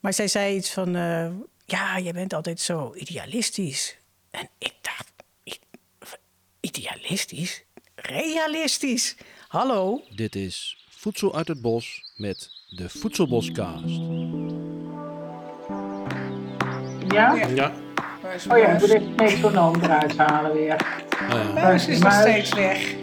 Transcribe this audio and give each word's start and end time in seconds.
Maar 0.00 0.12
zij 0.12 0.28
zei 0.28 0.56
iets 0.56 0.70
van, 0.70 0.96
eh, 0.96 1.30
ja, 1.64 1.96
je 1.96 2.12
bent 2.12 2.34
altijd 2.34 2.60
zo 2.60 2.94
idealistisch. 2.94 3.96
En 4.30 4.48
ik 4.58 4.74
dacht, 4.80 5.12
idealistisch? 6.60 7.64
Realistisch? 7.94 9.16
Hallo? 9.48 10.02
Dit 10.14 10.34
is 10.36 10.84
Voedsel 10.88 11.36
uit 11.36 11.48
het 11.48 11.60
Bos 11.60 12.12
met 12.16 12.50
de 12.68 12.88
Voedselboscast. 12.88 14.00
Ja? 17.08 17.34
Ja, 17.34 17.72
Oh 18.50 18.58
ja, 18.58 18.68
ik 18.68 18.80
moet 18.80 18.90
even 18.90 19.08
het 19.08 19.16
metronoom 19.16 19.82
eruit 19.82 20.16
halen 20.16 20.52
weer. 20.52 20.72
oh 21.22 21.28
ja. 21.28 21.52
Muis 21.52 21.86
is 21.86 21.98
nog 21.98 22.12
steeds 22.12 22.54
weg. 22.54 22.94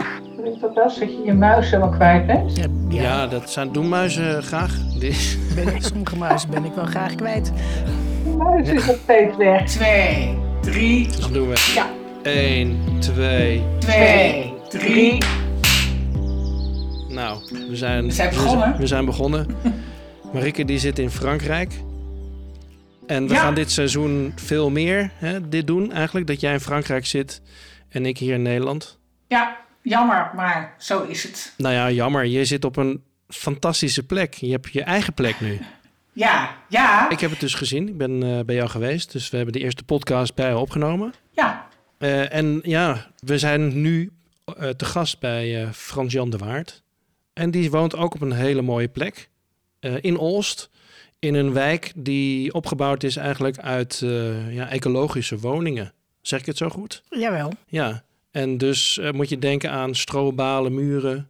Dat 0.62 0.76
dat 0.76 0.96
je 0.96 1.22
je 1.26 1.34
muis 1.34 1.70
helemaal 1.70 1.90
kwijt 1.94 2.26
bent? 2.26 2.56
Ja, 2.58 2.66
ja, 2.90 3.02
ja, 3.02 3.28
dat 3.28 3.50
zijn 3.50 3.72
doen 3.72 3.90
muizen 3.90 4.44
graag. 4.44 4.74
Die- 5.00 5.16
Ben 5.56 5.76
ik, 5.76 5.82
sommige 5.84 6.16
muizen 6.18 6.50
ben 6.50 6.66
ik 6.66 6.74
wel 6.74 6.86
graag 6.86 7.16
kwijt. 7.16 7.52
Je 8.24 8.30
muis 8.38 8.70
is 8.70 8.86
nog 8.86 8.98
steeds 9.04 9.38
weg. 9.38 9.64
Twee, 9.70 10.38
drie, 10.62 11.08
Dan 11.20 11.34
doen 11.34 11.48
we 11.50 11.72
Ja. 11.76 11.86
1, 12.32 12.78
2. 13.00 13.62
twee, 13.80 14.54
drie. 14.70 15.18
Nou, 17.10 17.40
we 17.70 17.76
zijn, 17.76 18.06
We 18.06 18.12
zijn 18.12 18.30
begonnen. 18.30 18.78
We 18.78 18.88
zijn 18.88 19.06
begonnen. 19.06 19.48
Marike 20.34 20.66
die 20.66 20.80
zit 20.80 21.00
in 21.00 21.10
Frankrijk. 21.10 21.74
En 23.08 23.28
we 23.28 23.34
Ja. 23.34 23.40
gaan 23.40 23.54
dit 23.56 23.72
seizoen 23.72 24.32
veel 24.36 24.70
meer 24.70 25.12
hè, 25.16 25.50
dit 25.50 25.68
doen 25.68 25.92
eigenlijk. 25.92 26.28
Dat 26.28 26.40
jij 26.40 26.54
in 26.54 26.60
Frankrijk 26.60 27.06
zit 27.06 27.42
en 27.90 28.06
ik 28.06 28.18
hier 28.18 28.34
in 28.34 28.42
Nederland. 28.42 28.98
Ja, 29.28 29.56
jammer, 29.90 30.32
maar 30.36 30.76
zo 30.80 31.04
is 31.04 31.24
het. 31.24 31.54
Nou 31.58 31.74
ja, 31.74 31.92
jammer. 31.92 32.26
Je 32.26 32.46
zit 32.46 32.66
op 32.66 32.76
een 32.78 33.04
fantastische 33.28 34.04
plek. 34.06 34.34
Je 34.34 34.52
hebt 34.52 34.72
je 34.74 34.84
eigen 34.84 35.14
plek 35.14 35.40
nu. 35.42 35.60
Ja, 36.14 36.56
ja, 36.70 37.10
Ik 37.10 37.20
heb 37.20 37.30
het 37.30 37.40
dus 37.40 37.54
gezien. 37.54 37.88
Ik 37.88 37.98
ben 37.98 38.24
eh, 38.24 38.40
bij 38.46 38.56
jou 38.56 38.70
geweest. 38.70 39.12
Dus 39.12 39.30
we 39.30 39.36
hebben 39.36 39.54
de 39.54 39.60
eerste 39.60 39.84
podcast 39.84 40.36
bij 40.36 40.48
jou 40.48 40.60
opgenomen. 40.60 41.14
ja. 41.32 41.68
Eh, 41.98 42.34
en 42.34 42.60
ja, 42.64 43.08
we 43.20 43.38
zijn 43.38 43.82
nu 43.82 44.12
eh, 44.58 44.70
te 44.70 44.86
gast 44.86 45.20
bij 45.20 45.62
eh 45.64 45.72
Frans-Jan 45.72 46.30
de 46.30 46.38
Waard. 46.38 46.84
En 47.34 47.52
die 47.52 47.72
woont 47.72 47.96
ook 47.96 48.14
op 48.16 48.22
een 48.22 48.32
hele 48.32 48.62
mooie 48.62 48.88
plek. 48.88 49.30
eh, 49.80 49.94
in 50.02 50.18
Olst. 50.18 50.70
In 51.20 51.34
een 51.34 51.54
wijk 51.54 51.92
die 51.96 52.54
opgebouwd 52.54 53.04
is 53.04 53.16
eigenlijk 53.16 53.58
uit 53.58 54.02
eh, 54.04 54.54
ja, 54.54 54.70
ecologische 54.70 55.38
woningen. 55.40 55.94
Zeg 56.22 56.40
ik 56.40 56.46
het 56.46 56.58
zo 56.58 56.70
goed? 56.70 57.04
Jawel. 57.10 57.52
Ja. 57.68 58.04
En 58.38 58.58
dus 58.58 58.98
eh, 58.98 59.12
moet 59.12 59.30
je 59.30 59.40
denken 59.40 59.72
aan 59.72 59.96
strobalen 59.96 60.74
muren, 60.74 61.30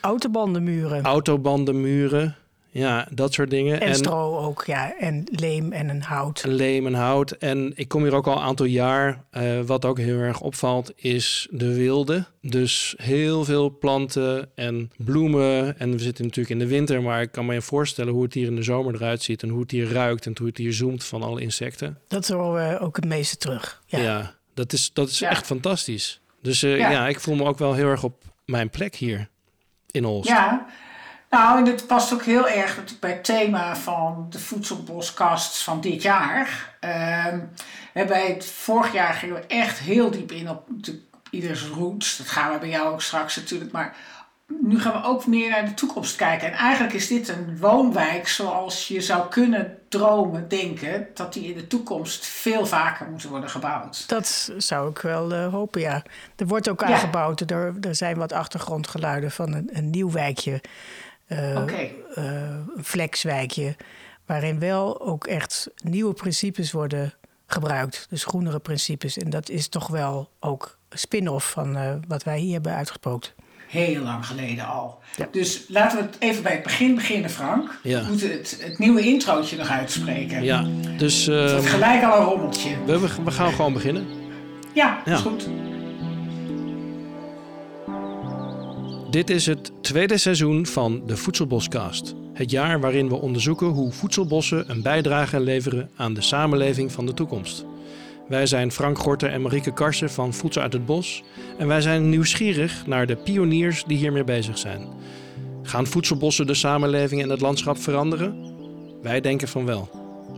Autobandenmuren. 0.00 1.02
autobanden 1.02 1.80
muren. 1.80 2.36
Ja, 2.70 3.08
dat 3.10 3.32
soort 3.32 3.50
dingen. 3.50 3.80
En 3.80 3.94
stro 3.94 4.38
ook, 4.38 4.64
ja. 4.66 4.98
En 4.98 5.24
leem 5.30 5.72
en 5.72 5.88
een 5.88 6.02
hout. 6.02 6.44
leem 6.46 6.86
en 6.86 6.94
hout. 6.94 7.30
En 7.30 7.72
ik 7.74 7.88
kom 7.88 8.02
hier 8.02 8.14
ook 8.14 8.26
al 8.26 8.36
een 8.36 8.42
aantal 8.42 8.66
jaar. 8.66 9.24
Eh, 9.30 9.60
wat 9.60 9.84
ook 9.84 9.98
heel 9.98 10.18
erg 10.18 10.40
opvalt 10.40 10.92
is 10.96 11.48
de 11.50 11.74
wilde. 11.74 12.24
Dus 12.40 12.94
heel 12.96 13.44
veel 13.44 13.78
planten 13.78 14.48
en 14.54 14.90
bloemen. 14.96 15.78
En 15.78 15.90
we 15.90 15.98
zitten 15.98 16.24
natuurlijk 16.24 16.54
in 16.54 16.58
de 16.66 16.66
winter, 16.74 17.02
maar 17.02 17.22
ik 17.22 17.32
kan 17.32 17.46
me 17.46 17.62
voorstellen 17.62 18.12
hoe 18.12 18.22
het 18.22 18.34
hier 18.34 18.46
in 18.46 18.56
de 18.56 18.62
zomer 18.62 18.94
eruit 18.94 19.22
ziet. 19.22 19.42
En 19.42 19.48
hoe 19.48 19.60
het 19.60 19.70
hier 19.70 19.92
ruikt 19.92 20.26
en 20.26 20.34
hoe 20.38 20.46
het 20.46 20.56
hier 20.58 20.72
zoemt 20.72 21.04
van 21.04 21.22
alle 21.22 21.40
insecten. 21.40 21.98
Dat 22.08 22.28
horen 22.28 22.68
we 22.70 22.78
ook 22.78 22.96
het 22.96 23.04
meeste 23.06 23.36
terug. 23.36 23.82
Ja. 23.86 23.98
Ja, 24.00 24.34
dat 24.54 24.72
is, 24.72 24.90
dat 24.92 25.08
is 25.08 25.18
Ja. 25.18 25.30
echt 25.30 25.46
fantastisch. 25.46 26.20
Dus 26.44 26.62
eh, 26.62 26.78
ja. 26.78 26.90
Ja. 26.90 27.06
ik 27.06 27.20
voel 27.20 27.34
me 27.34 27.44
ook 27.44 27.58
wel 27.58 27.74
heel 27.74 27.88
erg 27.88 28.02
op 28.02 28.22
mijn 28.44 28.70
plek 28.70 28.94
hier 28.94 29.28
in 29.90 30.04
Olst. 30.04 30.28
Ja, 30.28 30.66
nou, 31.30 31.58
en 31.58 31.64
dit 31.64 31.86
past 31.86 32.12
ook 32.12 32.24
heel 32.24 32.48
erg 32.48 32.98
bij 33.00 33.10
het 33.10 33.24
thema 33.24 33.76
van 33.76 34.26
de 34.30 34.38
voedselboskast 34.38 35.62
van 35.62 35.80
dit 35.80 36.02
jaar. 36.02 36.76
We 37.92 38.04
bij 38.04 38.26
het 38.26 38.46
vorig 38.46 38.92
jaar 38.92 39.14
gingen 39.14 39.34
we 39.34 39.46
echt 39.46 39.78
heel 39.78 40.10
diep 40.10 40.32
in 40.32 40.50
op 40.50 40.66
de, 40.68 41.00
ieders 41.30 41.66
roots. 41.66 42.16
Dat 42.16 42.28
gaan 42.28 42.52
we 42.52 42.58
bij 42.58 42.68
jou 42.68 42.92
ook 42.92 43.02
straks 43.02 43.36
natuurlijk. 43.36 43.72
Maar 43.72 43.96
nu 44.60 44.80
gaan 44.80 45.00
we 45.02 45.08
ook 45.08 45.26
meer 45.26 45.50
naar 45.50 45.64
de 45.64 45.74
toekomst 45.74 46.16
kijken. 46.16 46.46
En 46.52 46.58
eigenlijk 46.58 46.94
is 46.94 47.08
dit 47.08 47.28
een 47.28 47.58
woonwijk 47.58 48.28
zoals 48.28 48.88
je 48.88 49.00
zou 49.00 49.28
kunnen 49.28 49.78
dromen, 49.88 50.48
denken, 50.48 51.06
dat 51.14 51.32
die 51.32 51.44
in 51.44 51.54
de 51.56 51.66
toekomst 51.66 52.26
veel 52.26 52.66
vaker 52.66 53.10
moeten 53.10 53.30
worden 53.30 53.50
gebouwd. 53.50 54.08
Dat 54.08 54.52
zou 54.56 54.90
ik 54.90 54.98
wel 54.98 55.32
eh, 55.32 55.52
hopen, 55.52 55.80
ja. 55.80 56.02
Er 56.36 56.46
wordt 56.46 56.68
ook 56.68 56.80
Ja. 56.80 56.86
aangebouwd. 56.86 57.40
Er, 57.50 57.74
er 57.80 57.94
zijn 57.94 58.16
wat 58.16 58.32
achtergrondgeluiden 58.32 59.30
van 59.30 59.52
een, 59.54 59.70
een 59.72 59.90
nieuw 59.90 60.10
wijkje. 60.10 60.60
eh, 61.26 61.64
een 62.14 62.66
flexwijkje. 62.84 63.76
Waarin 64.26 64.58
wel 64.58 65.00
ook 65.00 65.26
echt 65.26 65.70
nieuwe 65.82 66.12
principes 66.12 66.72
worden 66.72 67.14
gebruikt. 67.46 68.06
Dus 68.10 68.24
groenere 68.24 68.58
principes. 68.58 69.18
En 69.18 69.30
dat 69.30 69.48
is 69.48 69.68
toch 69.68 69.86
wel 69.88 70.30
ook 70.40 70.78
spin-off 70.90 71.50
van 71.50 72.02
wat 72.08 72.22
wij 72.22 72.38
hier 72.38 72.52
hebben 72.52 72.74
uitgesproken. 72.74 73.30
Heel 73.74 74.02
lang 74.02 74.26
geleden 74.26 74.66
al. 74.66 74.98
Ja. 75.16 75.28
Dus 75.30 75.64
laten 75.68 75.98
we 75.98 76.04
het 76.04 76.16
even 76.18 76.42
bij 76.42 76.52
het 76.52 76.62
begin 76.62 76.94
beginnen, 76.94 77.30
Frank. 77.30 77.78
Ja. 77.82 78.00
We 78.02 78.08
moeten 78.08 78.30
het, 78.30 78.58
het 78.60 78.78
nieuwe 78.78 79.00
introotje 79.00 79.56
nog 79.56 79.68
uitspreken. 79.68 80.42
Ja, 80.44 80.64
dus 80.98 81.26
Het 81.26 81.46
eh, 81.46 81.52
wordt 81.52 81.66
gelijk 81.66 82.02
al 82.04 82.18
een 82.20 82.24
rommeltje. 82.26 82.70
we, 82.86 82.98
we 82.98 83.08
we 83.24 83.30
gaan 83.30 83.52
gewoon 83.52 83.72
beginnen. 83.72 84.06
Ja, 84.74 85.02
Ja. 85.04 85.14
is 85.14 85.20
goed. 85.20 85.48
Dit 89.10 89.30
is 89.30 89.46
het 89.46 89.72
tweede 89.80 90.16
seizoen 90.18 90.66
van 90.66 91.02
de 91.06 91.16
Voedselboscast. 91.16 92.14
Het 92.32 92.50
jaar 92.50 92.80
waarin 92.80 93.08
we 93.08 93.14
onderzoeken 93.14 93.66
hoe 93.66 93.92
voedselbossen 93.92 94.70
een 94.70 94.82
bijdrage 94.82 95.40
leveren 95.40 95.90
aan 95.96 96.14
de 96.14 96.20
samenleving 96.22 96.92
van 96.92 97.06
de 97.06 97.14
toekomst. 97.14 97.64
Wij 98.28 98.46
zijn 98.46 98.72
Frank 98.72 98.98
Gorter 98.98 99.30
en 99.30 99.42
Marieke 99.42 99.72
Karsen 99.72 100.10
van 100.10 100.34
Voedsel 100.34 100.62
uit 100.62 100.72
het 100.72 100.86
Bos. 100.86 101.22
En 101.58 101.66
wij 101.66 101.80
zijn 101.80 102.08
nieuwsgierig 102.08 102.86
naar 102.86 103.06
de 103.06 103.16
pioniers 103.16 103.84
die 103.84 103.96
hiermee 103.96 104.24
bezig 104.24 104.58
zijn. 104.58 104.88
Gaan 105.62 105.86
voedselbossen 105.86 106.46
de 106.46 106.54
samenleving 106.54 107.22
en 107.22 107.28
het 107.28 107.40
landschap 107.40 107.78
veranderen? 107.78 108.54
Wij 109.02 109.20
denken 109.20 109.48
van 109.48 109.64
wel. 109.64 109.90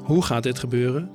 Hoe 0.04 0.22
gaat 0.22 0.42
dit 0.42 0.58
gebeuren? 0.58 1.10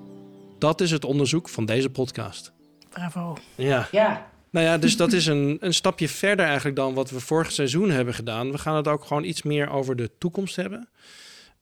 Dat 0.60 0.82
is 0.82 0.92
het 0.92 1.06
onderzoek 1.06 1.50
van 1.50 1.66
deze 1.66 1.90
podcast. 1.90 2.52
Bravo. 2.90 3.38
Ja. 3.56 3.88
Ja, 3.92 4.30
Nou 4.50 4.66
ja, 4.66 4.78
dus 4.78 4.98
dat 4.98 5.14
is 5.14 5.26
een, 5.36 5.58
een 5.60 5.74
stapje 5.74 6.10
verder 6.10 6.46
eigenlijk 6.46 6.76
dan 6.76 6.94
wat 6.94 7.10
we 7.10 7.20
vorig 7.20 7.52
seizoen 7.52 7.90
hebben 7.90 8.14
gedaan. 8.14 8.52
We 8.52 8.58
gaan 8.58 8.76
het 8.76 8.88
ook 8.88 9.06
gewoon 9.06 9.24
iets 9.24 9.42
meer 9.42 9.70
over 9.70 9.96
de 9.96 10.10
toekomst 10.18 10.56
hebben. 10.56 10.90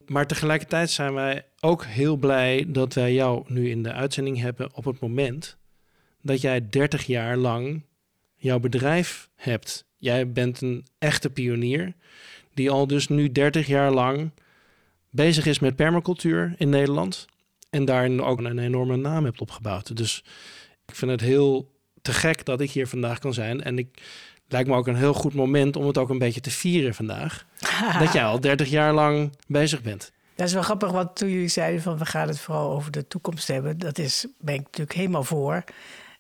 Maar 0.10 0.28
tegelijkertijd 0.28 0.90
zijn 0.90 1.14
wij 1.14 1.46
ook 1.60 1.86
heel 1.86 2.16
blij 2.16 2.66
dat 2.68 2.94
wij 2.94 3.14
jou 3.14 3.44
nu 3.48 3.70
in 3.70 3.84
de 3.84 3.94
uitzending 3.94 4.40
hebben 4.40 4.70
op 4.74 4.86
het 4.86 5.00
moment 5.00 5.58
dat 6.22 6.42
jij 6.42 6.70
30 6.70 7.06
jaar 7.06 7.38
lang 7.38 7.82
jouw 8.36 8.60
bedrijf 8.60 9.30
hebt. 9.36 9.86
Jij 9.98 10.32
bent 10.32 10.62
een 10.62 10.86
echte 10.98 11.30
pionier 11.30 11.94
die 12.54 12.70
al 12.70 12.88
dus 12.88 13.08
nu 13.08 13.32
30 13.32 13.68
jaar 13.68 13.92
lang 13.92 14.32
bezig 15.10 15.46
is 15.46 15.60
met 15.60 15.76
permacultuur 15.76 16.56
in 16.58 16.70
Nederland. 16.70 17.28
En 17.70 17.86
daarin 17.86 18.22
ook 18.22 18.40
een 18.40 18.60
enorme 18.60 18.96
naam 18.96 19.26
hebt 19.26 19.42
opgebouwd. 19.42 19.98
Dus 19.98 20.24
ik 20.86 20.96
vind 20.96 21.12
het 21.12 21.22
heel 21.22 21.72
te 22.02 22.14
gek 22.14 22.46
dat 22.46 22.62
ik 22.62 22.72
hier 22.72 22.88
vandaag 22.88 23.20
kan 23.20 23.34
zijn. 23.34 23.64
En 23.64 23.78
ik 23.78 24.02
lijkt 24.50 24.70
me 24.70 24.76
ook 24.76 24.88
een 24.88 24.96
heel 24.96 25.14
goed 25.14 25.34
moment 25.34 25.76
om 25.76 25.88
het 25.88 25.98
ook 25.98 26.10
een 26.10 26.18
beetje 26.18 26.42
te 26.42 26.52
vieren 26.52 26.96
vandaag. 26.96 27.46
Dat 28.00 28.14
jij 28.14 28.24
al 28.24 28.40
30 28.40 28.70
jaar 28.70 28.94
lang 28.94 29.38
bezig 29.48 29.82
bent. 29.82 30.12
Dat 30.36 30.48
is 30.48 30.54
wel 30.54 30.64
grappig, 30.64 30.92
want 30.92 31.16
toen 31.16 31.30
jullie 31.30 31.48
zeiden 31.48 31.82
van 31.82 31.98
we 31.98 32.06
gaan 32.06 32.28
het 32.28 32.40
vooral 32.40 32.72
over 32.72 32.92
de 32.92 33.08
toekomst 33.08 33.48
hebben, 33.48 33.78
dat 33.78 33.98
is, 33.98 34.28
ben 34.38 34.56
ik 34.56 34.62
natuurlijk 34.64 34.94
helemaal 34.94 35.24
voor. 35.24 35.64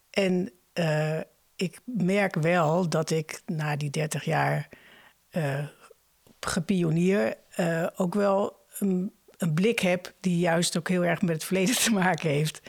En 0.09 0.51
eh, 0.73 1.19
ik 1.55 1.79
merk 1.85 2.35
wel 2.35 2.89
dat 2.89 3.09
ik 3.09 3.41
na 3.45 3.75
die 3.75 3.89
30 3.89 4.23
jaar 4.23 4.69
eh 5.29 5.63
gepionier 6.39 7.35
eh, 7.49 7.87
ook 7.95 8.13
wel 8.13 8.65
een, 8.79 9.11
een 9.37 9.53
blik 9.53 9.79
heb 9.79 10.13
die 10.19 10.37
juist 10.37 10.77
ook 10.77 10.87
heel 10.87 11.05
erg 11.05 11.21
met 11.21 11.31
het 11.31 11.43
verleden 11.43 11.75
te 11.83 11.91
maken 11.91 12.29
heeft. 12.29 12.61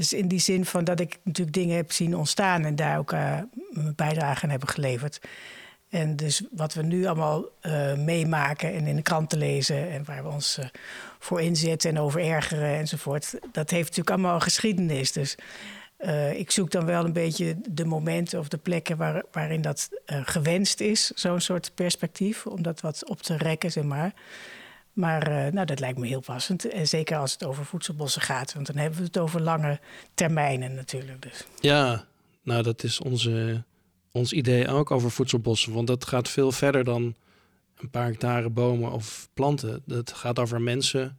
Dus 0.00 0.12
in 0.12 0.28
die 0.28 0.38
zin 0.38 0.64
van 0.64 0.84
dat 0.84 1.00
ik 1.00 1.18
natuurlijk 1.24 1.56
dingen 1.56 1.76
heb 1.76 1.92
zien 1.92 2.16
ontstaan 2.16 2.64
en 2.64 2.76
daar 2.76 2.98
ook 2.98 3.12
eh, 3.12 3.38
mijn 3.70 3.94
bijdrage 3.96 4.44
aan 4.44 4.50
hebben 4.50 4.68
geleverd. 4.68 5.20
En 5.88 6.16
dus 6.16 6.42
wat 6.50 6.74
we 6.74 6.82
nu 6.82 7.06
allemaal 7.06 7.44
eh, 7.60 7.94
meemaken 7.94 8.74
en 8.74 8.86
in 8.86 8.96
de 8.96 9.02
kranten 9.02 9.38
lezen 9.38 9.90
en 9.90 10.04
waar 10.04 10.22
we 10.22 10.28
ons 10.28 10.58
eh, 10.58 10.66
voor 11.18 11.40
inzetten 11.40 11.90
en 11.90 11.98
over 11.98 12.24
ergeren 12.24 12.76
enzovoort, 12.76 13.38
dat 13.52 13.70
heeft 13.70 13.88
natuurlijk 13.88 14.10
allemaal 14.10 14.40
geschiedenis. 14.40 15.12
Dus 15.12 15.36
ik 16.34 16.50
zoek 16.50 16.70
dan 16.70 16.86
wel 16.86 17.04
een 17.04 17.12
beetje 17.12 17.56
de 17.68 17.84
momenten 17.84 18.38
of 18.38 18.48
de 18.48 18.58
plekken 18.58 18.96
waar, 18.96 19.22
waarin 19.32 19.62
dat 19.62 19.88
gewenst 20.06 20.80
is, 20.80 21.10
zo'n 21.14 21.40
soort 21.40 21.72
perspectief, 21.74 22.46
om 22.46 22.62
dat 22.62 22.80
wat 22.80 23.08
op 23.08 23.22
te 23.22 23.36
rekken, 23.36 23.72
zeg 23.72 23.84
maar. 23.84 24.12
Maar 25.00 25.46
eh, 25.46 25.52
nou, 25.52 25.66
dat 25.66 25.80
lijkt 25.80 25.98
me 25.98 26.06
heel 26.06 26.20
passend. 26.20 26.68
En 26.68 26.88
zeker 26.88 27.16
als 27.16 27.32
het 27.32 27.44
over 27.44 27.64
voedselbossen 27.64 28.22
gaat, 28.22 28.54
want 28.54 28.66
dan 28.66 28.76
hebben 28.76 28.98
we 28.98 29.04
het 29.04 29.18
over 29.18 29.40
lange 29.42 29.80
termijnen 30.14 30.74
natuurlijk. 30.74 31.22
Dus. 31.22 31.44
Ja, 31.60 32.04
nou 32.42 32.62
dat 32.62 32.82
is 32.82 33.00
onze, 33.00 33.64
ons 34.12 34.32
idee 34.32 34.68
ook 34.68 34.90
over 34.90 35.10
voedselbossen. 35.10 35.72
Want 35.72 35.86
dat 35.86 36.04
gaat 36.04 36.28
veel 36.28 36.52
verder 36.52 36.84
dan 36.84 37.14
een 37.76 37.90
paar 37.90 38.06
hectare 38.06 38.50
bomen 38.50 38.92
of 38.92 39.28
planten. 39.34 39.82
Dat 39.86 40.12
gaat 40.12 40.38
over 40.38 40.60
mensen, 40.60 41.18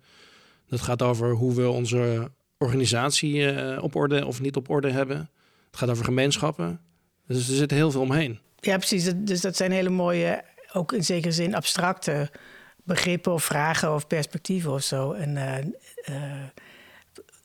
Dat 0.70 0.82
gaat 0.82 1.02
over 1.02 1.32
hoe 1.32 1.54
we 1.54 1.70
onze 1.70 2.32
organisatie 2.58 3.52
eh, 3.52 3.84
op 3.84 3.96
orde 3.96 4.26
of 4.26 4.42
niet 4.42 4.56
op 4.56 4.70
orde 4.70 4.92
hebben. 4.92 5.18
Het 5.70 5.80
gaat 5.80 5.90
over 5.90 6.06
gemeenschappen. 6.06 6.80
Dus 7.28 7.50
er 7.50 7.56
zit 7.56 7.72
heel 7.72 7.92
veel 7.92 8.02
omheen. 8.02 8.40
Ja, 8.60 8.78
precies. 8.78 9.12
Dus 9.16 9.42
dat 9.42 9.56
zijn 9.56 9.72
hele 9.72 9.90
mooie, 9.90 10.44
ook 10.74 10.94
in 10.94 11.04
zekere 11.04 11.34
zin 11.34 11.56
abstracte 11.56 12.32
begrippen 12.84 13.32
of 13.34 13.44
vragen 13.44 13.94
of 13.94 14.08
perspectieven 14.08 14.72
of 14.72 14.82
zo. 14.84 15.12
En 15.12 15.38
eh, 15.38 15.58
eh, 16.04 16.44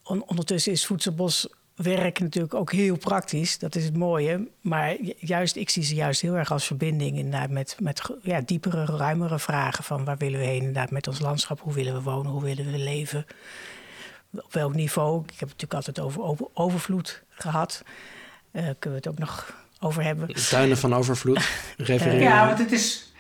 on- 0.04 0.24
ondertussen 0.26 0.72
is 0.72 0.86
voedselboswerk 0.86 2.18
natuurlijk 2.20 2.54
ook 2.54 2.72
heel 2.72 2.96
praktisch. 2.96 3.58
Dat 3.58 3.74
is 3.74 3.84
het 3.84 3.96
mooie. 3.96 4.48
Maar 4.60 5.02
ju- 5.02 5.12
juist, 5.18 5.56
ik 5.56 5.70
zie 5.70 5.82
ze 5.84 5.94
juist 5.94 6.20
heel 6.20 6.34
erg 6.34 6.50
als 6.52 6.66
verbinding 6.66 7.16
inderdaad 7.16 7.50
met, 7.50 7.76
met 7.80 8.02
ja, 8.22 8.40
diepere, 8.40 8.84
ruimere 8.84 9.38
vragen 9.38 9.84
van 9.84 10.04
waar 10.04 10.16
willen 10.16 10.38
we 10.40 10.46
heen 10.46 10.58
inderdaad 10.58 10.90
met 10.90 11.06
ons 11.08 11.18
landschap. 11.20 11.60
Hoe 11.60 11.72
willen 11.74 11.94
we 11.94 12.00
wonen? 12.02 12.32
Hoe 12.32 12.42
willen 12.42 12.72
we 12.72 12.78
leven? 12.78 13.26
Op 14.30 14.52
welk 14.52 14.74
niveau? 14.74 15.22
Ik 15.22 15.30
heb 15.30 15.48
het 15.48 15.60
natuurlijk 15.60 15.74
altijd 15.74 16.00
over 16.00 16.22
over- 16.22 16.46
overvloed 16.54 17.22
gehad. 17.28 17.82
Eh 18.50 18.62
kunnen 18.62 18.78
we 18.80 18.94
het 18.94 19.08
ook 19.08 19.18
nog 19.18 19.64
over 19.80 20.02
hebben. 20.02 20.28
Tuinen 20.48 20.76
van 20.78 20.94
overvloed. 20.94 21.48
Refereren. 21.76 22.20
Ja, 22.20 22.46
want 22.46 22.58
het 22.58 22.72
is, 22.72 23.12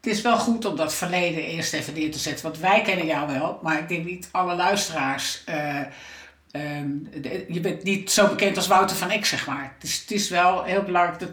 het 0.00 0.06
is 0.16 0.22
wel 0.22 0.38
goed 0.38 0.64
om 0.64 0.76
dat 0.76 0.94
verleden 0.94 1.42
eerst 1.44 1.72
even 1.72 1.94
neer 1.94 2.10
te 2.12 2.18
zetten. 2.18 2.44
Want 2.44 2.58
wij 2.58 2.82
kennen 2.82 3.06
jou 3.06 3.32
wel, 3.32 3.58
maar 3.62 3.78
ik 3.78 3.88
denk 3.88 4.04
niet 4.04 4.28
alle 4.32 4.54
luisteraars. 4.54 5.42
eh, 5.44 5.80
ehm, 6.50 6.88
de- 7.20 7.44
je 7.48 7.60
bent 7.60 7.82
niet 7.82 8.10
zo 8.10 8.28
bekend 8.28 8.56
als 8.56 8.66
Wouter 8.66 8.96
van 8.96 9.10
Eck, 9.10 9.24
zeg 9.24 9.46
maar. 9.46 9.76
Dus 9.78 10.00
het 10.00 10.10
is 10.10 10.28
wel 10.28 10.62
heel 10.64 10.82
belangrijk 10.82 11.18
dat. 11.18 11.30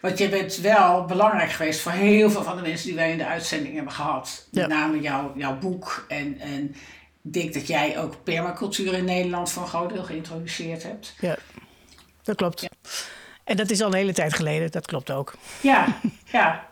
Want 0.00 0.18
je 0.18 0.28
bent 0.28 0.56
wel 0.56 1.04
belangrijk 1.04 1.50
geweest 1.52 1.80
voor 1.80 1.92
heel 1.92 2.30
veel 2.30 2.42
van 2.42 2.56
de 2.56 2.62
mensen 2.62 2.86
die 2.86 2.96
wij 2.96 3.10
in 3.10 3.18
de 3.18 3.26
uitzending 3.26 3.74
hebben 3.74 3.92
gehad. 3.92 4.46
Met 4.50 4.68
name 4.68 5.00
jouw, 5.00 5.32
jouw 5.36 5.58
boek. 5.58 6.04
En, 6.08 6.40
en 6.40 6.62
ik 7.24 7.32
denk 7.32 7.54
dat 7.54 7.66
jij 7.66 7.98
ook 7.98 8.24
permacultuur 8.24 8.94
in 8.94 9.04
Nederland 9.04 9.50
voor 9.50 9.62
een 9.62 9.68
groot 9.68 9.92
deel 9.92 10.02
geïntroduceerd 10.04 10.82
hebt. 10.82 11.14
Ja, 11.20 11.36
dat 12.22 12.36
klopt. 12.36 12.68
En 13.44 13.56
dat 13.56 13.70
is 13.70 13.80
al 13.80 13.86
een 13.86 13.94
hele 13.94 14.12
tijd 14.12 14.34
geleden, 14.34 14.70
dat 14.70 14.86
klopt 14.86 15.10
ook. 15.10 15.34
Ja, 15.60 15.86
ja. 16.32 16.68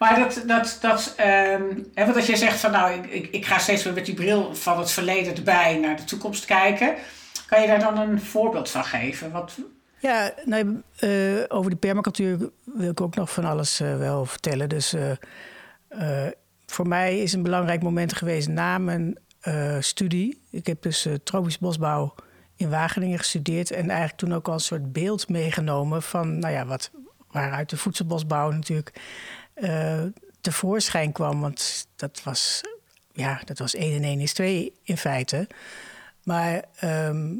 Maar 0.00 0.18
dat, 0.18 0.42
dat, 0.46 0.78
dat 0.80 1.14
ehm, 1.16 1.62
hè, 1.94 2.04
want 2.04 2.16
als 2.16 2.26
jij 2.26 2.36
zegt 2.36 2.60
van 2.60 2.70
nou, 2.70 2.92
ik, 2.92 3.26
ik, 3.26 3.46
ga 3.46 3.58
steeds 3.58 3.82
weer 3.84 3.92
met 3.92 4.06
die 4.06 4.14
bril 4.14 4.54
van 4.54 4.78
het 4.78 4.90
verleden 4.90 5.36
erbij 5.36 5.78
naar 5.78 5.96
de 5.96 6.04
toekomst 6.04 6.44
kijken. 6.44 6.94
Kan 7.46 7.60
je 7.60 7.66
daar 7.66 7.80
dan 7.80 7.98
een 7.98 8.20
voorbeeld 8.20 8.70
van 8.70 8.84
geven? 8.84 9.30
Wat, 9.30 9.58
Ja, 9.98 10.32
nou, 10.44 10.82
eh, 10.96 11.10
over 11.48 11.70
de 11.70 11.76
permacultuur 11.76 12.50
wil 12.64 12.90
ik 12.90 13.00
ook 13.00 13.14
nog 13.14 13.32
van 13.32 13.44
alles 13.44 13.80
eh, 13.80 13.96
wel 13.96 14.24
vertellen. 14.24 14.68
Dus 14.68 14.94
eh, 15.88 16.26
voor 16.66 16.88
mij 16.88 17.18
is 17.18 17.32
een 17.32 17.42
belangrijk 17.42 17.82
moment 17.82 18.12
geweest 18.12 18.48
na 18.48 18.78
mijn 18.78 19.18
studie. 19.80 20.42
Ik 20.50 20.66
heb 20.66 20.82
dus 20.82 21.08
tropisch 21.24 21.58
bosbouw 21.58 22.14
in 22.56 22.70
Wageningen 22.70 23.18
gestudeerd. 23.18 23.70
En 23.70 23.88
eigenlijk 23.88 24.18
toen 24.18 24.34
ook 24.34 24.48
al 24.48 24.54
een 24.54 24.60
soort 24.60 24.92
beeld 24.92 25.28
meegenomen 25.28 26.02
van, 26.02 26.38
nou 26.38 26.54
ja, 26.54 26.66
wat, 26.66 26.90
waaruit 27.30 27.70
de 27.70 27.76
voedselbosbouw 27.76 28.50
natuurlijk 28.50 28.92
eh, 29.60 30.02
tevoorschijn 30.40 31.12
kwam. 31.12 31.40
Want 31.40 31.86
dat 31.96 32.22
was, 32.22 32.60
ja, 33.12 33.40
dat 33.44 33.58
was 33.58 33.74
1 33.74 33.94
en 33.94 34.04
1 34.04 34.20
is 34.20 34.32
2 34.32 34.72
in 34.82 34.96
feite. 34.96 35.48
Maar 36.22 36.64
ehm, 36.76 37.36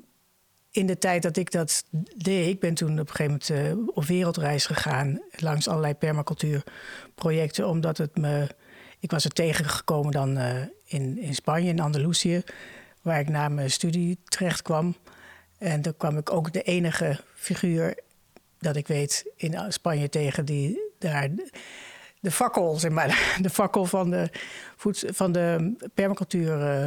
in 0.70 0.86
de 0.86 0.98
tijd 0.98 1.22
dat 1.22 1.36
ik 1.36 1.50
dat 1.50 1.84
deed, 2.16 2.48
ik 2.48 2.60
ben 2.60 2.74
toen 2.74 3.00
op 3.00 3.08
een 3.08 3.14
gegeven 3.14 3.40
moment 3.48 3.50
eh, 3.50 3.96
op 3.96 4.04
wereldreis 4.04 4.66
gegaan 4.66 5.20
langs 5.36 5.68
allerlei 5.68 5.94
permacultuurprojecten, 5.94 7.68
omdat 7.68 7.98
het 7.98 8.18
me. 8.18 8.46
Ik 9.00 9.10
was 9.10 9.24
er 9.24 9.30
tegengekomen 9.30 10.12
dan 10.12 10.36
eh, 10.36 10.62
in, 10.84 11.18
in 11.18 11.34
Spanje, 11.34 11.68
in 11.68 11.80
Andalusië, 11.80 12.42
waar 13.02 13.20
ik 13.20 13.28
na 13.28 13.48
mijn 13.48 13.70
studie 13.70 14.18
terecht 14.24 14.62
kwam. 14.62 14.96
En 15.58 15.82
daar 15.82 15.94
kwam 15.94 16.18
ik 16.18 16.32
ook 16.32 16.52
de 16.52 16.62
enige 16.62 17.20
figuur 17.34 17.98
dat 18.58 18.76
ik 18.76 18.86
weet 18.86 19.24
in 19.36 19.72
Spanje 19.72 20.08
tegen 20.08 20.44
die 20.44 20.80
daar 20.98 21.28
de 22.20 22.30
fakkel, 22.30 22.74
zeg 22.78 22.90
maar, 22.90 23.18
de 23.42 23.50
fakkel 23.50 23.84
van 23.84 24.10
de, 24.10 24.28
voeds- 24.76 25.04
van 25.06 25.32
de 25.32 25.74
permacultuur 25.94 26.60
eh, 26.62 26.84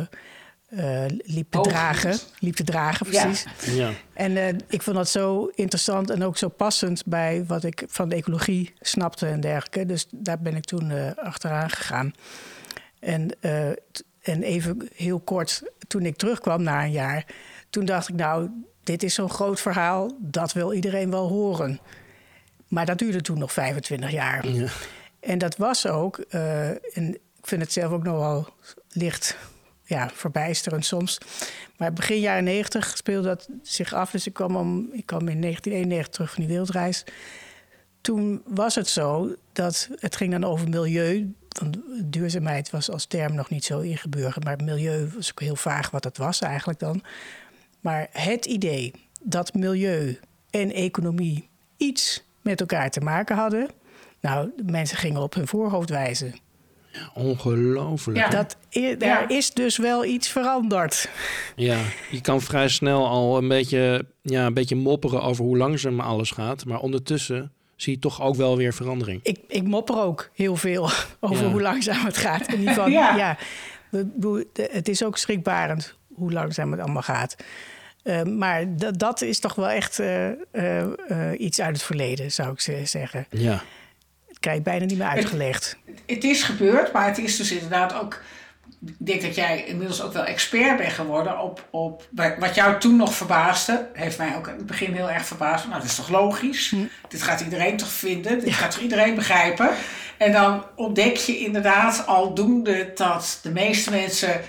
eh, 1.06 1.10
liep 1.26 1.52
te 1.52 1.62
dragen. 1.62 2.18
Liep 2.40 2.56
te 2.56 2.64
dragen, 2.64 3.06
precies. 3.06 3.46
Ja. 3.76 3.90
En 4.14 4.38
eh, 4.38 4.48
ik 4.68 4.82
vond 4.82 4.96
dat 4.96 5.10
zo 5.10 5.52
interessant 5.56 6.10
en 6.10 6.24
ook 6.24 6.38
zo 6.38 6.48
passend 6.50 7.06
bij 7.06 7.46
wat 7.48 7.64
ik 7.64 7.84
van 7.88 8.10
de 8.10 8.16
ecologie 8.16 8.74
snapte 8.80 9.28
en 9.28 9.40
dergelijke. 9.40 9.86
Dus 9.86 10.08
daar 10.12 10.40
ben 10.40 10.56
ik 10.56 10.64
toen 10.66 10.92
eh, 10.92 11.12
achteraan 11.16 11.70
gegaan. 11.70 12.14
En, 13.00 13.36
eh, 13.40 13.70
en 14.22 14.44
even 14.44 14.90
heel 14.96 15.20
kort, 15.20 15.64
toen 15.88 16.06
ik 16.06 16.16
terugkwam 16.18 16.64
na 16.64 16.84
een 16.84 16.92
jaar, 16.92 17.26
toen 17.70 17.86
dacht 17.86 18.10
ik, 18.10 18.16
nou, 18.16 18.50
dit 18.84 19.04
is 19.04 19.14
zo'n 19.14 19.30
groot 19.30 19.62
verhaal, 19.62 20.18
dat 20.20 20.54
wil 20.54 20.74
iedereen 20.74 21.10
wel 21.10 21.28
horen. 21.28 21.80
Maar 22.68 22.86
dat 22.86 22.98
duurde 22.98 23.22
toen 23.22 23.38
nog 23.38 23.54
25 23.54 24.12
jaar. 24.12 24.48
Ja. 24.48 24.68
En 25.24 25.38
dat 25.38 25.58
was 25.58 25.88
ook, 25.88 26.18
eh, 26.18 26.70
en 26.70 27.14
ik 27.14 27.48
vind 27.48 27.62
het 27.62 27.72
zelf 27.72 27.92
ook 27.92 28.04
nog 28.04 28.18
wel 28.18 28.48
licht 28.92 29.38
ja, 29.84 30.10
verbijsterend 30.14 30.86
soms. 30.86 31.18
Maar 31.78 31.94
begin 31.94 32.20
jaren 32.20 32.44
90 32.44 32.98
speelde 32.98 33.28
dat 33.28 33.50
zich 33.62 33.94
af. 33.94 34.12
Dus 34.12 34.28
ik 34.28 34.34
kwam, 34.34 34.56
om, 34.56 34.90
ik 34.92 35.12
in 35.12 35.42
1991 35.42 36.14
terug 36.14 36.32
van 36.32 36.40
die 36.40 36.50
wereldreis. 36.52 37.04
Toen 38.02 38.42
was 38.46 38.76
het 38.76 38.88
zo 38.88 39.36
dat 39.52 39.90
het 40.00 40.16
ging 40.16 40.32
dan 40.32 40.44
over 40.44 40.70
milieu. 40.70 41.34
Want 41.60 41.78
duurzaamheid 42.04 42.70
was 42.70 42.90
als 42.90 43.06
term 43.06 43.36
nog 43.36 43.50
niet 43.50 43.66
zo 43.66 43.80
ingeburgerd. 43.80 44.44
Maar 44.44 44.64
milieu 44.64 45.10
was 45.16 45.32
ook 45.32 45.40
heel 45.40 45.56
vaag 45.56 45.90
wat 45.90 46.04
dat 46.04 46.18
was 46.18 46.42
eigenlijk 46.42 46.80
dan. 46.80 47.04
Maar 47.80 48.08
het 48.12 48.46
idee 48.46 48.94
dat 49.22 49.54
milieu 49.54 50.20
en 50.50 50.72
economie 50.72 51.50
iets 51.78 52.24
met 52.42 52.60
elkaar 52.60 52.90
te 52.90 53.02
maken 53.02 53.36
hadden. 53.36 53.70
Nou, 54.24 54.50
de 54.58 54.72
mensen 54.72 54.98
gingen 54.98 55.22
op 55.22 55.34
hun 55.34 55.48
voorhoofd 55.48 55.90
wijzen. 55.90 56.34
Ongelooflijk. 57.14 58.18
Ja. 58.18 58.24
Ja. 58.24 58.30
Dat, 58.30 58.58
daar 59.00 59.32
is 59.32 59.52
dus 59.54 59.78
wel 59.78 60.06
iets 60.06 60.28
veranderd. 60.30 61.10
je 61.56 62.22
kan 62.22 62.42
vrij 62.42 62.68
snel 62.68 63.08
al 63.08 63.38
een 63.38 63.48
beetje, 63.48 64.06
ja, 64.22 64.46
een 64.46 64.54
beetje 64.54 64.76
mopperen 64.76 65.22
over 65.22 65.44
hoe 65.46 65.58
langzaam 65.58 66.00
alles 66.00 66.32
gaat. 66.32 66.66
Maar 66.66 66.80
ondertussen 66.80 67.52
zie 67.76 67.94
je 67.94 68.00
toch 68.00 68.22
ook 68.22 68.36
wel 68.36 68.58
weer 68.58 68.74
verandering. 68.74 69.20
Ik, 69.24 69.40
ik 69.48 69.64
mopper 69.64 70.02
ook 70.02 70.30
heel 70.34 70.56
veel 70.56 70.90
over 71.20 71.46
Ja. 71.46 71.52
hoe 71.52 71.62
langzaam 71.62 72.06
het 72.06 72.18
gaat. 72.18 72.48
In 72.48 72.60
ieder 72.60 72.74
geval, 72.74 72.90
Ja. 72.90 73.16
ja. 73.16 73.38
het 74.72 74.88
is 74.88 75.04
ook 75.04 75.18
schrikbarend 75.18 75.96
hoe 76.16 76.32
langzaam 76.32 76.72
het 76.72 76.82
allemaal 76.82 77.02
gaat. 77.02 77.36
Eh, 78.04 78.24
maar 78.24 78.78
dat, 78.78 79.00
dat 79.00 79.22
is 79.22 79.40
toch 79.40 79.56
wel 79.56 79.70
echt 79.70 80.00
eh, 80.00 80.30
eh, 80.32 81.40
iets 81.40 81.62
uit 81.62 81.76
het 81.76 81.84
verleden, 81.86 82.32
zou 82.32 82.52
ik 82.52 82.60
ze- 82.62 82.82
zeggen. 82.86 83.26
Ja. 83.30 83.64
Krijg 84.44 84.58
je 84.58 84.64
bijna 84.64 84.86
niet 84.86 84.98
meer 84.98 85.08
uitgelegd. 85.08 85.78
het 86.06 86.24
is 86.24 86.44
gebeurd, 86.44 86.92
maar 86.92 87.06
het 87.06 87.18
is 87.18 87.38
dus 87.38 87.52
inderdaad 87.52 87.94
ook. 87.94 88.22
Ik 88.86 88.96
denk 88.98 89.22
dat 89.22 89.36
jij 89.36 89.64
inmiddels 89.66 90.02
ook 90.02 90.14
wel 90.14 90.26
expert 90.26 90.78
bent 90.78 90.92
geworden 90.92 91.40
op, 91.40 91.68
op 91.72 92.08
wat 92.40 92.56
jou 92.56 92.80
toen 92.80 92.96
nog 92.96 93.14
verbaasde. 93.14 93.90
Heeft 93.94 94.18
mij 94.18 94.36
ook 94.36 94.48
in 94.48 94.56
het 94.56 94.66
begin 94.66 94.94
heel 94.94 95.10
erg 95.10 95.26
verbaasd. 95.26 95.68
Nou, 95.68 95.80
dat 95.80 95.90
is 95.90 95.96
toch 95.96 96.10
logisch? 96.10 96.76
Dit 97.08 97.22
gaat 97.22 97.42
iedereen 97.42 97.78
toch 97.78 97.92
vinden? 97.92 98.40
Dit 98.40 98.54
gaat 98.54 98.72
toch 98.72 98.82
iedereen 98.82 99.16
begrijpen? 99.16 99.70
En 100.18 100.32
dan 100.32 100.66
ontdek 100.76 101.16
je 101.16 101.38
inderdaad 101.38 102.08
aldoende 102.08 102.92
dat 102.96 103.40
de 103.42 103.52
meeste 103.52 103.92
mensen 103.92 104.42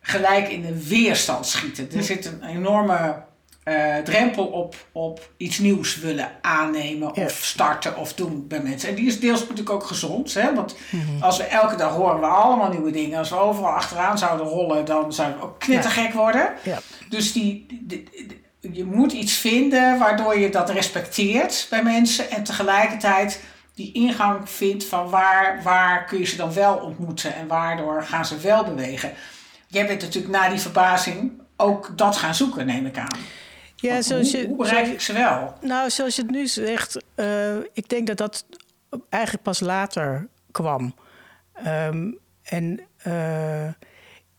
gelijk 0.00 0.48
in 0.48 0.62
de 0.62 0.88
weerstand 0.88 1.46
schieten. 1.46 1.88
Er 1.96 2.02
zit 2.02 2.26
een 2.26 2.44
enorme 2.44 3.26
eh, 3.68 4.02
drempel 4.02 4.44
op, 4.46 4.74
op 4.92 5.30
iets 5.36 5.58
nieuws 5.58 5.96
willen 5.98 6.30
aannemen 6.42 7.10
Ja. 7.14 7.24
of 7.24 7.32
starten 7.32 7.96
of 7.96 8.12
doen 8.14 8.46
bij 8.48 8.60
mensen. 8.62 8.88
En 8.88 8.94
die 8.94 9.06
is 9.06 9.20
deels 9.20 9.40
natuurlijk 9.40 9.70
ook 9.70 9.84
gezond. 9.84 10.34
Hè? 10.34 10.54
Want 10.54 10.76
als 11.20 11.36
we 11.36 11.42
elke 11.44 11.76
dag 11.76 11.92
horen 11.92 12.20
we 12.20 12.26
allemaal 12.26 12.70
nieuwe 12.70 12.90
dingen. 12.90 13.18
Als 13.18 13.30
we 13.30 13.36
overal 13.38 13.70
achteraan 13.70 14.18
zouden 14.18 14.46
rollen, 14.46 14.84
dan 14.84 15.12
zouden 15.12 15.38
we 15.38 15.44
ook 15.44 15.58
knettergek 15.58 16.12
worden. 16.12 16.52
Ja. 16.62 16.78
Dus 17.08 17.32
die, 17.32 17.66
die- 17.68 17.86
die- 17.86 18.36
je 18.72 18.84
moet 18.84 19.12
iets 19.12 19.32
vinden 19.32 19.98
waardoor 19.98 20.38
je 20.38 20.50
dat 20.50 20.70
respecteert 20.70 21.66
bij 21.70 21.82
mensen. 21.82 22.30
En 22.30 22.44
tegelijkertijd 22.44 23.40
die 23.74 23.92
ingang 23.92 24.50
vindt 24.50 24.84
van 24.84 25.10
waar, 25.10 25.60
waar 25.62 26.04
kun 26.04 26.18
je 26.18 26.24
ze 26.24 26.36
dan 26.36 26.52
wel 26.52 26.76
ontmoeten. 26.76 27.34
En 27.34 27.46
waardoor 27.46 28.02
gaan 28.02 28.26
ze 28.26 28.38
wel 28.38 28.64
bewegen. 28.64 29.12
Jij 29.66 29.86
bent 29.86 30.00
natuurlijk 30.02 30.32
na 30.34 30.48
die 30.48 30.60
verbazing 30.60 31.32
ook 31.56 31.92
dat 31.96 32.16
gaan 32.16 32.34
zoeken, 32.34 32.66
neem 32.66 32.86
ik 32.86 32.98
aan. 32.98 33.18
Ja, 33.80 34.02
zoals 34.02 34.32
hoe, 34.32 34.40
je, 34.40 34.46
hoe 34.46 34.56
bereik 34.56 34.86
ik 34.86 35.00
ze 35.00 35.12
wel? 35.12 35.54
Nou, 35.60 35.90
zoals 35.90 36.16
je 36.16 36.22
het 36.22 36.30
nu 36.30 36.46
zegt, 36.46 37.04
eh, 37.14 37.56
ik 37.56 37.88
denk 37.88 38.06
dat 38.06 38.16
dat 38.16 38.44
eigenlijk 39.08 39.44
pas 39.44 39.60
later 39.60 40.28
kwam. 40.50 40.94
Ehm, 41.52 42.10
en 42.42 42.80
eh, 42.96 43.68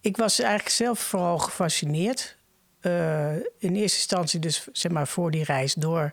ik 0.01 0.17
was 0.17 0.39
eigenlijk 0.39 0.75
zelf 0.75 0.99
vooral 0.99 1.37
gefascineerd. 1.37 2.37
eh, 2.79 3.35
in 3.35 3.75
eerste 3.75 3.97
instantie 3.97 4.39
dus, 4.39 4.67
zeg 4.71 4.91
maar, 4.91 5.07
voor 5.07 5.31
die 5.31 5.43
reis 5.43 5.73
door, 5.73 6.11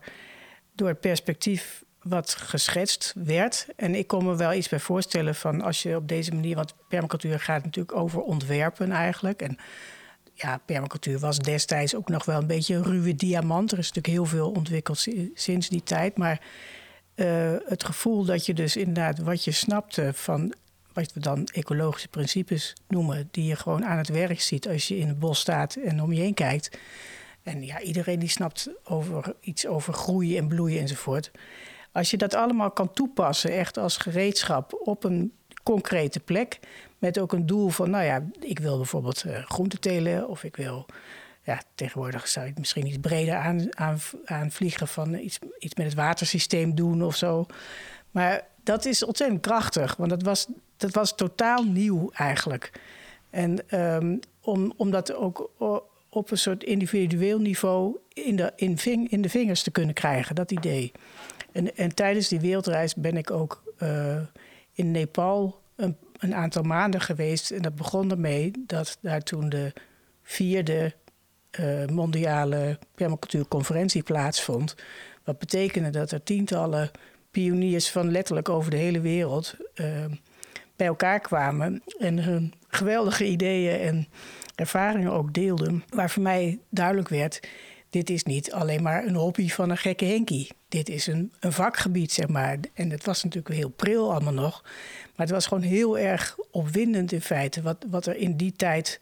door 0.75 0.89
het 0.89 1.01
perspectief 1.01 1.85
wat 2.03 2.35
geschetst 2.35 3.13
werd. 3.17 3.67
En 3.77 3.95
ik 3.95 4.07
kon 4.07 4.25
me 4.25 4.37
wel 4.37 4.53
iets 4.53 4.69
bij 4.69 4.81
voorstellen 4.81 5.35
van 5.35 5.63
als 5.63 5.83
je 5.83 5.97
op 5.97 6.09
deze 6.09 6.35
manier... 6.35 6.57
want 6.57 6.75
permacultuur 6.89 7.41
gaat 7.41 7.65
natuurlijk 7.65 7.97
over 7.97 8.21
ontwerpen 8.21 8.93
eigenlijk... 8.93 9.43
En 9.43 9.59
ja, 10.37 10.61
permacultuur 10.65 11.19
was 11.19 11.39
destijds 11.39 11.95
ook 11.95 12.09
nog 12.09 12.25
wel 12.25 12.41
een 12.41 12.47
beetje 12.47 12.75
een 12.75 12.83
ruwe 12.83 13.15
diamant. 13.15 13.73
Er 13.73 13.79
is 13.79 13.93
natuurlijk 13.93 14.15
heel 14.15 14.39
veel 14.39 14.51
ontwikkeld 14.51 14.99
si- 14.99 15.31
sinds 15.35 15.69
die 15.69 15.83
tijd. 15.83 16.17
Maar 16.17 16.41
eh, 17.15 17.55
het 17.67 17.85
gevoel 17.85 18.25
dat 18.25 18.47
je 18.47 18.55
dus 18.55 18.77
inderdaad 18.77 19.19
wat 19.19 19.45
je 19.45 19.51
snapte 19.51 20.11
van 20.15 20.55
wat 20.93 21.13
we 21.13 21.21
dan 21.21 21.47
ecologische 21.47 22.09
principes 22.09 22.75
noemen, 22.89 23.29
die 23.31 23.45
je 23.45 23.57
gewoon 23.57 23.85
aan 23.85 23.99
het 23.99 24.09
werk 24.09 24.41
ziet 24.41 24.69
als 24.69 24.89
je 24.89 24.99
in 24.99 25.09
het 25.09 25.19
bos 25.19 25.41
staat 25.41 25.75
en 25.75 26.03
om 26.03 26.13
je 26.13 26.21
heen 26.21 26.35
kijkt. 26.35 26.79
En 27.43 27.65
ja, 27.65 27.81
iedereen 27.81 28.19
die 28.19 28.29
snapt 28.29 28.69
over 28.85 29.35
iets 29.41 29.67
over 29.67 29.93
groeien 29.93 30.39
en 30.39 30.49
bloeien 30.49 30.81
enzovoort. 30.81 31.31
Als 31.93 32.11
je 32.11 32.17
dat 32.17 32.35
allemaal 32.35 32.71
kan 32.71 32.93
toepassen, 32.93 33.51
echt 33.51 33.79
als 33.79 33.97
gereedschap 33.97 34.81
op 34.85 35.05
een 35.05 35.33
concrete 35.63 36.21
plek, 36.21 36.59
met 36.99 37.19
ook 37.19 37.33
een 37.33 37.47
doel 37.47 37.69
van, 37.69 37.91
nou 37.91 38.05
ja, 38.05 38.23
ik 38.41 38.59
wil 38.59 38.77
bijvoorbeeld 38.77 39.25
eh, 39.25 39.45
groenten 39.45 39.81
telen 39.81 40.29
of 40.29 40.45
ik 40.45 40.57
wil, 40.57 40.87
ja, 41.43 41.61
tegenwoordig 41.75 42.29
zou 42.29 42.47
het 42.47 42.59
misschien 42.59 42.87
iets 42.87 42.99
breder 43.01 43.35
aan, 43.35 43.79
aan, 43.79 43.99
aanvliegen 44.25 44.89
van 44.89 45.15
iets, 45.15 45.39
iets 45.59 45.75
met 45.75 45.87
het 45.87 45.95
watersysteem 45.95 46.75
doen 46.75 47.03
of 47.03 47.17
zo. 47.17 47.47
Maar 48.11 48.47
dat 48.65 48.85
is 48.85 49.05
ontzettend 49.05 49.41
krachtig, 49.41 49.97
want 49.97 50.11
dat 50.11 50.23
was, 50.23 50.47
dat 50.77 50.95
was 50.95 51.15
totaal 51.15 51.65
nieuw 51.65 52.11
eigenlijk. 52.13 52.73
En 53.31 53.69
ehm, 53.69 54.17
om, 54.41 54.73
om 54.77 54.91
dat 54.91 55.15
ook 55.15 55.51
op 56.09 56.31
een 56.31 56.39
soort 56.39 56.65
individueel 56.65 57.39
niveau 57.39 57.97
in 58.13 58.37
de, 58.37 58.53
in, 58.57 58.79
ving, 58.79 59.11
in 59.11 59.23
de 59.23 59.29
vingers 59.29 59.63
te 59.63 59.71
kunnen 59.71 59.95
krijgen, 59.95 60.35
dat 60.35 60.51
idee. 60.51 60.93
En, 61.53 61.77
en 61.77 61.95
tijdens 61.95 62.29
die 62.29 62.41
wereldreis 62.41 62.95
ben 62.95 63.17
ik 63.17 63.31
ook 63.31 63.63
eh, 63.79 64.17
in 64.73 64.91
Nepal 64.91 65.61
een, 66.19 66.35
aantal 66.35 66.63
maanden 66.63 67.01
geweest. 67.01 67.51
En 67.51 67.63
dat 67.63 67.75
begon 67.75 68.11
ermee 68.11 68.53
dat 68.67 68.99
daar 69.01 69.23
toen 69.23 69.49
de 69.49 69.73
vierde 70.23 70.95
eh, 71.51 71.87
mondiale 71.87 72.79
permacultuurconferentie 72.95 74.03
plaatsvond. 74.03 74.75
Wat 75.25 75.39
betekende 75.39 75.91
dat 75.91 76.11
er 76.11 76.23
tientallen 76.23 76.91
pioniers 77.31 77.91
van 77.91 78.11
letterlijk 78.11 78.49
over 78.49 78.71
de 78.71 78.77
hele 78.77 79.01
wereld 79.01 79.55
eh, 79.75 80.05
bij 80.77 80.87
elkaar 80.87 81.21
kwamen 81.21 81.83
en 81.99 82.19
hun 82.19 82.55
geweldige 82.69 83.25
ideeën 83.25 83.81
en 83.81 84.09
ervaringen 84.55 85.13
ook 85.13 85.33
deelden. 85.33 85.85
Waar 85.89 86.11
voor 86.11 86.23
mij 86.23 86.59
duidelijk 86.71 87.09
werd: 87.09 87.41
dit 87.97 88.11
is 88.11 88.23
niet 88.23 88.53
alleen 88.53 88.83
maar 88.83 89.07
een 89.07 89.15
hobby 89.15 89.49
van 89.49 89.71
een 89.71 89.77
gekke 89.77 90.05
Henkie. 90.05 90.49
Dit 90.69 90.89
is 90.89 91.07
een, 91.07 91.33
een 91.41 91.53
vakgebied, 91.53 92.13
zeg 92.13 92.29
maar. 92.29 92.59
En 92.75 92.91
het 92.91 93.05
was 93.05 93.25
natuurlijk 93.25 93.55
heel 93.55 93.69
pril 93.69 94.13
allemaal 94.13 94.33
nog. 94.33 94.63
Maar 94.63 95.27
het 95.27 95.31
was 95.31 95.47
gewoon 95.47 95.63
heel 95.63 95.99
erg 95.99 96.37
opwindend 96.51 97.13
in 97.13 97.21
feite. 97.21 97.63
Wat, 97.63 97.87
wat 97.91 98.07
er 98.07 98.17
in 98.17 98.37
die 98.37 98.53
tijd 98.53 98.99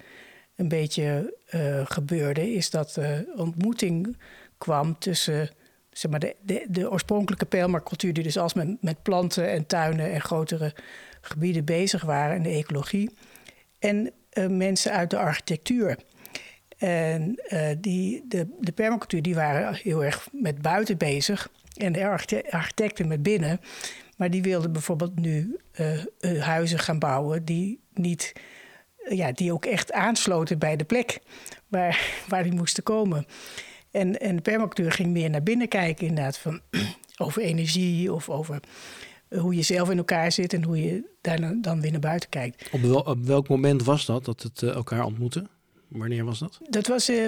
een 0.56 0.68
beetje 0.68 1.36
eh, 1.46 1.80
gebeurde, 1.84 2.52
is 2.52 2.70
dat 2.70 2.90
de 2.94 3.32
ontmoeting 3.36 4.16
kwam 4.58 4.98
tussen 4.98 5.50
zeg 5.90 6.10
maar, 6.10 6.20
de, 6.20 6.36
de, 6.42 6.66
de 6.68 6.90
oorspronkelijke 6.90 7.46
permacultuur, 7.46 8.12
die 8.12 8.22
dus 8.22 8.38
als 8.38 8.54
met, 8.54 8.82
met 8.82 9.02
planten 9.02 9.50
en 9.50 9.66
tuinen 9.66 10.12
en 10.12 10.20
grotere 10.20 10.74
gebieden 11.20 11.64
bezig 11.64 12.02
waren, 12.02 12.36
en 12.36 12.42
de 12.42 12.48
ecologie, 12.48 13.10
en 13.78 14.10
eh, 14.30 14.46
mensen 14.46 14.92
uit 14.92 15.10
de 15.10 15.18
architectuur. 15.18 15.98
En 16.84 17.34
eh, 17.36 17.68
die, 17.78 18.24
de, 18.28 18.46
de 18.60 18.72
permacultuur 18.72 19.22
die 19.22 19.34
waren 19.34 19.74
heel 19.74 20.04
erg 20.04 20.28
met 20.32 20.62
buiten 20.62 20.96
bezig 20.98 21.48
en 21.76 21.92
de 21.92 22.06
archite- 22.06 22.50
architecten 22.50 23.08
met 23.08 23.22
binnen. 23.22 23.60
Maar 24.16 24.30
die 24.30 24.42
wilden 24.42 24.72
bijvoorbeeld 24.72 25.18
nu 25.20 25.56
eh, 25.72 25.98
eh, 26.20 26.42
huizen 26.42 26.78
gaan 26.78 26.98
bouwen 26.98 27.44
die 27.44 27.80
niet 27.94 28.32
ja, 29.08 29.32
die 29.32 29.52
ook 29.52 29.64
echt 29.64 29.92
aansloten 29.92 30.58
bij 30.58 30.76
de 30.76 30.84
plek 30.84 31.18
waar, 31.68 32.10
waar 32.28 32.42
die 32.42 32.54
moesten 32.54 32.82
komen. 32.82 33.26
En, 33.90 34.20
en 34.20 34.36
de 34.36 34.42
permacultuur 34.42 34.92
ging 34.92 35.10
meer 35.12 35.30
naar 35.30 35.42
binnen 35.42 35.68
kijken, 35.68 36.06
inderdaad, 36.06 36.38
van, 36.38 36.60
over 37.24 37.42
energie 37.42 38.12
of 38.12 38.28
over 38.28 38.60
hoe 39.28 39.54
je 39.54 39.62
zelf 39.62 39.90
in 39.90 39.98
elkaar 39.98 40.32
zit 40.32 40.52
en 40.52 40.62
hoe 40.62 40.82
je 40.82 41.10
daar 41.20 41.60
dan- 41.60 41.80
weer 41.80 41.90
naar 41.90 42.00
buiten 42.00 42.28
kijkt. 42.28 42.68
Op, 42.72 42.80
wel, 42.80 43.00
op 43.00 43.24
welk 43.24 43.48
moment 43.48 43.84
was 43.84 44.06
dat, 44.06 44.24
dat 44.24 44.42
het 44.42 44.62
elkaar 44.62 45.04
ontmoette? 45.04 45.46
Wanneer 45.98 46.24
was 46.24 46.38
dat? 46.38 46.58
Dat 46.68 46.86
was 46.86 47.08
eh, 47.08 47.24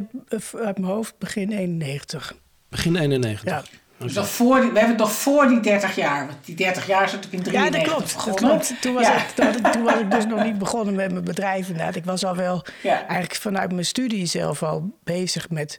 uit 0.54 0.78
mijn 0.78 0.84
hoofd 0.92 1.18
begin 1.18 1.52
91. 1.52 2.34
Begin 2.68 2.96
91. 2.96 3.44
Ja, 3.44 3.62
Dus 3.98 4.12
nog 4.14 4.28
voor 4.28 4.60
die, 4.60 4.70
we 4.70 4.78
hebben 4.78 4.88
het 4.88 4.98
nog 4.98 5.12
voor 5.12 5.48
die 5.48 5.60
30 5.60 5.94
jaar. 5.96 6.26
Want 6.26 6.38
die 6.44 6.54
30 6.54 6.86
jaar 6.86 7.04
is 7.04 7.12
natuurlijk 7.12 7.46
in 7.46 7.52
ja 7.52 7.68
93 7.68 8.12
dat 8.12 8.22
klopt. 8.22 8.40
Dat 8.40 8.50
klopt. 8.50 8.82
Toen, 8.82 8.94
was 8.94 9.06
Ja. 9.06 9.16
ik, 9.16 9.72
toen, 9.72 9.82
was 9.82 9.98
ik 10.00 10.10
dus 10.10 10.26
nog 10.26 10.44
niet 10.44 10.58
begonnen 10.58 10.94
met 10.94 11.12
mijn 11.12 11.24
bedrijf 11.24 11.68
inderdaad. 11.68 11.96
Ik 11.96 12.04
was 12.04 12.24
al 12.24 12.36
wel 12.36 12.64
Ja. 12.82 12.98
eigenlijk 12.98 13.34
vanuit 13.34 13.72
mijn 13.72 13.86
studie 13.86 14.26
zelf 14.26 14.62
al 14.62 14.98
bezig 15.04 15.50
met... 15.50 15.76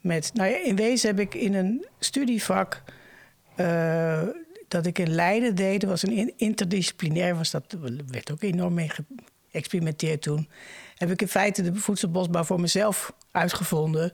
met 0.00 0.30
nou 0.34 0.50
ja, 0.50 0.56
in 0.64 0.76
wezen 0.76 1.08
heb 1.08 1.18
ik 1.20 1.34
in 1.34 1.54
een 1.54 1.86
studievak 1.98 2.82
eh, 3.56 4.22
dat 4.68 4.86
ik 4.86 4.98
in 4.98 5.10
Leiden 5.14 5.54
deed... 5.54 5.80
dat 5.80 5.90
was 5.90 6.02
een 6.02 6.12
in- 6.12 6.32
interdisciplinair, 6.36 7.36
was 7.36 7.50
dat, 7.50 7.76
werd 8.06 8.32
ook 8.32 8.42
enorm 8.42 8.74
mee 8.74 8.90
geëxperimenteerd 9.50 10.22
toen... 10.22 10.48
heb 11.02 11.10
ik 11.10 11.22
in 11.22 11.28
feite 11.28 11.62
de 11.62 11.74
voedselbosbouw 11.74 12.44
voor 12.44 12.60
mezelf 12.60 13.12
uitgevonden... 13.30 14.12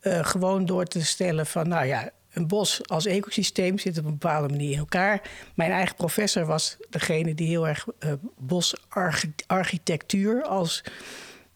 Eh, 0.00 0.24
gewoon 0.24 0.66
door 0.66 0.84
te 0.84 1.04
stellen 1.04 1.46
van, 1.46 1.68
nou 1.68 1.86
ja, 1.86 2.10
een 2.32 2.46
bos 2.46 2.88
als 2.88 3.06
ecosysteem 3.06 3.78
zit 3.78 3.98
op 3.98 4.04
een 4.04 4.18
bepaalde 4.18 4.48
manier 4.48 4.72
in 4.72 4.78
elkaar. 4.78 5.22
Mijn 5.54 5.70
eigen 5.70 5.96
professor 5.96 6.46
was 6.46 6.76
degene 6.90 7.34
die 7.34 7.48
heel 7.48 7.68
erg 7.68 7.86
eh, 7.98 8.12
bosarchitectuur 8.38 10.42
als, 10.42 10.84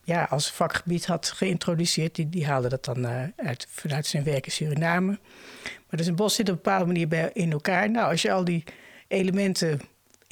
ja, 0.05 0.27
als 0.31 0.51
vakgebied 0.51 1.07
had 1.07 1.31
geïntroduceerd. 1.31 2.15
Die, 2.15 2.29
die 2.29 2.47
haalde 2.47 2.69
dat 2.69 2.85
dan 2.85 3.07
eh, 3.07 3.23
uit, 3.37 3.67
vanuit 3.71 4.07
zijn 4.07 4.25
werk 4.25 4.47
in 4.47 4.53
Suriname. 4.53 5.19
Maar 5.63 5.97
dus 5.97 6.07
een 6.07 6.17
bos 6.17 6.35
zit 6.35 6.49
op 6.49 6.57
een 6.57 6.63
bepaalde 6.63 6.87
manier 6.87 7.09
bij, 7.09 7.31
in 7.33 7.53
elkaar. 7.53 7.91
Nou, 7.91 8.11
als 8.11 8.23
je 8.23 8.33
al 8.33 8.45
die 8.45 8.65
elementen 9.09 9.81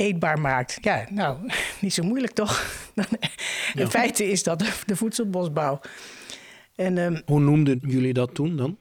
eetbaar 0.00 0.40
maakt, 0.40 0.78
ja, 0.80 1.06
nou, 1.10 1.38
niet 1.80 1.94
zo 1.94 2.02
moeilijk 2.02 2.32
toch? 2.32 2.64
In 3.74 3.90
feite 3.90 4.30
is 4.30 4.42
dat 4.42 4.58
de, 4.86 4.96
voedselbosbouw. 4.96 5.80
En 6.76 6.98
ehm, 6.98 7.20
Hoe 7.26 7.40
noemden 7.40 7.78
jullie 7.86 8.12
dat 8.12 8.34
toen 8.34 8.56
dan? 8.56 8.76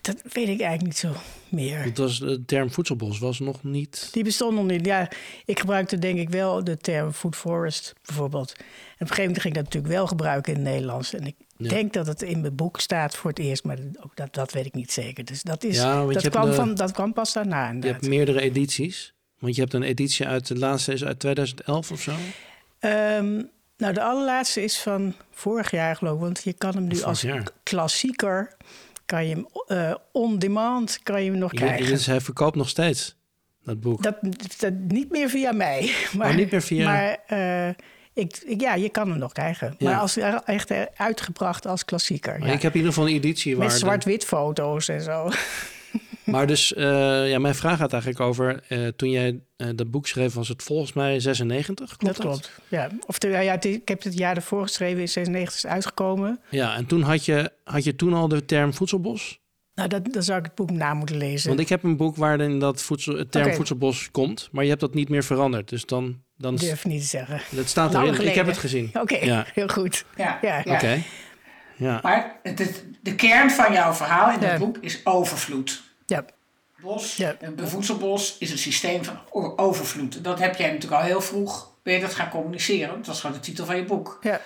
dat 0.00 0.22
weet 0.22 0.48
ik 0.48 0.60
eigenlijk 0.60 0.82
niet 0.82 0.96
zo 0.96 1.12
meer. 1.48 1.82
Want 1.84 1.98
was, 1.98 2.18
de 2.18 2.44
term 2.44 2.70
voedselbos 2.70 3.18
was 3.18 3.38
nog 3.38 3.62
niet... 3.64 4.08
Die 4.12 4.24
bestond 4.24 4.54
nog 4.54 4.64
niet. 4.66 4.86
Ja, 4.86 5.08
ik 5.44 5.58
gebruikte 5.60 5.98
denk 5.98 6.18
ik 6.18 6.28
wel 6.30 6.64
de 6.64 6.76
term 6.76 7.12
food 7.12 7.36
forest 7.36 7.92
bijvoorbeeld. 8.06 8.52
En 8.56 8.64
op 8.64 8.66
een 9.00 9.06
gegeven 9.06 9.22
moment 9.24 9.40
ging 9.40 9.54
ik 9.56 9.60
dat 9.62 9.64
natuurlijk 9.64 9.92
wel 9.94 10.06
gebruiken 10.06 10.52
in 10.54 10.58
het 10.60 10.68
Nederlands. 10.68 11.14
En 11.14 11.26
ik 11.26 11.34
Ja. 11.56 11.68
denk 11.68 11.92
dat 11.92 12.06
het 12.06 12.22
in 12.22 12.40
mijn 12.40 12.54
boek 12.54 12.80
staat 12.80 13.16
voor 13.16 13.30
het 13.30 13.38
eerst, 13.38 13.64
maar 13.64 13.78
ook 14.00 14.16
dat, 14.16 14.34
dat 14.34 14.52
weet 14.52 14.66
ik 14.66 14.74
niet 14.74 14.92
zeker. 14.92 15.24
Dus 15.24 15.42
dat, 15.42 15.64
is, 15.64 15.76
Ja, 15.76 16.00
je 16.02 16.12
dat, 16.12 16.28
kwam, 16.28 16.48
de- 16.48 16.54
van, 16.54 16.74
dat 16.74 16.92
kwam 16.92 17.12
pas 17.12 17.32
daarna 17.32 17.66
Je 17.66 17.72
inderdaad. 17.74 18.00
hebt 18.00 18.14
meerdere 18.14 18.40
edities. 18.40 19.14
Want 19.40 19.54
je 19.54 19.60
hebt 19.60 19.74
een 19.74 19.82
editie 19.82 20.26
uit, 20.26 20.46
de 20.46 20.58
laatste 20.58 20.92
is 20.92 21.04
uit 21.04 21.18
2011 21.18 21.90
of 21.90 22.00
zo. 22.00 22.12
Ehm, 22.78 23.42
nou, 23.76 23.92
de 23.92 24.02
allerlaatste 24.02 24.62
is 24.62 24.78
van 24.78 25.14
vorig 25.30 25.70
jaar 25.70 25.96
geloof 25.96 26.14
ik. 26.14 26.20
Want 26.20 26.42
je 26.44 26.52
kan 26.52 26.74
hem 26.74 26.86
nu 26.86 27.02
als 27.02 27.20
jaar. 27.20 27.42
klassieker, 27.62 28.56
kan 29.06 29.26
je 29.26 29.34
hem 29.34 29.46
eh, 29.66 29.94
on 30.12 30.38
demand, 30.38 31.00
kan 31.02 31.24
je 31.24 31.30
hem 31.30 31.38
nog 31.38 31.52
krijgen. 31.52 31.86
Dus 31.86 32.06
hij 32.06 32.20
verkoopt 32.20 32.56
nog 32.56 32.68
steeds, 32.68 33.16
dat 33.64 33.80
boek. 33.80 34.02
Dat, 34.02 34.16
dat 34.58 34.72
niet 34.88 35.10
meer 35.10 35.28
via 35.28 35.52
mij. 35.52 35.94
Maar, 36.16 36.30
Oh, 36.30 36.36
niet 36.36 36.50
meer 36.50 36.62
via- 36.62 36.84
Maar 36.84 37.18
eh, 37.26 37.68
ik, 38.12 38.36
ik- 38.46 38.60
ja, 38.60 38.74
je 38.74 38.88
kan 38.88 39.10
hem 39.10 39.18
nog 39.18 39.32
krijgen. 39.32 39.74
Ja. 39.78 39.90
Maar 39.90 40.00
als, 40.00 40.16
echt 40.44 40.72
uitgebracht 40.96 41.66
als 41.66 41.84
klassieker. 41.84 42.38
Maar 42.38 42.48
ja. 42.48 42.54
Ik 42.54 42.62
heb 42.62 42.72
in 42.72 42.78
ieder 42.78 42.92
geval 42.92 43.08
een 43.08 43.14
editie 43.14 43.56
waar... 43.56 43.66
Met 43.66 43.78
zwart-wit 43.78 44.24
foto's 44.24 44.88
en 44.88 45.02
zo. 45.02 45.28
Maar 46.30 46.46
dus, 46.46 46.74
eh, 46.74 47.30
ja, 47.30 47.38
mijn 47.38 47.54
vraag 47.54 47.78
gaat 47.78 47.92
eigenlijk 47.92 48.22
over... 48.22 48.62
eh, 48.68 48.86
toen 48.86 49.10
jij 49.10 49.40
eh, 49.56 49.68
dat 49.74 49.90
boek 49.90 50.06
schreef, 50.06 50.34
was 50.34 50.48
het 50.48 50.62
volgens 50.62 50.92
mij 50.92 51.20
96, 51.20 51.96
klopt 51.96 52.16
dat 52.16 52.24
klopt. 52.26 52.50
Ja. 52.68 52.88
Of 53.06 53.18
de, 53.18 53.28
ja, 53.28 53.38
het- 53.52 53.64
ik 53.64 53.88
heb 53.88 54.02
het 54.02 54.18
jaar 54.18 54.36
ervoor 54.36 54.62
geschreven, 54.62 55.00
in 55.00 55.08
96 55.08 55.54
is 55.56 55.66
uitgekomen. 55.66 56.40
Ja, 56.50 56.74
en 56.76 56.86
toen 56.86 57.02
had 57.02 57.24
je, 57.24 57.50
had 57.64 57.84
je 57.84 57.96
toen 57.96 58.14
al 58.14 58.28
de 58.28 58.44
term 58.44 58.74
voedselbos? 58.74 59.38
Nou, 59.74 59.88
dat, 59.88 60.12
dan 60.12 60.22
zou 60.22 60.38
ik 60.38 60.44
het 60.44 60.54
boek 60.54 60.70
na 60.70 60.94
moeten 60.94 61.16
lezen. 61.16 61.48
Want 61.48 61.60
ik 61.60 61.68
heb 61.68 61.82
een 61.82 61.96
boek 61.96 62.16
waarin 62.16 62.58
dat 62.58 62.82
voedsel, 62.82 63.16
het 63.18 63.32
term 63.32 63.52
voedselbos 63.54 64.10
komt, 64.10 64.48
maar 64.52 64.62
je 64.62 64.68
hebt 64.68 64.80
dat 64.80 64.94
niet 64.94 65.08
meer 65.08 65.24
veranderd. 65.24 65.68
Dus 65.68 65.86
dan, 65.86 66.22
dan 66.36 66.54
Ik 66.54 66.60
durf 66.60 66.84
niet 66.84 67.00
te 67.00 67.06
zeggen. 67.06 67.40
dat 67.50 67.68
staat 67.68 67.92
Lang 67.92 68.08
erin. 68.08 68.28
Ik 68.28 68.34
heb 68.34 68.46
het 68.46 68.58
gezien. 68.58 68.90
Oké, 68.94 69.16
Ja. 69.16 69.46
heel 69.54 69.68
goed. 69.68 70.04
Ja, 70.16 70.38
Ja. 70.42 70.62
ja. 70.64 70.74
Oké. 70.74 71.02
Ja. 71.76 72.00
Maar 72.02 72.38
het, 72.42 72.58
het- 72.58 72.84
de 73.02 73.14
kern 73.14 73.50
van 73.50 73.72
jouw 73.72 73.92
verhaal 73.92 74.32
in 74.34 74.40
Ja. 74.40 74.46
het 74.46 74.58
boek 74.58 74.78
is 74.80 75.00
overvloed. 75.06 75.82
Ja, 76.10 76.24
Bos, 76.82 77.16
Ja. 77.16 77.36
een 77.40 77.68
voedselbos 77.68 78.36
is 78.38 78.50
een 78.50 78.58
systeem 78.58 79.04
van 79.04 79.18
overvloed. 79.56 80.24
Dat 80.24 80.38
heb 80.38 80.54
jij 80.56 80.70
natuurlijk 80.72 81.00
al 81.02 81.06
heel 81.06 81.20
vroeg, 81.20 81.72
ben 81.82 81.94
je 81.94 82.00
dat 82.00 82.14
gaan 82.14 82.30
communiceren. 82.30 82.96
Dat 82.96 83.06
was 83.06 83.20
gewoon 83.20 83.36
de 83.36 83.42
titel 83.42 83.64
van 83.66 83.76
je 83.76 83.84
boek. 83.84 84.18
Ja. 84.22 84.40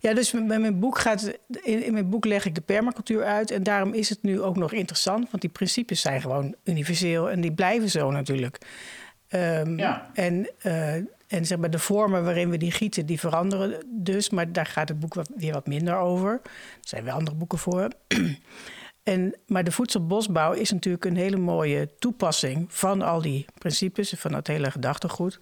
Ja, 0.00 0.14
dus 0.14 0.32
met 0.32 0.44
mijn 0.46 0.78
boek 0.80 0.98
gaat, 0.98 1.32
in, 1.62 1.92
mijn 1.92 2.10
boek 2.10 2.24
leg 2.24 2.44
ik 2.44 2.54
de 2.54 2.60
permacultuur 2.60 3.24
uit. 3.24 3.50
En 3.50 3.62
daarom 3.62 3.92
is 3.94 4.08
het 4.08 4.22
nu 4.22 4.40
ook 4.40 4.56
nog 4.56 4.72
interessant. 4.72 5.30
Want 5.30 5.42
die 5.42 5.50
principes 5.50 6.00
zijn 6.00 6.20
gewoon 6.20 6.54
universeel 6.64 7.30
en 7.30 7.40
die 7.40 7.52
blijven 7.52 7.90
zo 7.90 8.10
natuurlijk. 8.10 8.58
Ehm, 9.28 9.76
Ja. 9.78 10.10
en, 10.14 10.48
eh, 10.58 10.94
en 11.26 11.46
zeg 11.46 11.58
maar, 11.58 11.70
de 11.70 11.78
vormen 11.78 12.24
waarin 12.24 12.50
we 12.50 12.56
die 12.56 12.70
gieten, 12.72 13.06
die 13.06 13.20
veranderen 13.20 13.84
dus. 13.86 14.30
Maar 14.30 14.52
daar 14.52 14.66
gaat 14.66 14.88
het 14.88 15.00
boek 15.00 15.14
wat, 15.14 15.28
weer 15.36 15.52
wat 15.52 15.66
minder 15.66 15.96
over. 15.96 16.32
Er 16.42 16.50
zijn 16.80 17.04
wel 17.04 17.14
andere 17.14 17.36
boeken 17.36 17.58
voor. 17.58 17.88
En, 19.02 19.34
maar 19.46 19.64
de 19.64 19.72
voedselbosbouw 19.72 20.52
is 20.52 20.70
natuurlijk 20.70 21.04
een 21.04 21.16
hele 21.16 21.36
mooie 21.36 21.94
toepassing 21.98 22.72
van 22.72 23.02
al 23.02 23.22
die 23.22 23.46
principes, 23.58 24.14
van 24.16 24.32
dat 24.32 24.46
hele 24.46 24.70
gedachtegoed. 24.70 25.40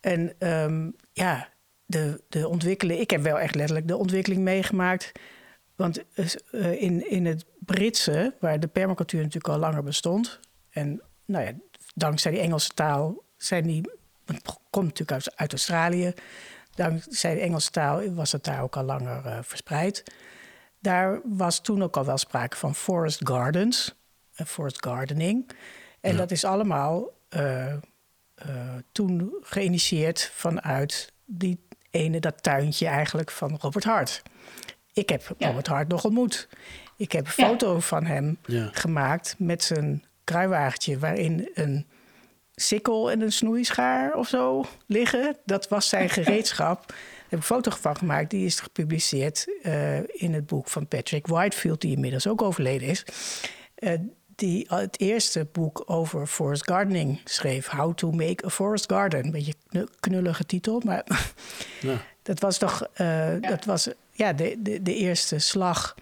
En 0.00 0.34
um, 0.38 0.96
ja, 1.12 1.48
de, 1.86 2.22
de 2.28 2.48
ontwikkeling. 2.48 3.00
Ik 3.00 3.10
heb 3.10 3.22
wel 3.22 3.38
echt 3.38 3.54
letterlijk 3.54 3.88
de 3.88 3.96
ontwikkeling 3.96 4.42
meegemaakt. 4.42 5.12
Want 5.76 6.04
uh, 6.14 6.82
in, 6.82 7.10
in 7.10 7.26
het 7.26 7.44
Britse, 7.58 8.34
waar 8.40 8.60
de 8.60 8.66
permacultuur 8.66 9.22
natuurlijk 9.22 9.54
al 9.54 9.60
langer 9.60 9.82
bestond. 9.82 10.40
En 10.70 11.02
nou 11.24 11.44
ja, 11.44 11.52
dankzij 11.94 12.30
die 12.30 12.40
Engelse 12.40 12.70
taal 12.74 13.24
zijn 13.36 13.66
die. 13.66 13.90
Het 14.24 14.58
komt 14.70 14.86
natuurlijk 14.86 15.28
uit, 15.34 15.50
Australië. 15.50 16.12
Dankzij 16.74 17.34
de 17.34 17.40
Engelse 17.40 17.70
taal 17.70 18.14
was 18.14 18.32
het 18.32 18.44
daar 18.44 18.62
ook 18.62 18.76
al 18.76 18.82
langer 18.82 19.26
uh, 19.26 19.38
verspreid. 19.42 20.02
Daar 20.80 21.20
was 21.24 21.60
toen 21.60 21.82
ook 21.82 21.96
al 21.96 22.04
wel 22.04 22.18
sprake 22.18 22.56
van 22.56 22.74
forest 22.74 23.28
gardens, 23.28 23.94
uh, 24.36 24.46
forest 24.46 24.84
gardening. 24.84 25.50
En 26.00 26.12
ja. 26.12 26.18
dat 26.18 26.30
is 26.30 26.44
allemaal 26.44 27.08
uh, 27.36 27.74
toen 28.92 29.34
geïnitieerd 29.40 30.30
vanuit 30.34 31.12
die 31.24 31.68
ene, 31.90 32.20
dat 32.20 32.42
tuintje 32.42 32.86
eigenlijk 32.86 33.30
van 33.30 33.58
Robert 33.60 33.84
Hart. 33.84 34.22
Ik 34.92 35.08
heb 35.08 35.34
ja. 35.38 35.46
Robert 35.46 35.66
Hart 35.66 35.88
nog 35.88 36.04
ontmoet. 36.04 36.48
Ik 36.96 37.12
heb 37.12 37.26
een 37.26 37.32
foto 37.32 37.80
van 37.80 38.04
hem 38.04 38.38
gemaakt 38.72 39.34
met 39.38 39.62
zijn 39.62 40.04
kruiwagentje... 40.24 40.98
waarin 40.98 41.50
een 41.54 41.86
sikkel 42.54 43.10
en 43.10 43.20
een 43.20 43.32
snoeischaar 43.32 44.14
of 44.14 44.28
zo 44.28 44.64
liggen. 44.86 45.36
Dat 45.44 45.68
was 45.68 45.88
zijn 45.88 46.10
gereedschap. 46.18 46.94
Daar 47.30 47.38
heb 47.38 47.48
ik 47.48 47.56
een 47.56 47.70
foto 47.70 47.76
van 47.80 47.96
gemaakt. 47.96 48.30
Die 48.30 48.46
is 48.46 48.60
gepubliceerd 48.60 49.46
uh, 49.62 49.98
in 49.98 50.34
het 50.34 50.46
boek 50.46 50.68
van 50.68 50.86
Patrick 50.86 51.26
Whitefield... 51.26 51.80
die 51.80 51.94
inmiddels 51.94 52.26
ook 52.26 52.42
overleden 52.42 52.88
is. 52.88 53.04
Uh, 53.78 53.92
die 54.34 54.66
het 54.68 55.00
eerste 55.00 55.46
boek 55.52 55.82
over 55.86 56.26
forest 56.26 56.68
gardening 56.68 57.20
schreef. 57.24 57.66
How 57.66 57.94
to 57.94 58.10
make 58.10 58.44
a 58.44 58.48
forest 58.48 58.92
garden. 58.92 59.24
Een 59.24 59.30
beetje 59.30 59.54
knullige 60.00 60.46
titel, 60.46 60.82
maar 60.84 61.04
ja. 61.80 62.02
dat 62.22 62.40
was 62.40 62.58
toch 62.58 62.88
uh, 62.96 63.40
ja. 63.40 63.48
dat 63.48 63.64
was, 63.64 63.88
ja, 64.12 64.32
de, 64.32 64.56
de, 64.58 64.82
de 64.82 64.94
eerste 64.94 65.38
slag 65.38 65.94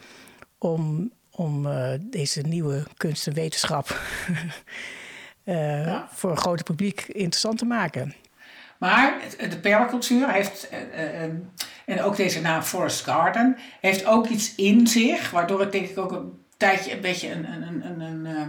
om, 0.58 1.12
om 1.30 1.66
uh, 1.66 1.90
deze 2.00 2.40
nieuwe 2.40 2.82
kunst 2.96 3.26
en 3.26 3.34
wetenschap 3.34 4.00
uh, 5.44 5.84
ja. 5.86 6.08
voor 6.12 6.30
een 6.30 6.36
groot 6.36 6.64
publiek 6.64 7.00
interessant 7.00 7.58
te 7.58 7.64
maken. 7.64 8.14
Maar 8.78 9.14
de 9.50 9.58
permacultuur 9.58 10.32
heeft, 10.32 10.68
en 11.86 12.02
ook 12.02 12.16
deze 12.16 12.40
naam 12.40 12.62
Forest 12.62 13.04
Garden, 13.04 13.56
heeft 13.80 14.04
ook 14.04 14.26
iets 14.26 14.54
in 14.54 14.86
zich, 14.86 15.30
waardoor 15.30 15.60
het 15.60 15.72
denk 15.72 15.88
ik 15.88 15.98
ook 15.98 16.12
een 16.12 16.46
tijdje 16.56 16.92
een 16.92 17.00
beetje 17.00 17.30
een, 17.30 17.52
een, 17.52 17.62
een, 17.62 18.00
een, 18.00 18.00
een 18.00 18.26
uh, 18.26 18.46